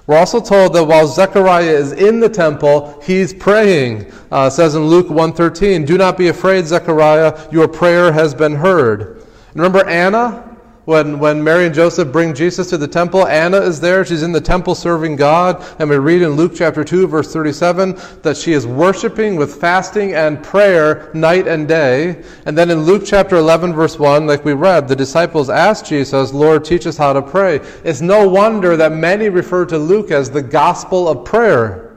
We're 0.06 0.16
also 0.16 0.40
told 0.40 0.74
that 0.74 0.84
while 0.84 1.06
Zechariah 1.06 1.64
is 1.64 1.92
in 1.92 2.18
the 2.18 2.28
temple, 2.28 3.00
he's 3.04 3.32
praying. 3.32 4.12
Uh, 4.30 4.50
says 4.50 4.74
in 4.74 4.86
Luke 4.86 5.08
1.13, 5.08 5.86
Do 5.86 5.96
not 5.96 6.18
be 6.18 6.28
afraid, 6.28 6.66
Zechariah, 6.66 7.48
your 7.52 7.68
prayer 7.68 8.12
has 8.12 8.34
been 8.34 8.56
heard. 8.56 9.24
remember 9.54 9.86
Anna? 9.86 10.51
When, 10.84 11.20
when 11.20 11.44
Mary 11.44 11.66
and 11.66 11.74
Joseph 11.74 12.10
bring 12.10 12.34
Jesus 12.34 12.68
to 12.70 12.76
the 12.76 12.88
temple, 12.88 13.24
Anna 13.28 13.58
is 13.58 13.80
there. 13.80 14.04
She's 14.04 14.24
in 14.24 14.32
the 14.32 14.40
temple 14.40 14.74
serving 14.74 15.14
God. 15.14 15.64
And 15.78 15.88
we 15.88 15.96
read 15.96 16.22
in 16.22 16.30
Luke 16.30 16.52
chapter 16.56 16.82
2, 16.82 17.06
verse 17.06 17.32
37, 17.32 17.96
that 18.22 18.36
she 18.36 18.52
is 18.52 18.66
worshiping 18.66 19.36
with 19.36 19.60
fasting 19.60 20.14
and 20.14 20.42
prayer 20.42 21.08
night 21.14 21.46
and 21.46 21.68
day. 21.68 22.24
And 22.46 22.58
then 22.58 22.68
in 22.68 22.80
Luke 22.80 23.04
chapter 23.06 23.36
11, 23.36 23.74
verse 23.74 23.96
1, 23.96 24.26
like 24.26 24.44
we 24.44 24.54
read, 24.54 24.88
the 24.88 24.96
disciples 24.96 25.48
asked 25.48 25.86
Jesus, 25.86 26.32
Lord, 26.32 26.64
teach 26.64 26.84
us 26.88 26.96
how 26.96 27.12
to 27.12 27.22
pray. 27.22 27.60
It's 27.84 28.00
no 28.00 28.28
wonder 28.28 28.76
that 28.76 28.90
many 28.90 29.28
refer 29.28 29.64
to 29.66 29.78
Luke 29.78 30.10
as 30.10 30.32
the 30.32 30.42
gospel 30.42 31.08
of 31.08 31.24
prayer. 31.24 31.96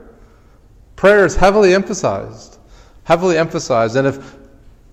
Prayer 0.94 1.24
is 1.24 1.34
heavily 1.34 1.74
emphasized. 1.74 2.58
Heavily 3.02 3.36
emphasized. 3.36 3.96
And 3.96 4.06
if, 4.06 4.36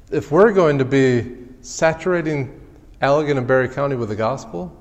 if 0.09 0.31
we're 0.31 0.51
going 0.51 0.79
to 0.79 0.85
be 0.85 1.37
saturating 1.61 2.59
Allegan 3.03 3.37
and 3.37 3.45
Barry 3.45 3.67
County 3.67 3.97
with 3.97 4.07
the 4.07 4.15
gospel, 4.15 4.73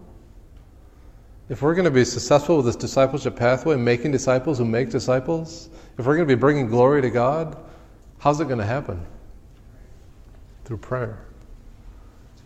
if 1.48 1.60
we're 1.60 1.74
going 1.74 1.84
to 1.84 1.90
be 1.90 2.04
successful 2.04 2.56
with 2.56 2.66
this 2.66 2.76
discipleship 2.76 3.34
pathway, 3.34 3.76
making 3.76 4.12
disciples 4.12 4.58
who 4.58 4.64
make 4.64 4.90
disciples, 4.90 5.68
if 5.98 6.06
we're 6.06 6.14
going 6.14 6.28
to 6.28 6.34
be 6.36 6.38
bringing 6.38 6.68
glory 6.68 7.02
to 7.02 7.10
God, 7.10 7.56
how's 8.20 8.40
it 8.40 8.44
going 8.44 8.60
to 8.60 8.64
happen? 8.64 9.04
Through 10.64 10.78
prayer. 10.78 11.26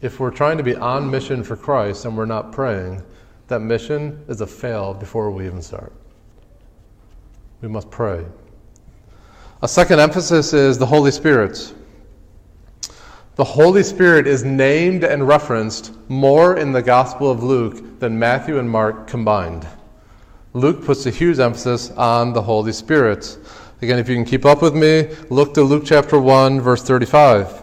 If 0.01 0.19
we're 0.19 0.31
trying 0.31 0.57
to 0.57 0.65
be 0.65 0.75
on 0.75 1.11
mission 1.11 1.45
for 1.45 1.57
Christ 1.57 2.07
and 2.07 2.17
we're 2.17 2.25
not 2.25 2.53
praying, 2.53 3.03
that 3.49 3.61
mission 3.61 4.25
is 4.29 4.41
a 4.41 4.47
fail 4.47 4.95
before 4.95 5.31
we 5.31 5.45
even 5.47 5.61
start. 5.61 5.93
We 7.61 7.69
must 7.69 7.91
pray. 7.91 8.25
A 9.63 9.69
second 9.69 10.01
emphasis 10.01 10.55
is 10.55 10.79
the 10.79 10.87
Holy 10.87 11.11
Spirit. 11.11 11.75
The 13.37 13.45
Holy 13.45 13.83
Spirit 13.83 14.27
is 14.27 14.45
named 14.47 15.05
and 15.05 15.29
referenced 15.29 15.93
more 16.09 16.57
in 16.57 16.73
the 16.73 16.81
Gospel 16.81 17.31
of 17.31 17.43
Luke 17.43 18.01
than 18.01 18.19
Matthew 18.19 18.59
and 18.59 18.69
Mark 18.69 19.07
combined. 19.07 19.69
Luke 20.55 20.83
puts 20.83 21.05
a 21.05 21.11
huge 21.11 21.39
emphasis 21.39 21.91
on 21.91 22.33
the 22.33 22.41
Holy 22.41 22.73
Spirit. 22.73 23.37
Again, 23.83 23.99
if 23.99 24.09
you 24.09 24.15
can 24.15 24.25
keep 24.25 24.47
up 24.47 24.63
with 24.63 24.75
me, 24.75 25.15
look 25.29 25.53
to 25.53 25.63
Luke 25.63 25.83
chapter 25.85 26.19
1, 26.19 26.63
verse 26.63 26.83
35. 26.83 27.63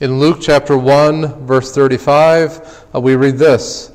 In 0.00 0.18
Luke 0.18 0.38
chapter 0.40 0.76
1, 0.76 1.46
verse 1.46 1.72
35, 1.72 2.86
uh, 2.96 3.00
we 3.00 3.14
read 3.14 3.38
this. 3.38 3.92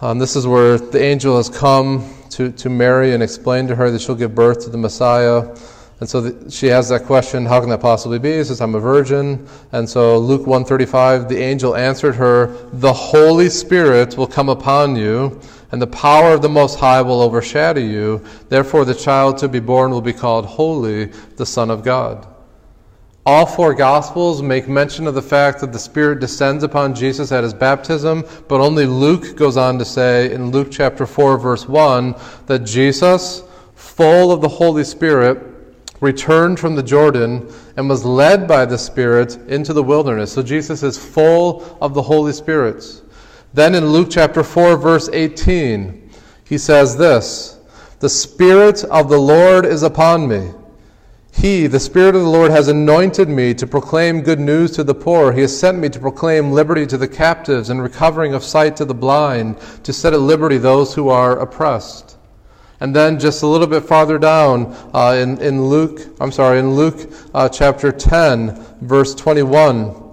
Um, 0.00 0.18
this 0.18 0.34
is 0.34 0.46
where 0.46 0.78
the 0.78 1.02
angel 1.02 1.36
has 1.36 1.50
come 1.50 2.10
to, 2.30 2.50
to 2.52 2.70
Mary 2.70 3.12
and 3.12 3.22
explained 3.22 3.68
to 3.68 3.74
her 3.74 3.90
that 3.90 4.00
she'll 4.00 4.14
give 4.14 4.34
birth 4.34 4.64
to 4.64 4.70
the 4.70 4.78
Messiah. 4.78 5.54
And 6.00 6.08
so 6.08 6.20
the, 6.20 6.50
she 6.50 6.66
has 6.66 6.88
that 6.88 7.04
question, 7.04 7.46
how 7.46 7.60
can 7.60 7.70
that 7.70 7.80
possibly 7.80 8.18
be? 8.18 8.38
She 8.38 8.44
says, 8.44 8.60
I'm 8.60 8.74
a 8.74 8.80
virgin. 8.80 9.46
And 9.72 9.88
so 9.88 10.18
Luke 10.18 10.40
135, 10.40 11.28
the 11.28 11.38
angel 11.38 11.76
answered 11.76 12.16
her, 12.16 12.48
the 12.72 12.92
Holy 12.92 13.48
Spirit 13.48 14.16
will 14.16 14.26
come 14.26 14.48
upon 14.48 14.96
you, 14.96 15.40
and 15.70 15.80
the 15.80 15.86
power 15.86 16.34
of 16.34 16.42
the 16.42 16.48
Most 16.48 16.78
High 16.78 17.00
will 17.02 17.20
overshadow 17.20 17.80
you. 17.80 18.24
Therefore 18.48 18.84
the 18.84 18.94
child 18.94 19.38
to 19.38 19.48
be 19.48 19.60
born 19.60 19.92
will 19.92 20.00
be 20.00 20.12
called 20.12 20.46
Holy, 20.46 21.06
the 21.36 21.46
Son 21.46 21.70
of 21.70 21.84
God. 21.84 22.26
All 23.26 23.46
four 23.46 23.72
Gospels 23.72 24.42
make 24.42 24.68
mention 24.68 25.06
of 25.06 25.14
the 25.14 25.22
fact 25.22 25.60
that 25.60 25.72
the 25.72 25.78
Spirit 25.78 26.20
descends 26.20 26.62
upon 26.62 26.94
Jesus 26.94 27.32
at 27.32 27.42
his 27.42 27.54
baptism, 27.54 28.22
but 28.48 28.60
only 28.60 28.84
Luke 28.84 29.36
goes 29.36 29.56
on 29.56 29.78
to 29.78 29.84
say 29.84 30.30
in 30.30 30.50
Luke 30.50 30.68
chapter 30.70 31.06
4, 31.06 31.38
verse 31.38 31.66
1, 31.66 32.14
that 32.46 32.60
Jesus, 32.60 33.42
full 33.74 34.30
of 34.30 34.42
the 34.42 34.48
Holy 34.48 34.84
Spirit, 34.84 35.53
returned 36.04 36.60
from 36.60 36.76
the 36.76 36.82
Jordan 36.82 37.52
and 37.76 37.88
was 37.88 38.04
led 38.04 38.46
by 38.46 38.64
the 38.64 38.78
Spirit 38.78 39.36
into 39.48 39.72
the 39.72 39.82
wilderness. 39.82 40.32
So 40.32 40.42
Jesus 40.42 40.82
is 40.84 40.96
full 40.96 41.76
of 41.80 41.94
the 41.94 42.02
Holy 42.02 42.32
Spirit. 42.32 43.02
Then 43.52 43.74
in 43.74 43.86
Luke 43.86 44.08
chapter 44.10 44.44
4, 44.44 44.76
verse 44.76 45.08
18, 45.12 46.10
he 46.44 46.58
says 46.58 46.96
this 46.96 47.58
The 47.98 48.08
Spirit 48.08 48.84
of 48.84 49.08
the 49.08 49.18
Lord 49.18 49.66
is 49.66 49.82
upon 49.82 50.28
me 50.28 50.52
he, 51.36 51.66
the 51.66 51.80
Spirit 51.80 52.14
of 52.14 52.22
the 52.22 52.28
Lord, 52.28 52.52
has 52.52 52.68
anointed 52.68 53.28
me 53.28 53.54
to 53.54 53.66
proclaim 53.66 54.22
good 54.22 54.38
news 54.38 54.70
to 54.72 54.84
the 54.84 54.94
poor. 54.94 55.32
He 55.32 55.40
has 55.40 55.58
sent 55.58 55.78
me 55.78 55.88
to 55.88 55.98
proclaim 55.98 56.52
liberty 56.52 56.86
to 56.86 56.96
the 56.96 57.08
captives 57.08 57.70
and 57.70 57.82
recovering 57.82 58.34
of 58.34 58.44
sight 58.44 58.76
to 58.76 58.84
the 58.84 58.94
blind, 58.94 59.58
to 59.82 59.92
set 59.92 60.14
at 60.14 60.20
liberty 60.20 60.58
those 60.58 60.94
who 60.94 61.08
are 61.08 61.40
oppressed. 61.40 62.13
And 62.80 62.94
then 62.94 63.18
just 63.18 63.42
a 63.42 63.46
little 63.46 63.66
bit 63.66 63.84
farther 63.84 64.18
down 64.18 64.74
uh, 64.92 65.12
in, 65.12 65.38
in 65.40 65.64
Luke, 65.64 66.00
I'm 66.20 66.32
sorry, 66.32 66.58
in 66.58 66.74
Luke 66.74 67.10
uh, 67.32 67.48
chapter 67.48 67.92
10, 67.92 68.78
verse 68.80 69.14
21, 69.14 70.04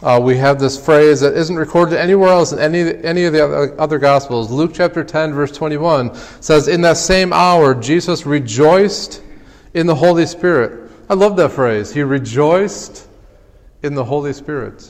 uh, 0.00 0.20
we 0.22 0.36
have 0.36 0.60
this 0.60 0.82
phrase 0.82 1.20
that 1.20 1.34
isn't 1.34 1.56
recorded 1.56 1.98
anywhere 1.98 2.30
else 2.30 2.52
in 2.52 2.58
any, 2.60 2.96
any 3.04 3.24
of 3.24 3.32
the 3.32 3.74
other, 3.78 3.98
Gospels. 3.98 4.50
Luke 4.50 4.70
chapter 4.72 5.02
10, 5.02 5.32
verse 5.32 5.50
21 5.50 6.14
says, 6.40 6.68
In 6.68 6.80
that 6.82 6.96
same 6.96 7.32
hour, 7.32 7.74
Jesus 7.74 8.24
rejoiced 8.24 9.22
in 9.74 9.86
the 9.86 9.94
Holy 9.94 10.24
Spirit. 10.24 10.90
I 11.10 11.14
love 11.14 11.36
that 11.36 11.50
phrase. 11.50 11.92
He 11.92 12.02
rejoiced 12.02 13.08
in 13.82 13.94
the 13.94 14.04
Holy 14.04 14.32
Spirit. 14.32 14.88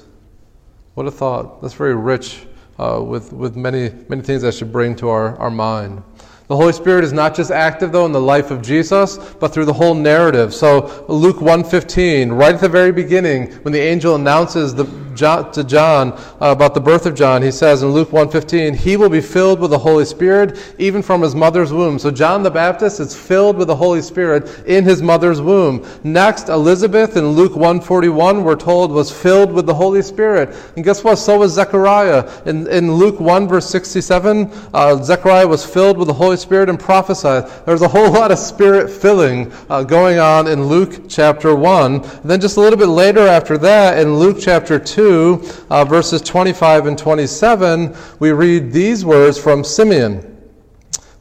What 0.94 1.06
a 1.06 1.10
thought. 1.10 1.62
That's 1.62 1.74
very 1.74 1.94
rich 1.94 2.46
uh, 2.78 3.02
with, 3.02 3.32
with 3.32 3.56
many, 3.56 3.90
many 4.08 4.22
things 4.22 4.42
that 4.42 4.52
should 4.52 4.72
bring 4.72 4.94
to 4.96 5.08
our, 5.08 5.36
our 5.38 5.50
mind. 5.50 6.02
The 6.48 6.56
Holy 6.56 6.72
Spirit 6.72 7.04
is 7.04 7.12
not 7.12 7.34
just 7.34 7.50
active 7.50 7.92
though 7.92 8.06
in 8.06 8.12
the 8.12 8.20
life 8.20 8.50
of 8.50 8.62
Jesus, 8.62 9.18
but 9.38 9.52
through 9.52 9.66
the 9.66 9.72
whole 9.74 9.94
narrative. 9.94 10.54
So 10.54 11.04
Luke 11.06 11.42
1:15, 11.42 12.32
right 12.32 12.54
at 12.54 12.60
the 12.62 12.70
very 12.70 12.90
beginning, 12.90 13.52
when 13.62 13.72
the 13.72 13.80
angel 13.80 14.14
announces 14.14 14.74
the, 14.74 14.84
to 15.18 15.64
John 15.64 16.12
uh, 16.12 16.52
about 16.52 16.74
the 16.74 16.80
birth 16.80 17.06
of 17.06 17.14
John, 17.14 17.42
he 17.42 17.50
says 17.50 17.82
in 17.82 17.90
Luke 17.90 18.10
1:15, 18.10 18.76
he 18.76 18.96
will 18.96 19.08
be 19.08 19.20
filled 19.20 19.60
with 19.60 19.70
the 19.70 19.78
Holy 19.78 20.04
Spirit 20.04 20.58
even 20.78 21.02
from 21.02 21.22
his 21.22 21.34
mother's 21.34 21.72
womb. 21.72 21.98
So 21.98 22.10
John 22.10 22.42
the 22.42 22.50
Baptist 22.50 23.00
is 23.00 23.16
filled 23.16 23.56
with 23.56 23.68
the 23.68 23.76
Holy 23.76 24.02
Spirit 24.02 24.66
in 24.66 24.84
his 24.84 25.02
mother's 25.02 25.40
womb. 25.40 25.84
Next, 26.04 26.48
Elizabeth 26.48 27.16
in 27.16 27.28
Luke 27.28 27.54
1:41, 27.54 28.44
we're 28.44 28.56
told 28.56 28.92
was 28.92 29.10
filled 29.10 29.52
with 29.52 29.66
the 29.66 29.74
Holy 29.74 30.02
Spirit. 30.02 30.54
And 30.76 30.84
guess 30.84 31.02
what? 31.02 31.16
So 31.16 31.38
was 31.38 31.52
Zechariah. 31.52 32.28
In, 32.46 32.66
in 32.68 32.92
Luke 32.92 33.20
1 33.20 33.48
verse 33.48 33.68
67, 33.68 34.50
uh, 34.74 35.02
Zechariah 35.02 35.46
was 35.46 35.64
filled 35.64 35.98
with 35.98 36.08
the 36.08 36.14
Holy 36.14 36.36
Spirit 36.36 36.68
and 36.68 36.78
prophesied. 36.78 37.50
There's 37.66 37.82
a 37.82 37.88
whole 37.88 38.10
lot 38.10 38.30
of 38.30 38.38
spirit 38.38 38.90
filling 38.90 39.52
uh, 39.70 39.82
going 39.82 40.18
on 40.18 40.46
in 40.46 40.64
Luke 40.64 41.08
chapter 41.08 41.54
1. 41.54 41.94
And 41.94 42.30
then 42.30 42.40
just 42.40 42.56
a 42.56 42.60
little 42.60 42.78
bit 42.78 42.86
later 42.86 43.26
after 43.26 43.58
that, 43.58 43.98
in 43.98 44.16
Luke 44.16 44.38
chapter 44.40 44.78
2, 44.78 45.07
uh, 45.08 45.84
verses 45.84 46.20
25 46.22 46.86
and 46.86 46.98
27, 46.98 47.96
we 48.18 48.32
read 48.32 48.72
these 48.72 49.04
words 49.04 49.38
from 49.38 49.64
Simeon. 49.64 50.36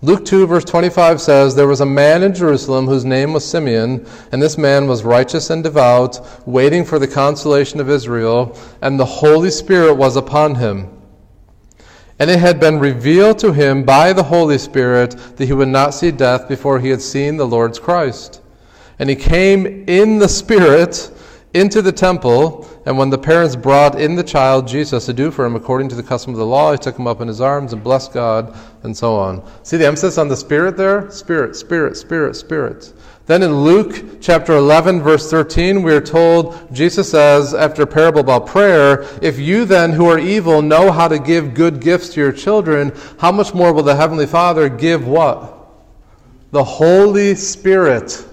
Luke 0.01 0.25
2, 0.25 0.45
verse 0.45 0.63
25 0.65 1.19
says, 1.19 1.55
There 1.55 1.67
was 1.67 1.81
a 1.81 1.85
man 1.85 2.21
in 2.21 2.33
Jerusalem 2.33 2.85
whose 2.85 3.03
name 3.03 3.33
was 3.33 3.49
Simeon, 3.49 4.05
and 4.31 4.41
this 4.41 4.57
man 4.57 4.87
was 4.87 5.03
righteous 5.03 5.49
and 5.49 5.63
devout, 5.63 6.19
waiting 6.45 6.85
for 6.85 6.99
the 6.99 7.07
consolation 7.07 7.79
of 7.79 7.89
Israel, 7.89 8.55
and 8.81 8.99
the 8.99 9.05
Holy 9.05 9.49
Spirit 9.49 9.95
was 9.95 10.15
upon 10.15 10.55
him. 10.55 10.89
And 12.19 12.29
it 12.29 12.39
had 12.39 12.59
been 12.59 12.79
revealed 12.79 13.39
to 13.39 13.53
him 13.53 13.83
by 13.83 14.13
the 14.13 14.23
Holy 14.23 14.57
Spirit 14.57 15.11
that 15.37 15.45
he 15.45 15.53
would 15.53 15.67
not 15.67 15.93
see 15.93 16.11
death 16.11 16.47
before 16.47 16.79
he 16.79 16.89
had 16.89 17.01
seen 17.01 17.37
the 17.37 17.47
Lord's 17.47 17.79
Christ. 17.79 18.41
And 18.99 19.09
he 19.09 19.15
came 19.15 19.65
in 19.87 20.19
the 20.19 20.29
Spirit 20.29 21.11
into 21.53 21.81
the 21.81 21.91
temple, 21.91 22.67
and 22.87 22.97
when 22.97 23.09
the 23.09 23.17
parents 23.17 23.57
brought 23.57 23.99
in 23.99 24.15
the 24.15 24.23
child 24.23 24.65
Jesus 24.65 25.07
to 25.07 25.13
do 25.13 25.29
for 25.29 25.45
him 25.45 25.57
according 25.57 25.89
to 25.89 25.95
the 25.95 26.01
custom 26.01 26.31
of 26.31 26.39
the 26.39 26.45
law, 26.45 26.71
he 26.71 26.77
took 26.77 26.97
him 26.97 27.05
up 27.05 27.19
in 27.19 27.27
his 27.27 27.41
arms 27.41 27.73
and 27.73 27.83
blessed 27.83 28.13
God, 28.13 28.57
and 28.83 28.95
so 28.95 29.13
on. 29.17 29.45
See 29.63 29.75
the 29.75 29.85
emphasis 29.85 30.17
on 30.17 30.29
the 30.29 30.37
Spirit 30.37 30.77
there? 30.77 31.11
Spirit, 31.11 31.57
Spirit, 31.57 31.97
Spirit, 31.97 32.37
Spirit. 32.37 32.93
Then 33.25 33.43
in 33.43 33.53
Luke 33.53 34.21
chapter 34.21 34.55
11, 34.55 35.01
verse 35.01 35.29
13, 35.29 35.83
we 35.83 35.91
are 35.91 35.99
told, 35.99 36.73
Jesus 36.73 37.11
says, 37.11 37.53
after 37.53 37.81
a 37.81 37.87
parable 37.87 38.21
about 38.21 38.47
prayer, 38.47 39.05
If 39.21 39.37
you 39.37 39.65
then 39.65 39.91
who 39.91 40.05
are 40.05 40.17
evil 40.17 40.61
know 40.61 40.89
how 40.89 41.09
to 41.09 41.19
give 41.19 41.53
good 41.53 41.81
gifts 41.81 42.13
to 42.13 42.21
your 42.21 42.31
children, 42.31 42.93
how 43.19 43.33
much 43.33 43.53
more 43.53 43.73
will 43.73 43.83
the 43.83 43.97
Heavenly 43.97 44.27
Father 44.27 44.69
give 44.69 45.05
what? 45.05 45.57
The 46.51 46.63
Holy 46.63 47.35
Spirit 47.35 48.25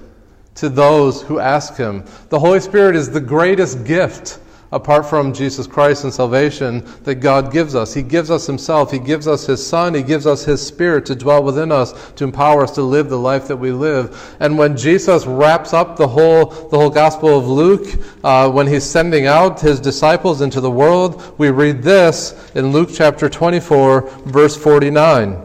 to 0.54 0.68
those 0.68 1.22
who 1.22 1.40
ask 1.40 1.74
Him. 1.74 2.04
The 2.28 2.38
Holy 2.38 2.60
Spirit 2.60 2.94
is 2.94 3.10
the 3.10 3.20
greatest 3.20 3.84
gift 3.84 4.38
apart 4.74 5.06
from 5.06 5.32
Jesus 5.32 5.68
Christ 5.68 6.02
and 6.02 6.12
salvation 6.12 6.84
that 7.04 7.16
God 7.16 7.52
gives 7.52 7.76
us. 7.76 7.94
He 7.94 8.02
gives 8.02 8.28
us 8.28 8.44
Himself. 8.44 8.90
He 8.90 8.98
gives 8.98 9.28
us 9.28 9.46
His 9.46 9.64
Son. 9.64 9.94
He 9.94 10.02
gives 10.02 10.26
us 10.26 10.44
His 10.44 10.64
Spirit 10.66 11.06
to 11.06 11.14
dwell 11.14 11.44
within 11.44 11.70
us, 11.70 12.12
to 12.14 12.24
empower 12.24 12.64
us 12.64 12.72
to 12.72 12.82
live 12.82 13.08
the 13.08 13.16
life 13.16 13.46
that 13.46 13.56
we 13.56 13.70
live. 13.70 14.36
And 14.40 14.58
when 14.58 14.76
Jesus 14.76 15.26
wraps 15.26 15.72
up 15.72 15.96
the 15.96 16.08
whole, 16.08 16.46
the 16.46 16.76
whole 16.76 16.90
Gospel 16.90 17.38
of 17.38 17.46
Luke, 17.46 17.86
uh, 18.24 18.50
when 18.50 18.66
He's 18.66 18.82
sending 18.82 19.28
out 19.28 19.60
His 19.60 19.78
disciples 19.78 20.40
into 20.40 20.60
the 20.60 20.70
world, 20.70 21.38
we 21.38 21.50
read 21.50 21.80
this 21.80 22.50
in 22.56 22.72
Luke 22.72 22.90
chapter 22.92 23.28
24, 23.28 24.10
verse 24.26 24.56
49. 24.56 25.40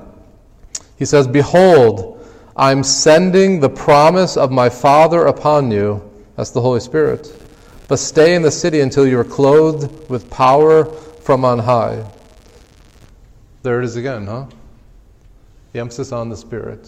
He 0.97 1.05
says, 1.05 1.27
Behold, 1.27 2.27
I'm 2.57 2.84
sending 2.84 3.59
the 3.59 3.69
promise 3.69 4.38
of 4.38 4.51
my 4.51 4.69
Father 4.69 5.27
upon 5.27 5.69
you. 5.69 6.03
That's 6.36 6.49
the 6.49 6.61
Holy 6.61 6.80
Spirit 6.80 7.32
but 7.89 7.97
stay 7.97 8.35
in 8.35 8.43
the 8.43 8.51
city 8.51 8.81
until 8.81 9.05
you 9.05 9.19
are 9.19 9.25
clothed 9.25 10.09
with 10.09 10.29
power 10.29 10.85
from 10.85 11.43
on 11.43 11.57
high. 11.57 12.05
There 13.63 13.81
it 13.81 13.85
is 13.85 13.95
again, 13.95 14.27
huh? 14.27 14.45
The 15.73 15.79
emphasis 15.79 16.11
on 16.11 16.29
the 16.29 16.37
Spirit. 16.37 16.87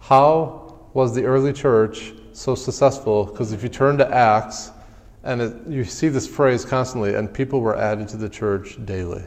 How 0.00 0.76
was 0.92 1.14
the 1.14 1.24
early 1.24 1.52
church 1.52 2.12
so 2.32 2.56
successful? 2.56 3.26
Because 3.26 3.52
if 3.52 3.62
you 3.62 3.68
turn 3.68 3.96
to 3.98 4.12
Acts, 4.12 4.72
and 5.22 5.40
it, 5.40 5.54
you 5.68 5.84
see 5.84 6.08
this 6.08 6.26
phrase 6.26 6.64
constantly, 6.64 7.14
and 7.14 7.32
people 7.32 7.60
were 7.60 7.76
added 7.76 8.08
to 8.08 8.16
the 8.16 8.28
church 8.28 8.84
daily. 8.84 9.22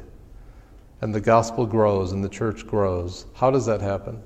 And 1.00 1.16
the 1.16 1.22
gospel 1.22 1.66
grows 1.66 2.12
and 2.12 2.22
the 2.22 2.30
church 2.30 2.68
grows. 2.68 3.28
How 3.34 3.50
does 3.50 3.66
that 3.66 3.80
happen? 3.80 4.22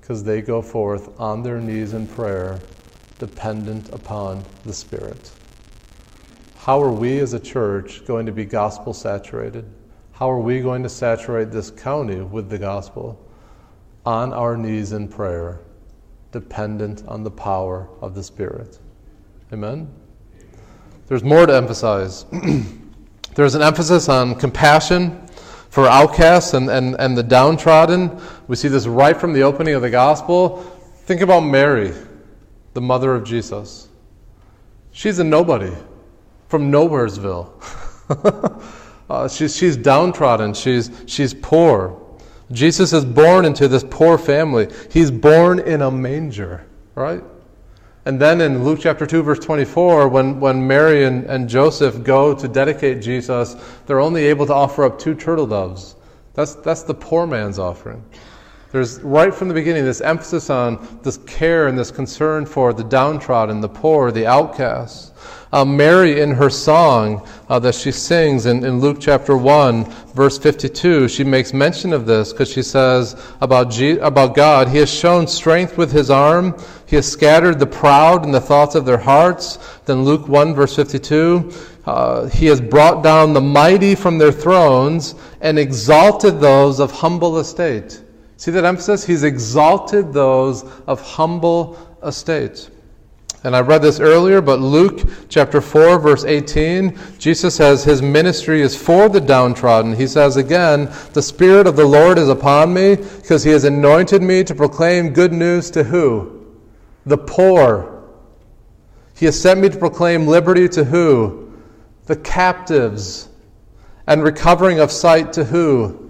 Because 0.00 0.24
they 0.24 0.42
go 0.42 0.60
forth 0.62 1.20
on 1.20 1.44
their 1.44 1.60
knees 1.60 1.92
in 1.92 2.08
prayer 2.08 2.60
dependent 3.18 3.88
upon 3.90 4.44
the 4.64 4.72
Spirit. 4.72 5.30
How 6.58 6.82
are 6.82 6.92
we 6.92 7.18
as 7.20 7.32
a 7.32 7.40
church 7.40 8.04
going 8.06 8.26
to 8.26 8.32
be 8.32 8.44
gospel 8.44 8.92
saturated? 8.92 9.64
How 10.12 10.30
are 10.30 10.40
we 10.40 10.60
going 10.60 10.82
to 10.82 10.88
saturate 10.88 11.50
this 11.50 11.70
county 11.70 12.20
with 12.20 12.50
the 12.50 12.58
gospel? 12.58 13.22
On 14.04 14.32
our 14.32 14.56
knees 14.56 14.92
in 14.92 15.08
prayer, 15.08 15.60
dependent 16.32 17.06
on 17.06 17.22
the 17.22 17.30
power 17.30 17.88
of 18.00 18.14
the 18.14 18.22
Spirit. 18.22 18.78
Amen? 19.52 19.88
There's 21.06 21.22
more 21.22 21.46
to 21.46 21.54
emphasize. 21.54 22.24
There's 23.34 23.54
an 23.54 23.62
emphasis 23.62 24.08
on 24.08 24.34
compassion 24.34 25.26
for 25.70 25.86
outcasts 25.86 26.54
and, 26.54 26.70
and, 26.70 26.96
and 26.98 27.16
the 27.16 27.22
downtrodden. 27.22 28.20
We 28.48 28.56
see 28.56 28.68
this 28.68 28.86
right 28.86 29.16
from 29.16 29.32
the 29.32 29.42
opening 29.42 29.74
of 29.74 29.82
the 29.82 29.90
gospel. 29.90 30.62
Think 31.04 31.20
about 31.20 31.40
Mary 31.40 31.92
the 32.76 32.80
mother 32.82 33.14
of 33.14 33.24
Jesus. 33.24 33.88
She's 34.92 35.18
a 35.18 35.24
nobody 35.24 35.74
from 36.48 36.70
Nowheresville. 36.70 37.50
uh, 39.10 39.28
she's, 39.28 39.56
she's 39.56 39.78
downtrodden, 39.78 40.52
she's, 40.52 40.90
she's 41.06 41.32
poor. 41.32 41.98
Jesus 42.52 42.92
is 42.92 43.02
born 43.02 43.46
into 43.46 43.66
this 43.66 43.82
poor 43.82 44.18
family. 44.18 44.68
He's 44.90 45.10
born 45.10 45.58
in 45.58 45.80
a 45.80 45.90
manger, 45.90 46.66
right? 46.94 47.24
And 48.04 48.20
then 48.20 48.42
in 48.42 48.62
Luke 48.62 48.80
chapter 48.82 49.06
2, 49.06 49.22
verse 49.22 49.38
24, 49.38 50.08
when, 50.08 50.38
when 50.38 50.66
Mary 50.66 51.06
and, 51.06 51.24
and 51.24 51.48
Joseph 51.48 52.04
go 52.04 52.34
to 52.34 52.46
dedicate 52.46 53.00
Jesus, 53.00 53.56
they're 53.86 54.00
only 54.00 54.26
able 54.26 54.44
to 54.44 54.52
offer 54.52 54.84
up 54.84 54.98
two 54.98 55.14
turtle 55.14 55.46
doves. 55.46 55.96
That's, 56.34 56.56
that's 56.56 56.82
the 56.82 56.94
poor 56.94 57.26
man's 57.26 57.58
offering. 57.58 58.04
There's 58.76 59.00
right 59.00 59.34
from 59.34 59.48
the 59.48 59.54
beginning 59.54 59.86
this 59.86 60.02
emphasis 60.02 60.50
on 60.50 61.00
this 61.02 61.16
care 61.26 61.66
and 61.66 61.78
this 61.78 61.90
concern 61.90 62.44
for 62.44 62.74
the 62.74 62.84
downtrodden, 62.84 63.62
the 63.62 63.70
poor, 63.70 64.12
the 64.12 64.26
outcasts. 64.26 65.12
Uh, 65.50 65.64
Mary, 65.64 66.20
in 66.20 66.30
her 66.32 66.50
song 66.50 67.26
uh, 67.48 67.58
that 67.58 67.74
she 67.74 67.90
sings 67.90 68.44
in, 68.44 68.66
in 68.66 68.80
Luke 68.80 68.98
chapter 69.00 69.34
1, 69.34 69.84
verse 70.14 70.36
52, 70.36 71.08
she 71.08 71.24
makes 71.24 71.54
mention 71.54 71.94
of 71.94 72.04
this 72.04 72.34
because 72.34 72.52
she 72.52 72.62
says 72.62 73.16
about, 73.40 73.70
G- 73.70 73.96
about 73.96 74.34
God, 74.34 74.68
He 74.68 74.76
has 74.76 74.92
shown 74.92 75.26
strength 75.26 75.78
with 75.78 75.90
His 75.90 76.10
arm, 76.10 76.54
He 76.84 76.96
has 76.96 77.10
scattered 77.10 77.58
the 77.58 77.66
proud 77.66 78.26
in 78.26 78.30
the 78.30 78.42
thoughts 78.42 78.74
of 78.74 78.84
their 78.84 78.98
hearts. 78.98 79.58
Then 79.86 80.04
Luke 80.04 80.28
1, 80.28 80.54
verse 80.54 80.76
52, 80.76 81.50
uh, 81.86 82.26
He 82.26 82.44
has 82.44 82.60
brought 82.60 83.02
down 83.02 83.32
the 83.32 83.40
mighty 83.40 83.94
from 83.94 84.18
their 84.18 84.32
thrones 84.32 85.14
and 85.40 85.58
exalted 85.58 86.40
those 86.40 86.78
of 86.78 86.92
humble 86.92 87.38
estate. 87.38 88.02
See 88.36 88.50
that 88.50 88.64
emphasis? 88.64 89.04
He's 89.04 89.24
exalted 89.24 90.12
those 90.12 90.64
of 90.86 91.00
humble 91.00 91.78
estate. 92.02 92.70
And 93.44 93.54
I 93.54 93.60
read 93.60 93.80
this 93.80 94.00
earlier, 94.00 94.40
but 94.40 94.60
Luke 94.60 95.08
chapter 95.28 95.60
4, 95.60 96.00
verse 96.00 96.24
18, 96.24 96.98
Jesus 97.18 97.54
says 97.54 97.84
his 97.84 98.02
ministry 98.02 98.60
is 98.60 98.76
for 98.76 99.08
the 99.08 99.20
downtrodden. 99.20 99.94
He 99.94 100.08
says 100.08 100.36
again, 100.36 100.92
The 101.12 101.22
Spirit 101.22 101.66
of 101.66 101.76
the 101.76 101.84
Lord 101.84 102.18
is 102.18 102.28
upon 102.28 102.74
me 102.74 102.96
because 102.96 103.44
he 103.44 103.50
has 103.50 103.64
anointed 103.64 104.20
me 104.20 104.42
to 104.44 104.54
proclaim 104.54 105.10
good 105.12 105.32
news 105.32 105.70
to 105.72 105.84
who? 105.84 106.44
The 107.04 107.18
poor. 107.18 108.02
He 109.16 109.26
has 109.26 109.40
sent 109.40 109.60
me 109.60 109.68
to 109.68 109.78
proclaim 109.78 110.26
liberty 110.26 110.68
to 110.70 110.84
who? 110.84 111.52
The 112.06 112.16
captives. 112.16 113.28
And 114.08 114.24
recovering 114.24 114.80
of 114.80 114.90
sight 114.90 115.32
to 115.34 115.44
who? 115.44 116.05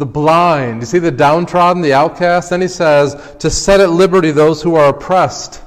The 0.00 0.06
blind. 0.06 0.80
You 0.80 0.86
see 0.86 0.98
the 0.98 1.10
downtrodden, 1.10 1.82
the 1.82 1.92
outcast? 1.92 2.50
Then 2.50 2.60
he 2.60 2.68
says, 2.68 3.36
To 3.38 3.50
set 3.50 3.80
at 3.80 3.90
liberty 3.90 4.30
those 4.30 4.62
who 4.62 4.74
are 4.74 4.88
oppressed 4.88 5.62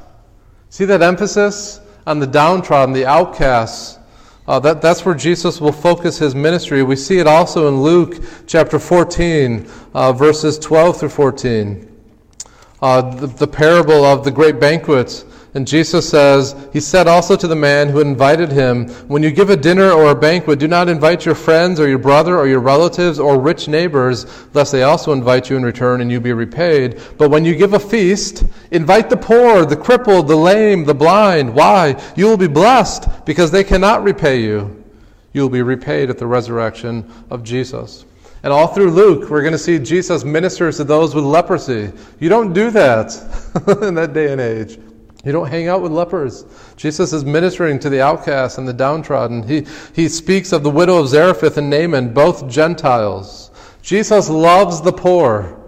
See 0.73 0.85
that 0.85 1.03
emphasis 1.03 1.81
on 2.07 2.17
the 2.17 2.25
downtrodden, 2.25 2.95
the 2.95 3.05
outcasts? 3.05 3.99
Uh, 4.47 4.59
that, 4.61 4.81
that's 4.81 5.05
where 5.05 5.13
Jesus 5.13 5.61
will 5.61 5.71
focus 5.71 6.17
his 6.17 6.33
ministry. 6.33 6.81
We 6.81 6.95
see 6.95 7.19
it 7.19 7.27
also 7.27 7.67
in 7.67 7.83
Luke 7.83 8.15
chapter 8.47 8.79
14, 8.79 9.69
uh, 9.93 10.13
verses 10.13 10.57
12 10.57 10.99
through 10.99 11.09
14. 11.09 11.95
Uh, 12.81 13.01
the, 13.01 13.27
the 13.27 13.45
parable 13.45 14.03
of 14.03 14.25
the 14.25 14.31
great 14.31 14.59
banquet 14.59 15.23
and 15.55 15.67
Jesus 15.67 16.09
says, 16.09 16.55
He 16.73 16.79
said 16.79 17.07
also 17.07 17.35
to 17.35 17.47
the 17.47 17.55
man 17.55 17.89
who 17.89 17.99
invited 17.99 18.51
him, 18.51 18.89
When 19.07 19.21
you 19.21 19.29
give 19.29 19.51
a 19.51 19.57
dinner 19.57 19.91
or 19.91 20.09
a 20.09 20.15
banquet, 20.15 20.57
do 20.57 20.67
not 20.67 20.89
invite 20.89 21.25
your 21.25 21.35
friends 21.35 21.79
or 21.79 21.87
your 21.87 21.99
brother 21.99 22.39
or 22.39 22.47
your 22.47 22.59
relatives 22.59 23.19
or 23.19 23.39
rich 23.39 23.67
neighbors, 23.67 24.25
lest 24.55 24.71
they 24.71 24.81
also 24.81 25.13
invite 25.13 25.51
you 25.51 25.57
in 25.57 25.63
return 25.63 26.01
and 26.01 26.11
you 26.11 26.19
be 26.19 26.33
repaid. 26.33 26.99
But 27.19 27.29
when 27.29 27.45
you 27.45 27.55
give 27.55 27.73
a 27.73 27.79
feast, 27.79 28.45
invite 28.71 29.11
the 29.11 29.17
poor, 29.17 29.63
the 29.63 29.77
crippled, 29.77 30.27
the 30.27 30.35
lame, 30.35 30.85
the 30.85 30.95
blind. 30.95 31.53
Why? 31.53 32.01
You 32.15 32.25
will 32.25 32.37
be 32.37 32.47
blessed 32.47 33.25
because 33.25 33.51
they 33.51 33.63
cannot 33.63 34.03
repay 34.03 34.41
you. 34.41 34.83
You 35.33 35.41
will 35.41 35.49
be 35.49 35.61
repaid 35.61 36.09
at 36.09 36.17
the 36.17 36.27
resurrection 36.27 37.07
of 37.29 37.43
Jesus. 37.43 38.05
And 38.41 38.51
all 38.51 38.67
through 38.67 38.91
Luke, 38.91 39.29
we're 39.29 39.41
going 39.41 39.53
to 39.53 39.59
see 39.59 39.77
Jesus 39.77 40.23
ministers 40.23 40.77
to 40.77 40.83
those 40.83 41.13
with 41.13 41.23
leprosy. 41.23 41.91
You 42.19 42.29
don't 42.29 42.53
do 42.53 42.71
that 42.71 43.13
in 43.83 43.93
that 43.93 44.13
day 44.13 44.31
and 44.31 44.41
age. 44.41 44.79
You 45.25 45.31
don't 45.31 45.47
hang 45.47 45.69
out 45.69 45.81
with 45.81 45.93
lepers. 45.93 46.45
Jesus 46.75 47.13
is 47.13 47.23
ministering 47.23 47.79
to 47.79 47.89
the 47.89 48.01
outcasts 48.01 48.57
and 48.57 48.67
the 48.67 48.73
downtrodden. 48.73 49.43
He, 49.43 49.65
he 49.93 50.09
speaks 50.09 50.51
of 50.51 50.63
the 50.63 50.69
widow 50.69 50.97
of 50.97 51.07
Zarephath 51.07 51.57
and 51.57 51.69
Naaman, 51.69 52.13
both 52.13 52.49
Gentiles. 52.49 53.51
Jesus 53.81 54.29
loves 54.29 54.81
the 54.81 54.91
poor. 54.91 55.59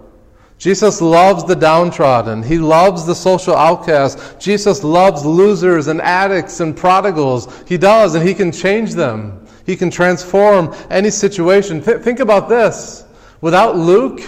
Jesus 0.58 1.00
loves 1.00 1.44
the 1.44 1.56
downtrodden. 1.56 2.42
He 2.42 2.58
loves 2.58 3.06
the 3.06 3.14
social 3.14 3.54
outcast. 3.54 4.38
Jesus 4.38 4.84
loves 4.84 5.24
losers 5.24 5.86
and 5.86 6.02
addicts 6.02 6.60
and 6.60 6.76
prodigals. 6.76 7.62
He 7.66 7.78
does, 7.78 8.14
and 8.14 8.26
He 8.26 8.34
can 8.34 8.52
change 8.52 8.94
them. 8.94 9.46
He 9.64 9.76
can 9.76 9.90
transform 9.90 10.74
any 10.90 11.10
situation. 11.10 11.82
Th- 11.82 12.00
think 12.00 12.20
about 12.20 12.48
this. 12.48 13.04
Without 13.40 13.76
Luke, 13.76 14.20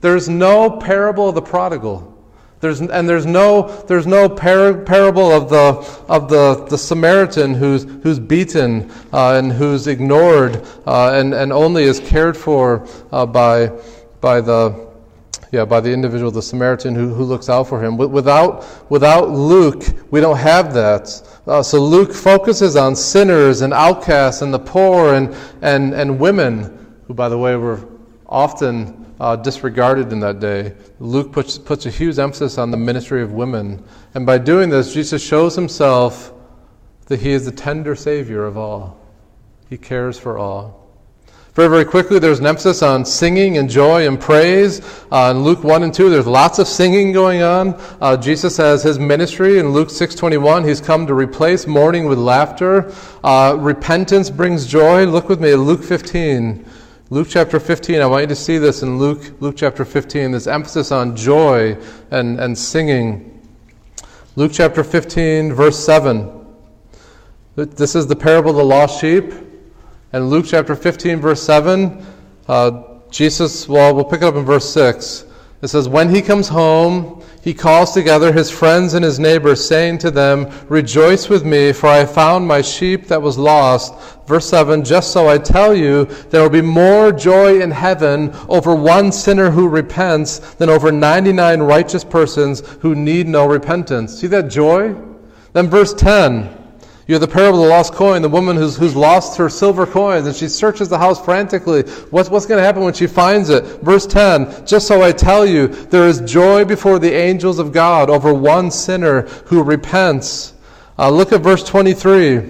there's 0.00 0.28
no 0.28 0.70
parable 0.70 1.28
of 1.28 1.34
the 1.34 1.42
prodigal. 1.42 2.09
There's, 2.60 2.82
and 2.82 3.08
there's 3.08 3.24
no, 3.24 3.68
there's 3.86 4.06
no 4.06 4.28
par- 4.28 4.74
parable 4.74 5.32
of, 5.32 5.48
the, 5.48 6.04
of 6.12 6.28
the, 6.28 6.66
the 6.68 6.76
Samaritan 6.76 7.54
who's, 7.54 7.84
who's 8.02 8.18
beaten 8.18 8.90
uh, 9.14 9.36
and 9.36 9.50
who's 9.50 9.86
ignored 9.86 10.66
uh, 10.86 11.12
and, 11.14 11.32
and 11.32 11.54
only 11.54 11.84
is 11.84 12.00
cared 12.00 12.36
for 12.36 12.86
uh, 13.12 13.24
by, 13.24 13.72
by, 14.20 14.42
the, 14.42 14.88
yeah, 15.52 15.64
by 15.64 15.80
the 15.80 15.90
individual, 15.90 16.30
the 16.30 16.42
Samaritan 16.42 16.94
who, 16.94 17.14
who 17.14 17.24
looks 17.24 17.48
out 17.48 17.66
for 17.66 17.82
him. 17.82 17.96
Without, 17.96 18.90
without 18.90 19.30
Luke, 19.30 19.82
we 20.10 20.20
don't 20.20 20.36
have 20.36 20.74
that. 20.74 21.40
Uh, 21.46 21.62
so 21.62 21.80
Luke 21.80 22.12
focuses 22.12 22.76
on 22.76 22.94
sinners 22.94 23.62
and 23.62 23.72
outcasts 23.72 24.42
and 24.42 24.52
the 24.52 24.58
poor 24.58 25.14
and, 25.14 25.34
and, 25.62 25.94
and 25.94 26.20
women, 26.20 26.94
who, 27.06 27.14
by 27.14 27.30
the 27.30 27.38
way, 27.38 27.56
were 27.56 27.80
often 28.26 29.09
uh, 29.20 29.36
disregarded 29.36 30.12
in 30.12 30.20
that 30.20 30.40
day. 30.40 30.74
Luke 30.98 31.30
puts, 31.30 31.58
puts 31.58 31.84
a 31.84 31.90
huge 31.90 32.18
emphasis 32.18 32.56
on 32.56 32.70
the 32.70 32.76
ministry 32.76 33.22
of 33.22 33.32
women. 33.32 33.84
And 34.14 34.24
by 34.24 34.38
doing 34.38 34.70
this, 34.70 34.94
Jesus 34.94 35.22
shows 35.22 35.54
himself 35.54 36.32
that 37.06 37.20
he 37.20 37.30
is 37.30 37.44
the 37.44 37.52
tender 37.52 37.94
Savior 37.94 38.46
of 38.46 38.56
all. 38.56 38.98
He 39.68 39.76
cares 39.76 40.18
for 40.18 40.38
all. 40.38 40.80
Very, 41.54 41.68
very 41.68 41.84
quickly, 41.84 42.18
there's 42.18 42.38
an 42.38 42.46
emphasis 42.46 42.80
on 42.80 43.04
singing 43.04 43.58
and 43.58 43.68
joy 43.68 44.06
and 44.06 44.18
praise. 44.18 44.80
Uh, 45.10 45.34
in 45.36 45.42
Luke 45.42 45.64
1 45.64 45.82
and 45.82 45.92
2, 45.92 46.08
there's 46.08 46.26
lots 46.26 46.58
of 46.58 46.66
singing 46.66 47.12
going 47.12 47.42
on. 47.42 47.74
Uh, 48.00 48.16
Jesus 48.16 48.56
has 48.56 48.84
his 48.84 48.98
ministry 48.98 49.58
in 49.58 49.70
Luke 49.70 49.88
6.21. 49.88 50.66
He's 50.66 50.80
come 50.80 51.06
to 51.08 51.12
replace 51.14 51.66
mourning 51.66 52.06
with 52.06 52.18
laughter. 52.18 52.94
Uh, 53.24 53.56
repentance 53.58 54.30
brings 54.30 54.66
joy. 54.66 55.04
Look 55.06 55.28
with 55.28 55.40
me 55.40 55.50
at 55.50 55.58
Luke 55.58 55.82
15. 55.82 56.64
Luke 57.12 57.26
chapter 57.28 57.58
15, 57.58 58.00
I 58.00 58.06
want 58.06 58.22
you 58.22 58.28
to 58.28 58.36
see 58.36 58.56
this 58.56 58.84
in 58.84 58.96
Luke, 58.96 59.32
Luke 59.40 59.56
chapter 59.56 59.84
15, 59.84 60.30
this 60.30 60.46
emphasis 60.46 60.92
on 60.92 61.16
joy 61.16 61.76
and, 62.12 62.38
and 62.38 62.56
singing. 62.56 63.44
Luke 64.36 64.52
chapter 64.54 64.84
15, 64.84 65.52
verse 65.52 65.76
7. 65.84 66.46
This 67.56 67.96
is 67.96 68.06
the 68.06 68.14
parable 68.14 68.50
of 68.50 68.56
the 68.58 68.64
lost 68.64 69.00
sheep. 69.00 69.32
And 70.12 70.30
Luke 70.30 70.44
chapter 70.46 70.76
15, 70.76 71.18
verse 71.18 71.42
7, 71.42 72.06
uh, 72.46 72.82
Jesus, 73.10 73.68
well, 73.68 73.92
we'll 73.92 74.04
pick 74.04 74.22
it 74.22 74.26
up 74.26 74.36
in 74.36 74.44
verse 74.44 74.72
6. 74.72 75.24
It 75.62 75.68
says, 75.68 75.88
When 75.88 76.14
he 76.14 76.22
comes 76.22 76.46
home, 76.46 77.24
he 77.42 77.54
calls 77.54 77.92
together 77.92 78.32
his 78.32 78.50
friends 78.50 78.92
and 78.92 79.04
his 79.04 79.18
neighbors, 79.18 79.66
saying 79.66 79.98
to 79.98 80.10
them, 80.10 80.50
Rejoice 80.68 81.28
with 81.28 81.44
me, 81.44 81.72
for 81.72 81.86
I 81.86 82.04
found 82.04 82.46
my 82.46 82.60
sheep 82.60 83.06
that 83.06 83.22
was 83.22 83.38
lost. 83.38 83.94
Verse 84.26 84.46
7 84.48 84.84
Just 84.84 85.12
so 85.12 85.26
I 85.26 85.38
tell 85.38 85.74
you, 85.74 86.04
there 86.28 86.42
will 86.42 86.50
be 86.50 86.60
more 86.60 87.12
joy 87.12 87.62
in 87.62 87.70
heaven 87.70 88.34
over 88.48 88.74
one 88.74 89.10
sinner 89.10 89.50
who 89.50 89.68
repents 89.68 90.38
than 90.54 90.68
over 90.68 90.92
99 90.92 91.60
righteous 91.60 92.04
persons 92.04 92.60
who 92.80 92.94
need 92.94 93.26
no 93.26 93.46
repentance. 93.46 94.20
See 94.20 94.26
that 94.26 94.50
joy? 94.50 94.94
Then 95.54 95.68
verse 95.68 95.94
10. 95.94 96.59
You 97.10 97.14
have 97.14 97.22
the 97.22 97.26
parable 97.26 97.58
of 97.58 97.64
the 97.64 97.70
lost 97.70 97.92
coin, 97.92 98.22
the 98.22 98.28
woman 98.28 98.56
who's, 98.56 98.76
who's 98.76 98.94
lost 98.94 99.36
her 99.36 99.48
silver 99.48 99.84
coins, 99.84 100.28
and 100.28 100.36
she 100.36 100.46
searches 100.46 100.88
the 100.88 100.96
house 100.96 101.20
frantically. 101.20 101.82
What's, 102.10 102.30
what's 102.30 102.46
going 102.46 102.58
to 102.58 102.64
happen 102.64 102.84
when 102.84 102.94
she 102.94 103.08
finds 103.08 103.48
it? 103.48 103.64
Verse 103.82 104.06
10 104.06 104.64
Just 104.64 104.86
so 104.86 105.02
I 105.02 105.10
tell 105.10 105.44
you, 105.44 105.66
there 105.66 106.06
is 106.06 106.20
joy 106.20 106.64
before 106.64 107.00
the 107.00 107.12
angels 107.12 107.58
of 107.58 107.72
God 107.72 108.10
over 108.10 108.32
one 108.32 108.70
sinner 108.70 109.22
who 109.46 109.64
repents. 109.64 110.54
Uh, 111.00 111.10
look 111.10 111.32
at 111.32 111.40
verse 111.40 111.64
23. 111.64 112.48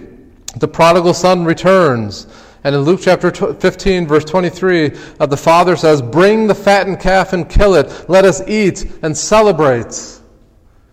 The 0.56 0.68
prodigal 0.68 1.14
son 1.14 1.46
returns. 1.46 2.26
And 2.62 2.74
in 2.74 2.82
Luke 2.82 3.00
chapter 3.02 3.30
15, 3.30 4.06
verse 4.06 4.26
23, 4.26 4.94
uh, 5.20 5.24
the 5.24 5.38
father 5.38 5.74
says, 5.74 6.02
Bring 6.02 6.46
the 6.46 6.54
fattened 6.54 7.00
calf 7.00 7.32
and 7.32 7.48
kill 7.48 7.76
it. 7.76 8.10
Let 8.10 8.26
us 8.26 8.46
eat 8.46 8.92
and 9.00 9.16
celebrate. 9.16 10.19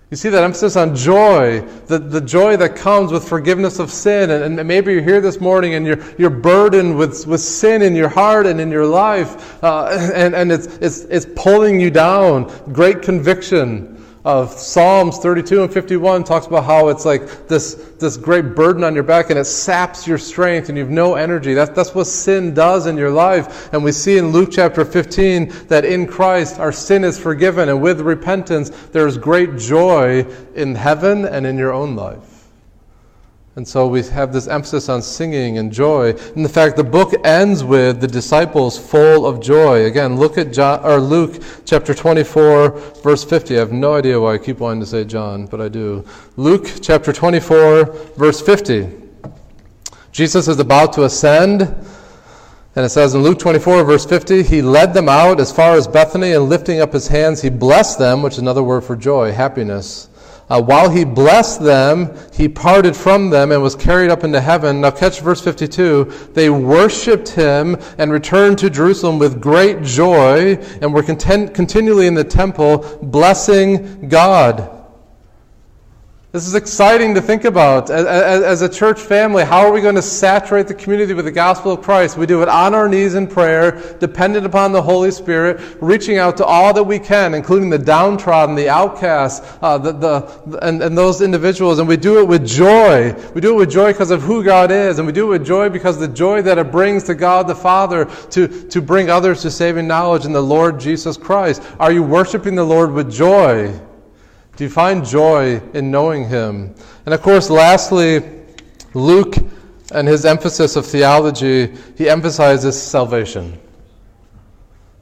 You 0.09 0.15
see 0.15 0.29
that 0.29 0.41
emphasis 0.41 0.77
on 0.77 0.95
joy, 0.95 1.59
the, 1.87 1.99
the 1.99 2.21
joy 2.21 2.55
that 2.57 2.77
comes 2.77 3.11
with 3.11 3.27
forgiveness 3.27 3.77
of 3.79 3.91
sin. 3.91 4.31
And, 4.31 4.57
and, 4.57 4.67
maybe 4.67 4.93
you're 4.93 5.01
here 5.01 5.19
this 5.19 5.41
morning 5.41 5.73
and 5.73 5.85
you're, 5.85 5.99
you're 6.17 6.29
burdened 6.29 6.97
with, 6.97 7.27
with 7.27 7.41
sin 7.41 7.81
in 7.81 7.93
your 7.93 8.07
heart 8.07 8.45
and 8.45 8.61
in 8.61 8.71
your 8.71 8.85
life, 8.85 9.61
uh, 9.61 10.11
and, 10.15 10.33
and 10.33 10.49
it's, 10.49 10.67
it's, 10.77 11.01
it's 11.01 11.25
pulling 11.35 11.81
you 11.81 11.91
down. 11.91 12.49
Great 12.71 13.01
conviction. 13.01 13.96
Of 14.27 14.51
Psalms 14.51 15.19
32 15.19 15.63
and 15.63 15.73
51 15.73 16.25
talks 16.25 16.47
about 16.47 16.65
how 16.65 16.89
it's 16.89 17.05
like 17.05 17.47
this, 17.47 17.75
this 17.97 18.17
great 18.17 18.55
burden 18.55 18.83
on 18.83 18.93
your 18.93 19.05
back 19.05 19.29
and 19.29 19.39
it 19.39 19.45
saps 19.45 20.05
your 20.05 20.17
strength 20.17 20.67
and 20.67 20.77
you 20.77 20.83
have 20.83 20.91
no 20.91 21.15
energy. 21.15 21.53
That, 21.53 21.73
that's 21.73 21.95
what 21.95 22.07
sin 22.07 22.53
does 22.53 22.87
in 22.87 22.97
your 22.97 23.09
life. 23.09 23.71
And 23.71 23.85
we 23.85 23.93
see 23.93 24.17
in 24.17 24.33
Luke 24.33 24.49
chapter 24.51 24.83
15 24.83 25.67
that 25.69 25.85
in 25.85 26.05
Christ 26.05 26.59
our 26.59 26.73
sin 26.73 27.05
is 27.05 27.17
forgiven 27.17 27.69
and 27.69 27.81
with 27.81 28.01
repentance 28.01 28.69
there's 28.91 29.17
great 29.17 29.55
joy 29.55 30.25
in 30.55 30.75
heaven 30.75 31.23
and 31.23 31.47
in 31.47 31.57
your 31.57 31.71
own 31.71 31.95
life. 31.95 32.36
And 33.57 33.67
so 33.67 33.87
we 33.87 34.03
have 34.03 34.31
this 34.31 34.47
emphasis 34.47 34.87
on 34.87 35.01
singing 35.01 35.57
and 35.57 35.71
joy. 35.71 36.11
In 36.35 36.43
the 36.43 36.49
fact, 36.49 36.77
the 36.77 36.83
book 36.83 37.15
ends 37.25 37.63
with 37.63 37.99
the 37.99 38.07
disciples 38.07 38.77
full 38.77 39.25
of 39.25 39.41
joy. 39.41 39.85
Again, 39.85 40.15
look 40.15 40.37
at 40.37 40.53
John, 40.53 40.79
or 40.85 40.99
Luke 40.99 41.41
chapter 41.65 41.95
24, 41.95 42.69
verse 43.01 43.23
50. 43.23 43.55
I 43.55 43.59
have 43.59 43.71
no 43.71 43.95
idea 43.95 44.21
why 44.21 44.35
I 44.35 44.37
keep 44.37 44.59
wanting 44.59 44.81
to 44.81 44.85
say 44.85 45.05
John, 45.05 45.47
but 45.47 45.59
I 45.59 45.69
do. 45.69 46.05
Luke 46.35 46.67
chapter 46.83 47.11
24, 47.11 47.85
verse 48.15 48.39
50. 48.41 48.91
Jesus 50.11 50.47
is 50.47 50.59
about 50.59 50.93
to 50.93 51.05
ascend. 51.05 51.63
And 51.63 52.85
it 52.85 52.89
says 52.89 53.15
in 53.15 53.23
Luke 53.23 53.39
24, 53.39 53.83
verse 53.85 54.05
50, 54.05 54.43
He 54.43 54.61
led 54.61 54.93
them 54.93 55.09
out 55.09 55.39
as 55.39 55.51
far 55.51 55.73
as 55.73 55.87
Bethany, 55.87 56.33
and 56.33 56.47
lifting 56.47 56.79
up 56.79 56.93
His 56.93 57.07
hands, 57.07 57.41
He 57.41 57.49
blessed 57.49 57.97
them, 57.97 58.21
which 58.21 58.33
is 58.33 58.39
another 58.39 58.61
word 58.61 58.83
for 58.83 58.95
joy, 58.95 59.31
happiness. 59.31 60.09
Uh, 60.49 60.61
while 60.61 60.89
he 60.89 61.03
blessed 61.03 61.61
them, 61.61 62.15
he 62.33 62.47
parted 62.47 62.95
from 62.95 63.29
them 63.29 63.51
and 63.51 63.61
was 63.61 63.75
carried 63.75 64.09
up 64.09 64.23
into 64.23 64.39
heaven. 64.39 64.79
Now, 64.79 64.91
catch 64.91 65.19
verse 65.19 65.41
52. 65.41 66.29
They 66.33 66.49
worshiped 66.49 67.29
him 67.29 67.75
and 67.97 68.11
returned 68.11 68.57
to 68.59 68.69
Jerusalem 68.69 69.19
with 69.19 69.41
great 69.41 69.83
joy 69.83 70.55
and 70.81 70.93
were 70.93 71.03
content, 71.03 71.53
continually 71.53 72.07
in 72.07 72.13
the 72.13 72.23
temple, 72.23 72.99
blessing 73.01 74.07
God. 74.07 74.76
This 76.37 76.45
is 76.45 76.53
exciting 76.53 77.15
to 77.15 77.21
think 77.21 77.45
about. 77.45 77.89
As, 77.89 78.05
as, 78.05 78.61
a 78.61 78.69
church 78.69 78.99
family, 78.99 79.43
how 79.43 79.61
are 79.61 79.71
we 79.71 79.81
going 79.81 79.95
to 79.95 80.03
saturate 80.03 80.67
the 80.67 80.75
community 80.75 81.15
with 81.15 81.25
the 81.25 81.31
gospel 81.31 81.71
of 81.71 81.81
Christ? 81.81 82.15
We 82.15 82.27
do 82.27 82.43
it 82.43 82.47
on 82.47 82.75
our 82.75 82.87
knees 82.87 83.15
in 83.15 83.25
prayer, 83.25 83.97
dependent 83.97 84.45
upon 84.45 84.71
the 84.71 84.79
Holy 84.79 85.09
Spirit, 85.09 85.59
reaching 85.81 86.19
out 86.19 86.37
to 86.37 86.45
all 86.45 86.75
that 86.75 86.83
we 86.83 86.99
can, 86.99 87.33
including 87.33 87.71
the 87.71 87.79
downtrodden, 87.79 88.53
the 88.53 88.69
outcasts, 88.69 89.57
uh, 89.63 89.79
the, 89.79 89.93
the, 89.93 90.59
and, 90.61 90.83
and 90.83 90.95
those 90.95 91.21
individuals. 91.21 91.79
And 91.79 91.87
we 91.87 91.97
do 91.97 92.19
it 92.19 92.27
with 92.27 92.45
joy. 92.45 93.13
We 93.33 93.41
do 93.41 93.55
it 93.55 93.57
with 93.57 93.71
joy 93.71 93.91
because 93.91 94.11
of 94.11 94.21
who 94.21 94.43
God 94.43 94.69
is. 94.69 94.99
And 94.99 95.07
we 95.07 95.13
do 95.13 95.25
it 95.33 95.39
with 95.39 95.47
joy 95.47 95.69
because 95.69 95.97
the 95.97 96.07
joy 96.07 96.43
that 96.43 96.59
it 96.59 96.71
brings 96.71 97.03
to 97.05 97.15
God 97.15 97.47
the 97.47 97.55
Father 97.55 98.05
to, 98.05 98.47
to 98.47 98.79
bring 98.79 99.09
others 99.09 99.41
to 99.41 99.49
saving 99.49 99.87
knowledge 99.87 100.25
in 100.25 100.33
the 100.33 100.43
Lord 100.43 100.79
Jesus 100.79 101.17
Christ. 101.17 101.63
Are 101.79 101.91
you 101.91 102.03
worshiping 102.03 102.53
the 102.53 102.63
Lord 102.63 102.91
with 102.91 103.11
joy? 103.11 103.73
Do 104.57 104.63
you 104.63 104.69
find 104.69 105.05
joy 105.05 105.61
in 105.73 105.89
knowing 105.89 106.27
Him? 106.27 106.75
And 107.05 107.13
of 107.13 107.21
course, 107.21 107.49
lastly, 107.49 108.21
Luke 108.93 109.35
and 109.93 110.07
his 110.07 110.25
emphasis 110.25 110.75
of 110.75 110.85
theology, 110.85 111.73
he 111.95 112.09
emphasizes 112.09 112.81
salvation. 112.81 113.59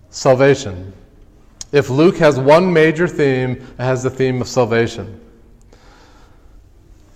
Salvation. 0.09 0.93
If 1.71 1.89
Luke 1.89 2.17
has 2.17 2.39
one 2.39 2.71
major 2.71 3.07
theme, 3.07 3.51
it 3.51 3.79
has 3.79 4.03
the 4.03 4.09
theme 4.09 4.41
of 4.41 4.47
salvation. 4.47 5.19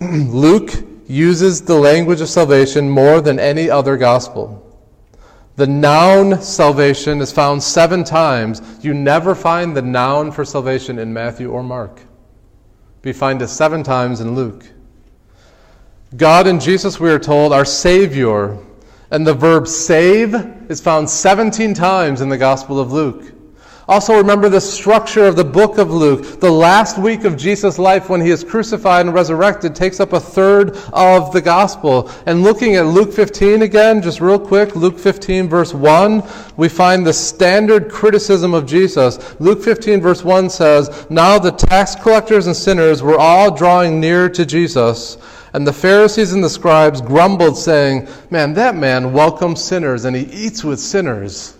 Luke 0.00 0.72
uses 1.06 1.62
the 1.62 1.74
language 1.74 2.20
of 2.20 2.28
salvation 2.28 2.88
more 2.88 3.20
than 3.20 3.38
any 3.38 3.70
other 3.70 3.96
gospel. 3.96 4.66
The 5.56 5.66
noun 5.66 6.40
salvation 6.40 7.20
is 7.20 7.30
found 7.30 7.62
seven 7.62 8.02
times. 8.02 8.62
You 8.82 8.94
never 8.94 9.34
find 9.34 9.76
the 9.76 9.82
noun 9.82 10.32
for 10.32 10.44
salvation 10.44 10.98
in 10.98 11.12
Matthew 11.12 11.50
or 11.50 11.62
Mark. 11.62 12.00
We 13.02 13.12
find 13.12 13.40
it 13.40 13.48
seven 13.48 13.82
times 13.82 14.20
in 14.20 14.34
Luke. 14.34 14.64
God 16.16 16.46
and 16.46 16.60
Jesus, 16.60 17.00
we 17.00 17.10
are 17.10 17.18
told, 17.18 17.52
are 17.52 17.64
Savior. 17.64 18.58
And 19.10 19.26
the 19.26 19.34
verb 19.34 19.66
save 19.66 20.34
is 20.68 20.80
found 20.80 21.08
17 21.08 21.74
times 21.74 22.20
in 22.20 22.28
the 22.28 22.38
Gospel 22.38 22.78
of 22.78 22.92
Luke. 22.92 23.32
Also, 23.90 24.16
remember 24.16 24.48
the 24.48 24.60
structure 24.60 25.26
of 25.26 25.34
the 25.34 25.42
book 25.42 25.76
of 25.76 25.90
Luke. 25.90 26.38
The 26.38 26.48
last 26.48 26.96
week 26.96 27.24
of 27.24 27.36
Jesus' 27.36 27.76
life 27.76 28.08
when 28.08 28.20
he 28.20 28.30
is 28.30 28.44
crucified 28.44 29.04
and 29.04 29.12
resurrected 29.12 29.74
takes 29.74 29.98
up 29.98 30.12
a 30.12 30.20
third 30.20 30.76
of 30.92 31.32
the 31.32 31.40
gospel. 31.40 32.08
And 32.24 32.44
looking 32.44 32.76
at 32.76 32.86
Luke 32.86 33.12
15 33.12 33.62
again, 33.62 34.00
just 34.00 34.20
real 34.20 34.38
quick, 34.38 34.76
Luke 34.76 34.96
15, 34.96 35.48
verse 35.48 35.74
1, 35.74 36.22
we 36.56 36.68
find 36.68 37.04
the 37.04 37.12
standard 37.12 37.90
criticism 37.90 38.54
of 38.54 38.64
Jesus. 38.64 39.18
Luke 39.40 39.60
15, 39.60 40.00
verse 40.00 40.22
1 40.22 40.50
says, 40.50 41.10
Now 41.10 41.40
the 41.40 41.50
tax 41.50 41.96
collectors 41.96 42.46
and 42.46 42.54
sinners 42.54 43.02
were 43.02 43.18
all 43.18 43.52
drawing 43.52 43.98
near 43.98 44.28
to 44.28 44.46
Jesus. 44.46 45.18
And 45.52 45.66
the 45.66 45.72
Pharisees 45.72 46.32
and 46.32 46.44
the 46.44 46.48
scribes 46.48 47.00
grumbled, 47.00 47.58
saying, 47.58 48.06
Man, 48.30 48.54
that 48.54 48.76
man 48.76 49.12
welcomes 49.12 49.64
sinners 49.64 50.04
and 50.04 50.14
he 50.14 50.26
eats 50.26 50.62
with 50.62 50.78
sinners. 50.78 51.56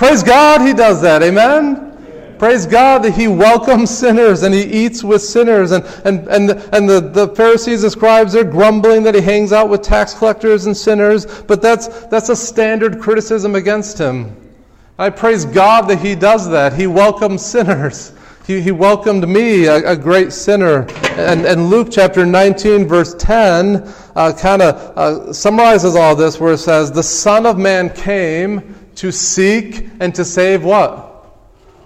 Praise 0.00 0.22
God, 0.22 0.66
he 0.66 0.72
does 0.72 1.02
that. 1.02 1.22
Amen? 1.22 2.34
Praise 2.38 2.64
God 2.64 3.02
that 3.02 3.12
he 3.12 3.28
welcomes 3.28 3.90
sinners 3.90 4.44
and 4.44 4.54
he 4.54 4.62
eats 4.62 5.04
with 5.04 5.20
sinners. 5.20 5.72
And, 5.72 5.84
and, 6.06 6.26
and, 6.28 6.50
and 6.72 6.88
the, 6.88 7.00
the 7.00 7.28
Pharisees 7.36 7.82
and 7.82 7.92
scribes 7.92 8.34
are 8.34 8.42
grumbling 8.42 9.02
that 9.02 9.14
he 9.14 9.20
hangs 9.20 9.52
out 9.52 9.68
with 9.68 9.82
tax 9.82 10.14
collectors 10.14 10.64
and 10.64 10.74
sinners, 10.74 11.42
but 11.42 11.60
that's, 11.60 12.06
that's 12.06 12.30
a 12.30 12.34
standard 12.34 12.98
criticism 12.98 13.54
against 13.54 13.98
him. 13.98 14.34
I 14.98 15.10
praise 15.10 15.44
God 15.44 15.82
that 15.88 15.98
he 15.98 16.14
does 16.14 16.48
that. 16.48 16.72
He 16.72 16.86
welcomes 16.86 17.44
sinners. 17.44 18.14
He, 18.46 18.62
he 18.62 18.72
welcomed 18.72 19.28
me, 19.28 19.66
a, 19.66 19.90
a 19.90 19.96
great 19.96 20.32
sinner. 20.32 20.86
And, 21.18 21.44
and 21.44 21.68
Luke 21.68 21.88
chapter 21.90 22.24
19, 22.24 22.88
verse 22.88 23.14
10, 23.16 23.86
uh, 24.16 24.32
kind 24.32 24.62
of 24.62 24.96
uh, 24.96 25.32
summarizes 25.34 25.94
all 25.94 26.16
this 26.16 26.40
where 26.40 26.54
it 26.54 26.58
says, 26.58 26.90
The 26.90 27.02
Son 27.02 27.44
of 27.44 27.58
Man 27.58 27.90
came 27.90 28.79
to 29.00 29.10
seek 29.10 29.88
and 29.98 30.14
to 30.14 30.22
save 30.22 30.62
what? 30.62 31.24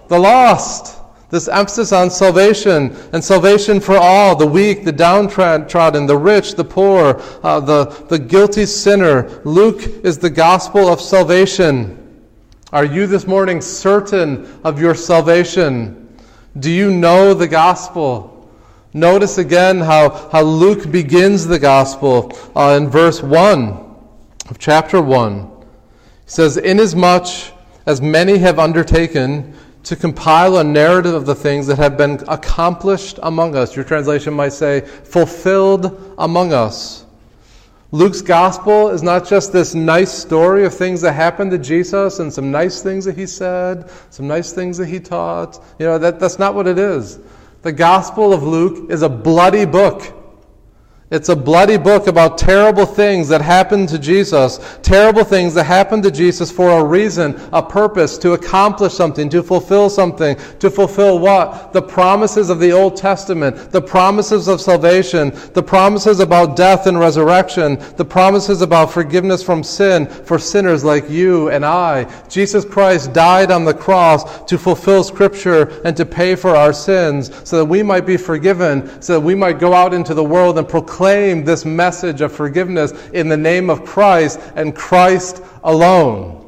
The 0.09 0.19
lost. 0.19 0.99
This 1.29 1.47
emphasis 1.47 1.93
on 1.93 2.09
salvation 2.09 2.93
and 3.13 3.23
salvation 3.23 3.79
for 3.79 3.95
all 3.95 4.35
the 4.35 4.45
weak, 4.45 4.83
the 4.83 4.91
downtrodden, 4.91 6.07
the 6.07 6.17
rich, 6.17 6.55
the 6.55 6.65
poor, 6.65 7.21
uh, 7.41 7.61
the, 7.61 7.85
the 8.09 8.19
guilty 8.19 8.65
sinner. 8.65 9.29
Luke 9.45 9.81
is 10.03 10.17
the 10.17 10.29
gospel 10.29 10.89
of 10.89 10.99
salvation. 10.99 12.27
Are 12.73 12.83
you 12.83 13.07
this 13.07 13.25
morning 13.25 13.61
certain 13.61 14.59
of 14.65 14.81
your 14.81 14.93
salvation? 14.93 16.17
Do 16.59 16.69
you 16.69 16.91
know 16.91 17.33
the 17.33 17.47
gospel? 17.47 18.51
Notice 18.93 19.37
again 19.37 19.79
how, 19.79 20.09
how 20.33 20.41
Luke 20.41 20.91
begins 20.91 21.47
the 21.47 21.59
gospel 21.59 22.37
uh, 22.57 22.77
in 22.77 22.89
verse 22.89 23.23
1 23.23 23.69
of 24.49 24.59
chapter 24.59 25.01
1. 25.01 25.54
He 26.25 26.31
says, 26.31 26.57
Inasmuch 26.57 27.27
as 27.85 28.01
many 28.01 28.39
have 28.39 28.59
undertaken 28.59 29.55
to 29.83 29.95
compile 29.95 30.57
a 30.57 30.63
narrative 30.63 31.13
of 31.13 31.27
the 31.27 31.35
things 31.35 31.67
that 31.67 31.77
have 31.77 31.95
been 31.97 32.19
accomplished 32.27 33.19
among 33.21 33.55
us. 33.55 33.75
Your 33.75 33.85
translation 33.85 34.33
might 34.33 34.53
say, 34.53 34.81
fulfilled 34.81 36.15
among 36.17 36.53
us. 36.53 37.05
Luke's 37.91 38.21
gospel 38.21 38.89
is 38.89 39.03
not 39.03 39.27
just 39.27 39.53
this 39.53 39.75
nice 39.75 40.11
story 40.11 40.65
of 40.65 40.73
things 40.73 41.01
that 41.01 41.13
happened 41.13 41.51
to 41.51 41.59
Jesus 41.59 42.17
and 42.17 42.33
some 42.33 42.51
nice 42.51 42.81
things 42.81 43.05
that 43.05 43.15
he 43.15 43.27
said, 43.27 43.89
some 44.09 44.27
nice 44.27 44.51
things 44.51 44.77
that 44.77 44.87
he 44.87 44.99
taught. 44.99 45.63
You 45.77 45.85
know, 45.85 45.97
that, 45.99 46.19
that's 46.19 46.39
not 46.39 46.55
what 46.55 46.65
it 46.65 46.79
is. 46.79 47.19
The 47.61 47.71
gospel 47.71 48.33
of 48.33 48.41
Luke 48.41 48.89
is 48.89 49.03
a 49.03 49.09
bloody 49.09 49.65
book. 49.65 50.24
It's 51.15 51.29
a 51.29 51.35
bloody 51.35 51.77
book 51.77 52.07
about 52.07 52.37
terrible 52.37 52.85
things 52.85 53.29
that 53.29 53.39
happened 53.39 53.87
to 53.87 53.97
Jesus. 53.97 54.59
Terrible 54.81 55.23
things 55.23 55.53
that 55.53 55.63
happened 55.63 56.03
to 56.03 56.11
Jesus 56.11 56.51
for 56.51 56.71
a 56.71 56.83
reason, 56.83 57.39
a 57.53 57.63
purpose, 57.63 58.17
to 58.17 58.33
accomplish 58.33 58.93
something, 58.93 59.29
to 59.29 59.41
fulfill 59.41 59.89
something. 59.89 60.35
To 60.59 60.69
fulfill 60.69 61.19
what? 61.19 61.71
The 61.71 61.81
promises 61.81 62.49
of 62.49 62.59
the 62.59 62.73
Old 62.73 62.97
Testament, 62.97 63.71
the 63.71 63.81
promises 63.81 64.49
of 64.49 64.59
salvation, 64.59 65.31
the 65.53 65.63
promises 65.63 66.19
about 66.19 66.57
death 66.57 66.85
and 66.85 66.99
resurrection, 66.99 67.81
the 67.95 68.03
promises 68.03 68.61
about 68.61 68.91
forgiveness 68.91 69.41
from 69.41 69.63
sin 69.63 70.07
for 70.07 70.37
sinners 70.37 70.83
like 70.83 71.09
you 71.09 71.49
and 71.49 71.65
I. 71.65 72.11
Jesus 72.27 72.65
Christ 72.65 73.13
died 73.13 73.51
on 73.51 73.63
the 73.63 73.73
cross 73.73 74.43
to 74.49 74.57
fulfill 74.57 75.01
Scripture 75.01 75.81
and 75.85 75.95
to 75.95 76.05
pay 76.05 76.35
for 76.35 76.57
our 76.57 76.73
sins 76.73 77.31
so 77.47 77.59
that 77.59 77.65
we 77.65 77.81
might 77.81 78.05
be 78.05 78.17
forgiven, 78.17 79.01
so 79.01 79.13
that 79.13 79.25
we 79.25 79.33
might 79.33 79.59
go 79.59 79.71
out 79.73 79.93
into 79.93 80.13
the 80.13 80.21
world 80.21 80.57
and 80.57 80.67
proclaim 80.67 81.04
proclaim 81.05 81.45
this 81.45 81.65
message 81.65 82.21
of 82.21 82.31
forgiveness 82.31 82.91
in 83.09 83.29
the 83.29 83.37
name 83.37 83.69
of 83.69 83.85
Christ 83.85 84.39
and 84.55 84.75
Christ 84.75 85.39
alone. 85.63 86.41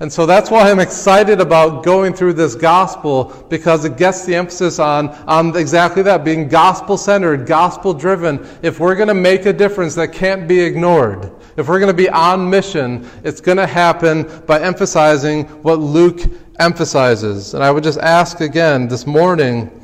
And 0.00 0.12
so 0.12 0.26
that's 0.26 0.50
why 0.50 0.68
I'm 0.68 0.80
excited 0.80 1.40
about 1.40 1.84
going 1.84 2.12
through 2.12 2.32
this 2.32 2.56
gospel 2.56 3.46
because 3.48 3.84
it 3.84 3.96
gets 3.96 4.26
the 4.26 4.34
emphasis 4.34 4.80
on, 4.80 5.10
on 5.28 5.56
exactly 5.56 6.02
that 6.02 6.24
being 6.24 6.48
gospel 6.48 6.96
centered, 6.96 7.46
gospel 7.46 7.94
driven. 7.94 8.44
If 8.62 8.80
we're 8.80 8.96
going 8.96 9.06
to 9.06 9.14
make 9.14 9.46
a 9.46 9.52
difference 9.52 9.94
that 9.94 10.08
can't 10.08 10.48
be 10.48 10.58
ignored, 10.58 11.30
if 11.56 11.68
we're 11.68 11.78
going 11.78 11.96
to 11.96 11.96
be 11.96 12.10
on 12.10 12.50
mission, 12.50 13.08
it's 13.22 13.40
going 13.40 13.58
to 13.58 13.66
happen 13.68 14.24
by 14.44 14.60
emphasizing 14.60 15.44
what 15.62 15.78
Luke 15.78 16.20
emphasizes. 16.58 17.54
And 17.54 17.62
I 17.62 17.70
would 17.70 17.84
just 17.84 18.00
ask 18.00 18.40
again 18.40 18.88
this 18.88 19.06
morning 19.06 19.81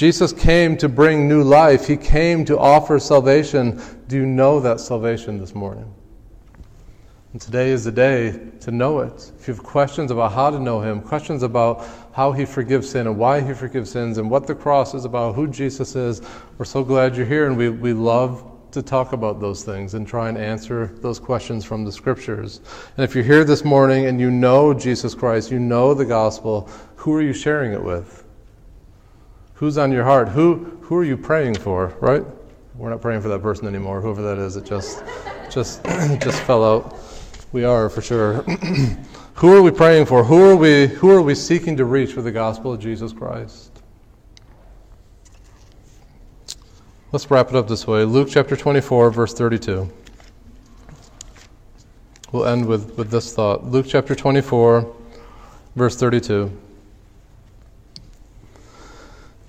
Jesus 0.00 0.32
came 0.32 0.78
to 0.78 0.88
bring 0.88 1.28
new 1.28 1.42
life. 1.42 1.86
He 1.86 1.94
came 1.94 2.42
to 2.46 2.58
offer 2.58 2.98
salvation. 2.98 3.78
Do 4.08 4.16
you 4.16 4.24
know 4.24 4.58
that 4.58 4.80
salvation 4.80 5.38
this 5.38 5.54
morning? 5.54 5.92
And 7.34 7.40
today 7.42 7.68
is 7.68 7.84
the 7.84 7.92
day 7.92 8.48
to 8.60 8.70
know 8.70 9.00
it. 9.00 9.30
If 9.38 9.46
you 9.46 9.52
have 9.52 9.62
questions 9.62 10.10
about 10.10 10.32
how 10.32 10.48
to 10.48 10.58
know 10.58 10.80
Him, 10.80 11.02
questions 11.02 11.42
about 11.42 11.86
how 12.12 12.32
He 12.32 12.46
forgives 12.46 12.88
sin 12.88 13.08
and 13.08 13.18
why 13.18 13.42
He 13.42 13.52
forgives 13.52 13.90
sins 13.90 14.16
and 14.16 14.30
what 14.30 14.46
the 14.46 14.54
cross 14.54 14.94
is 14.94 15.04
about, 15.04 15.34
who 15.34 15.46
Jesus 15.46 15.94
is, 15.94 16.22
we're 16.56 16.64
so 16.64 16.82
glad 16.82 17.14
you're 17.14 17.26
here 17.26 17.46
and 17.46 17.54
we, 17.54 17.68
we 17.68 17.92
love 17.92 18.42
to 18.70 18.80
talk 18.80 19.12
about 19.12 19.38
those 19.38 19.64
things 19.64 19.92
and 19.92 20.08
try 20.08 20.30
and 20.30 20.38
answer 20.38 20.86
those 21.02 21.18
questions 21.18 21.62
from 21.62 21.84
the 21.84 21.92
scriptures. 21.92 22.62
And 22.96 23.04
if 23.04 23.14
you're 23.14 23.22
here 23.22 23.44
this 23.44 23.66
morning 23.66 24.06
and 24.06 24.18
you 24.18 24.30
know 24.30 24.72
Jesus 24.72 25.14
Christ, 25.14 25.50
you 25.50 25.58
know 25.58 25.92
the 25.92 26.06
gospel, 26.06 26.70
who 26.96 27.12
are 27.12 27.20
you 27.20 27.34
sharing 27.34 27.74
it 27.74 27.84
with? 27.84 28.19
Who's 29.60 29.76
on 29.76 29.92
your 29.92 30.04
heart? 30.04 30.30
Who, 30.30 30.78
who 30.80 30.96
are 30.96 31.04
you 31.04 31.18
praying 31.18 31.56
for, 31.56 31.94
right? 32.00 32.24
We're 32.76 32.88
not 32.88 33.02
praying 33.02 33.20
for 33.20 33.28
that 33.28 33.42
person 33.42 33.66
anymore, 33.66 34.00
whoever 34.00 34.22
that 34.22 34.38
is. 34.38 34.56
It 34.56 34.64
just, 34.64 35.04
just, 35.50 35.84
just 35.84 36.40
fell 36.44 36.64
out. 36.64 36.98
We 37.52 37.64
are 37.64 37.90
for 37.90 38.00
sure. 38.00 38.42
who 39.34 39.54
are 39.54 39.60
we 39.60 39.70
praying 39.70 40.06
for? 40.06 40.24
Who 40.24 40.42
are 40.48 40.56
we, 40.56 40.86
who 40.86 41.10
are 41.10 41.20
we 41.20 41.34
seeking 41.34 41.76
to 41.76 41.84
reach 41.84 42.16
with 42.16 42.24
the 42.24 42.32
gospel 42.32 42.72
of 42.72 42.80
Jesus 42.80 43.12
Christ? 43.12 43.70
Let's 47.12 47.30
wrap 47.30 47.50
it 47.50 47.54
up 47.54 47.68
this 47.68 47.86
way 47.86 48.04
Luke 48.04 48.28
chapter 48.30 48.56
24, 48.56 49.10
verse 49.10 49.34
32. 49.34 49.92
We'll 52.32 52.46
end 52.46 52.64
with, 52.64 52.96
with 52.96 53.10
this 53.10 53.34
thought. 53.34 53.66
Luke 53.66 53.84
chapter 53.86 54.14
24, 54.14 54.90
verse 55.76 55.96
32. 55.96 56.50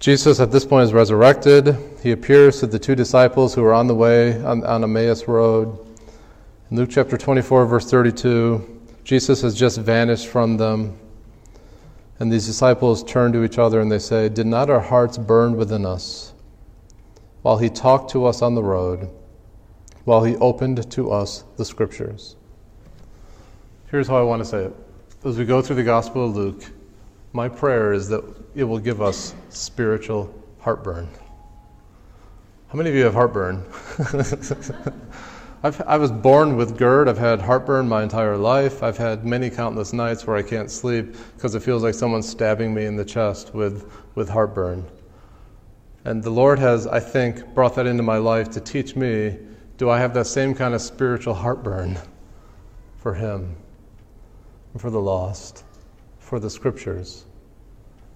Jesus, 0.02 0.42
at 0.42 0.52
this 0.52 0.66
point, 0.66 0.84
is 0.84 0.92
resurrected. 0.92 1.78
He 2.04 2.12
appears 2.12 2.60
to 2.60 2.68
the 2.68 2.78
two 2.78 2.96
disciples 2.96 3.56
who 3.56 3.64
are 3.64 3.74
on 3.74 3.88
the 3.88 3.96
way 3.96 4.44
on, 4.44 4.66
on 4.66 4.84
Emmaus 4.84 5.30
Road. 5.30 5.80
In 6.70 6.76
Luke 6.76 6.90
chapter 6.92 7.18
24, 7.18 7.66
verse 7.66 7.90
32, 7.90 8.82
Jesus 9.06 9.42
has 9.44 9.56
just 9.56 9.78
vanished 9.78 10.28
from 10.28 10.58
them. 10.58 10.98
And 12.20 12.30
these 12.30 12.46
disciples 12.46 13.04
turn 13.06 13.32
to 13.32 13.46
each 13.46 13.58
other 13.58 13.80
and 13.80 13.90
they 13.90 14.00
say, 14.00 14.28
Did 14.28 14.48
not 14.48 14.70
our 14.70 14.82
hearts 14.82 15.18
burn 15.18 15.56
within 15.56 15.86
us? 15.86 16.32
while 17.42 17.58
he 17.58 17.70
talked 17.70 18.12
to 18.12 18.26
us 18.26 18.42
on 18.42 18.56
the 18.56 18.64
road, 18.64 19.10
while 20.06 20.24
he 20.24 20.36
opened 20.38 20.90
to 20.92 21.12
us 21.12 21.44
the 21.58 21.66
scriptures. 21.66 22.36
Here's 23.90 24.08
how 24.08 24.18
I 24.18 24.22
want 24.22 24.42
to 24.42 24.46
say 24.46 24.66
it. 24.66 24.76
As 25.26 25.38
we 25.38 25.46
go 25.46 25.62
through 25.62 25.78
the 25.78 25.84
Gospel 25.84 26.26
of 26.26 26.36
Luke, 26.36 26.64
my 27.34 27.50
prayer 27.50 27.94
is 27.94 28.08
that 28.10 28.24
it 28.56 28.64
will 28.64 28.80
give 28.80 29.02
us 29.02 29.34
spiritual 29.50 30.34
heartburn. 30.60 31.08
How 32.70 32.78
many 32.78 32.90
of 32.90 32.96
you 32.96 33.04
have 33.04 33.14
heartburn? 33.14 33.66
i 35.64 35.98
was 35.98 36.12
born 36.12 36.58
with 36.58 36.78
GERD. 36.78 37.08
I've 37.08 37.18
had 37.18 37.40
heartburn 37.40 37.88
my 37.88 38.02
entire 38.02 38.36
life. 38.36 38.82
I've 38.82 38.98
had 38.98 39.24
many 39.24 39.50
countless 39.50 39.94
nights 39.94 40.26
where 40.26 40.36
I 40.36 40.42
can't 40.42 40.72
sleep 40.72 41.16
because 41.36 41.54
it 41.54 41.62
feels 41.62 41.84
like 41.84 41.94
someone's 41.94 42.28
stabbing 42.28 42.74
me 42.74 42.86
in 42.86 42.96
the 42.96 43.06
chest 43.06 43.54
with, 43.54 43.92
with 44.16 44.28
heartburn. 44.28 44.86
And 46.04 46.24
the 46.24 46.32
Lord 46.32 46.58
has, 46.58 46.88
I 46.88 47.00
think, 47.00 47.54
brought 47.54 47.76
that 47.76 47.86
into 47.86 48.02
my 48.02 48.18
life 48.18 48.50
to 48.52 48.60
teach 48.60 48.96
me 48.96 49.38
do 49.78 49.90
I 49.90 50.00
have 50.00 50.14
that 50.14 50.28
same 50.28 50.54
kind 50.54 50.76
of 50.76 50.82
spiritual 50.82 51.34
heartburn 51.34 51.98
for 52.98 53.16
Him, 53.16 53.56
for 54.78 54.92
the 54.92 55.02
lost, 55.02 55.64
for 56.20 56.40
the 56.40 56.50
Scriptures? 56.50 57.26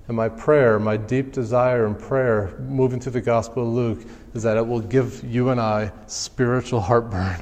And 0.07 0.15
my 0.15 0.29
prayer, 0.29 0.77
my 0.77 0.97
deep 0.97 1.31
desire 1.31 1.85
and 1.85 1.97
prayer 1.97 2.55
moving 2.59 2.99
through 2.99 3.13
the 3.13 3.21
Gospel 3.21 3.67
of 3.67 3.73
Luke 3.73 4.07
is 4.33 4.43
that 4.43 4.57
it 4.57 4.65
will 4.65 4.81
give 4.81 5.23
you 5.23 5.49
and 5.49 5.59
I 5.59 5.91
spiritual 6.05 6.79
heartburn. 6.79 7.39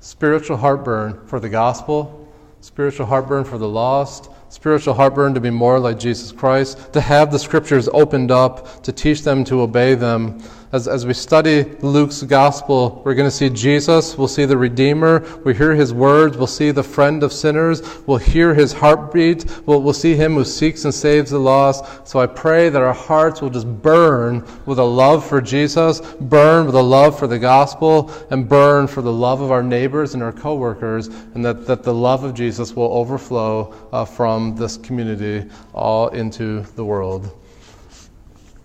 Spiritual 0.00 0.56
heartburn 0.56 1.26
for 1.26 1.38
the 1.40 1.48
gospel, 1.48 2.26
spiritual 2.62 3.04
heartburn 3.04 3.44
for 3.44 3.58
the 3.58 3.68
lost, 3.68 4.30
spiritual 4.48 4.94
heartburn 4.94 5.34
to 5.34 5.40
be 5.40 5.50
more 5.50 5.78
like 5.78 5.98
Jesus 5.98 6.32
Christ, 6.32 6.92
to 6.94 7.00
have 7.02 7.30
the 7.30 7.38
scriptures 7.38 7.86
opened 7.92 8.30
up, 8.30 8.82
to 8.82 8.92
teach 8.92 9.22
them 9.22 9.44
to 9.44 9.60
obey 9.60 9.94
them, 9.94 10.42
as, 10.72 10.86
as 10.86 11.04
we 11.04 11.12
study 11.12 11.64
Luke's 11.80 12.22
gospel, 12.22 13.02
we're 13.04 13.14
going 13.14 13.26
to 13.26 13.34
see 13.34 13.50
Jesus, 13.50 14.16
we'll 14.16 14.28
see 14.28 14.44
the 14.44 14.56
Redeemer, 14.56 15.26
we 15.44 15.52
hear 15.52 15.74
his 15.74 15.92
words, 15.92 16.36
we'll 16.36 16.46
see 16.46 16.70
the 16.70 16.82
friend 16.82 17.24
of 17.24 17.32
sinners, 17.32 17.82
we'll 18.06 18.18
hear 18.18 18.54
his 18.54 18.72
heartbeat, 18.72 19.66
we'll, 19.66 19.82
we'll 19.82 19.92
see 19.92 20.14
him 20.14 20.34
who 20.34 20.44
seeks 20.44 20.84
and 20.84 20.94
saves 20.94 21.32
the 21.32 21.38
lost. 21.40 22.06
So 22.06 22.20
I 22.20 22.26
pray 22.26 22.68
that 22.68 22.82
our 22.82 22.94
hearts 22.94 23.42
will 23.42 23.50
just 23.50 23.66
burn 23.82 24.46
with 24.64 24.78
a 24.78 24.84
love 24.84 25.26
for 25.26 25.40
Jesus, 25.40 26.00
burn 26.20 26.66
with 26.66 26.76
a 26.76 26.82
love 26.82 27.18
for 27.18 27.26
the 27.26 27.38
gospel, 27.38 28.12
and 28.30 28.48
burn 28.48 28.86
for 28.86 29.02
the 29.02 29.12
love 29.12 29.40
of 29.40 29.50
our 29.50 29.64
neighbors 29.64 30.14
and 30.14 30.22
our 30.22 30.32
coworkers, 30.32 31.08
and 31.34 31.44
that, 31.44 31.66
that 31.66 31.82
the 31.82 31.94
love 31.94 32.22
of 32.22 32.32
Jesus 32.32 32.76
will 32.76 32.92
overflow 32.92 33.74
uh, 33.92 34.04
from 34.04 34.54
this 34.54 34.76
community 34.76 35.50
all 35.74 36.08
into 36.10 36.62
the 36.76 36.84
world. 36.84 37.36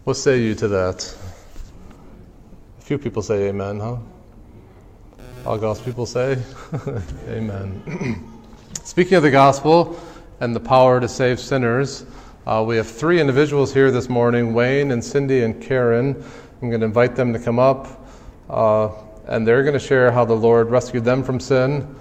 What 0.04 0.18
say 0.18 0.44
you 0.44 0.54
to 0.54 0.68
that? 0.68 1.25
Few 2.86 3.00
people 3.00 3.24
say 3.24 3.48
amen, 3.48 3.80
huh? 3.80 3.98
All 5.44 5.58
God's 5.58 5.82
people 5.82 6.06
say 6.06 6.38
amen. 7.28 8.24
Speaking 8.84 9.16
of 9.16 9.24
the 9.24 9.32
gospel 9.32 10.00
and 10.40 10.56
the 10.56 10.60
power 10.60 11.00
to 11.00 11.08
save 11.08 11.40
sinners, 11.40 12.06
uh, 12.46 12.64
we 12.66 12.78
have 12.78 12.86
three 12.88 13.20
individuals 13.20 13.74
here 13.74 13.90
this 13.90 14.08
morning 14.08 14.54
Wayne 14.54 14.92
and 14.92 15.04
Cindy 15.04 15.42
and 15.42 15.60
Karen. 15.60 16.24
I'm 16.62 16.70
going 16.70 16.82
to 16.82 16.86
invite 16.86 17.16
them 17.16 17.34
to 17.34 17.40
come 17.40 17.58
up, 17.58 18.08
uh, 18.52 18.90
and 19.26 19.48
they're 19.48 19.64
going 19.64 19.74
to 19.74 19.80
share 19.80 20.12
how 20.12 20.24
the 20.24 20.36
Lord 20.36 20.70
rescued 20.70 21.06
them 21.06 21.24
from 21.24 21.40
sin 21.40 21.96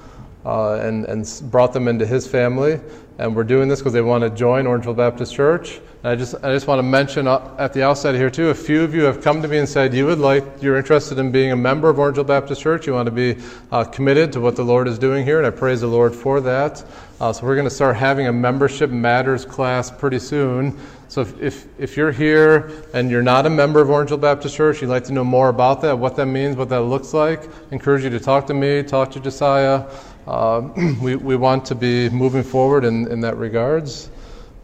uh, 0.44 0.74
and, 0.74 1.06
and 1.06 1.26
brought 1.50 1.72
them 1.72 1.88
into 1.88 2.04
His 2.04 2.26
family. 2.26 2.78
And 3.16 3.36
we're 3.36 3.44
doing 3.44 3.68
this 3.68 3.78
because 3.78 3.92
they 3.92 4.02
want 4.02 4.24
to 4.24 4.30
join 4.30 4.64
Orangeville 4.64 4.96
Baptist 4.96 5.32
Church. 5.32 5.80
And 6.02 6.08
I 6.08 6.16
just, 6.16 6.34
I 6.42 6.52
just 6.52 6.66
want 6.66 6.80
to 6.80 6.82
mention 6.82 7.28
at 7.28 7.72
the 7.72 7.84
outset 7.84 8.16
here, 8.16 8.28
too, 8.28 8.48
a 8.48 8.54
few 8.54 8.82
of 8.82 8.92
you 8.92 9.04
have 9.04 9.22
come 9.22 9.40
to 9.40 9.46
me 9.46 9.58
and 9.58 9.68
said 9.68 9.94
you 9.94 10.06
would 10.06 10.18
like, 10.18 10.44
you're 10.60 10.76
interested 10.76 11.18
in 11.18 11.30
being 11.30 11.52
a 11.52 11.56
member 11.56 11.88
of 11.88 11.96
Orangeville 11.96 12.26
Baptist 12.26 12.60
Church. 12.60 12.88
You 12.88 12.94
want 12.94 13.06
to 13.06 13.12
be 13.12 13.40
uh, 13.70 13.84
committed 13.84 14.32
to 14.32 14.40
what 14.40 14.56
the 14.56 14.64
Lord 14.64 14.88
is 14.88 14.98
doing 14.98 15.24
here, 15.24 15.38
and 15.38 15.46
I 15.46 15.50
praise 15.50 15.80
the 15.80 15.86
Lord 15.86 16.12
for 16.12 16.40
that. 16.40 16.84
Uh, 17.20 17.32
so 17.32 17.46
we're 17.46 17.54
going 17.54 17.68
to 17.68 17.74
start 17.74 17.96
having 17.96 18.26
a 18.26 18.32
membership 18.32 18.90
matters 18.90 19.44
class 19.44 19.90
pretty 19.92 20.18
soon. 20.18 20.76
So 21.06 21.20
if, 21.20 21.40
if, 21.40 21.66
if, 21.78 21.96
you're 21.96 22.10
here 22.10 22.72
and 22.92 23.08
you're 23.08 23.22
not 23.22 23.46
a 23.46 23.50
member 23.50 23.80
of 23.80 23.86
Orangeville 23.86 24.20
Baptist 24.20 24.56
Church, 24.56 24.82
you'd 24.82 24.88
like 24.88 25.04
to 25.04 25.12
know 25.12 25.22
more 25.22 25.48
about 25.48 25.80
that, 25.82 25.96
what 25.96 26.16
that 26.16 26.26
means, 26.26 26.56
what 26.56 26.68
that 26.70 26.82
looks 26.82 27.14
like, 27.14 27.44
I 27.44 27.50
encourage 27.70 28.02
you 28.02 28.10
to 28.10 28.18
talk 28.18 28.48
to 28.48 28.54
me, 28.54 28.82
talk 28.82 29.12
to 29.12 29.20
Josiah. 29.20 29.88
Uh, 30.26 30.68
we, 31.02 31.16
we 31.16 31.36
want 31.36 31.64
to 31.66 31.74
be 31.74 32.08
moving 32.10 32.42
forward 32.42 32.84
in, 32.84 33.10
in 33.10 33.20
that 33.20 33.36
regards. 33.36 34.10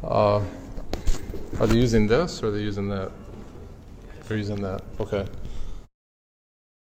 Uh, 0.02 0.42
are 1.58 1.66
they 1.66 1.76
using 1.76 2.06
this 2.06 2.42
or 2.42 2.48
are 2.48 2.50
they 2.50 2.61
using 2.61 2.88
that? 2.88 3.11
They're 4.26 4.38
using 4.38 4.62
that. 4.62 4.82
Okay. 4.98 5.26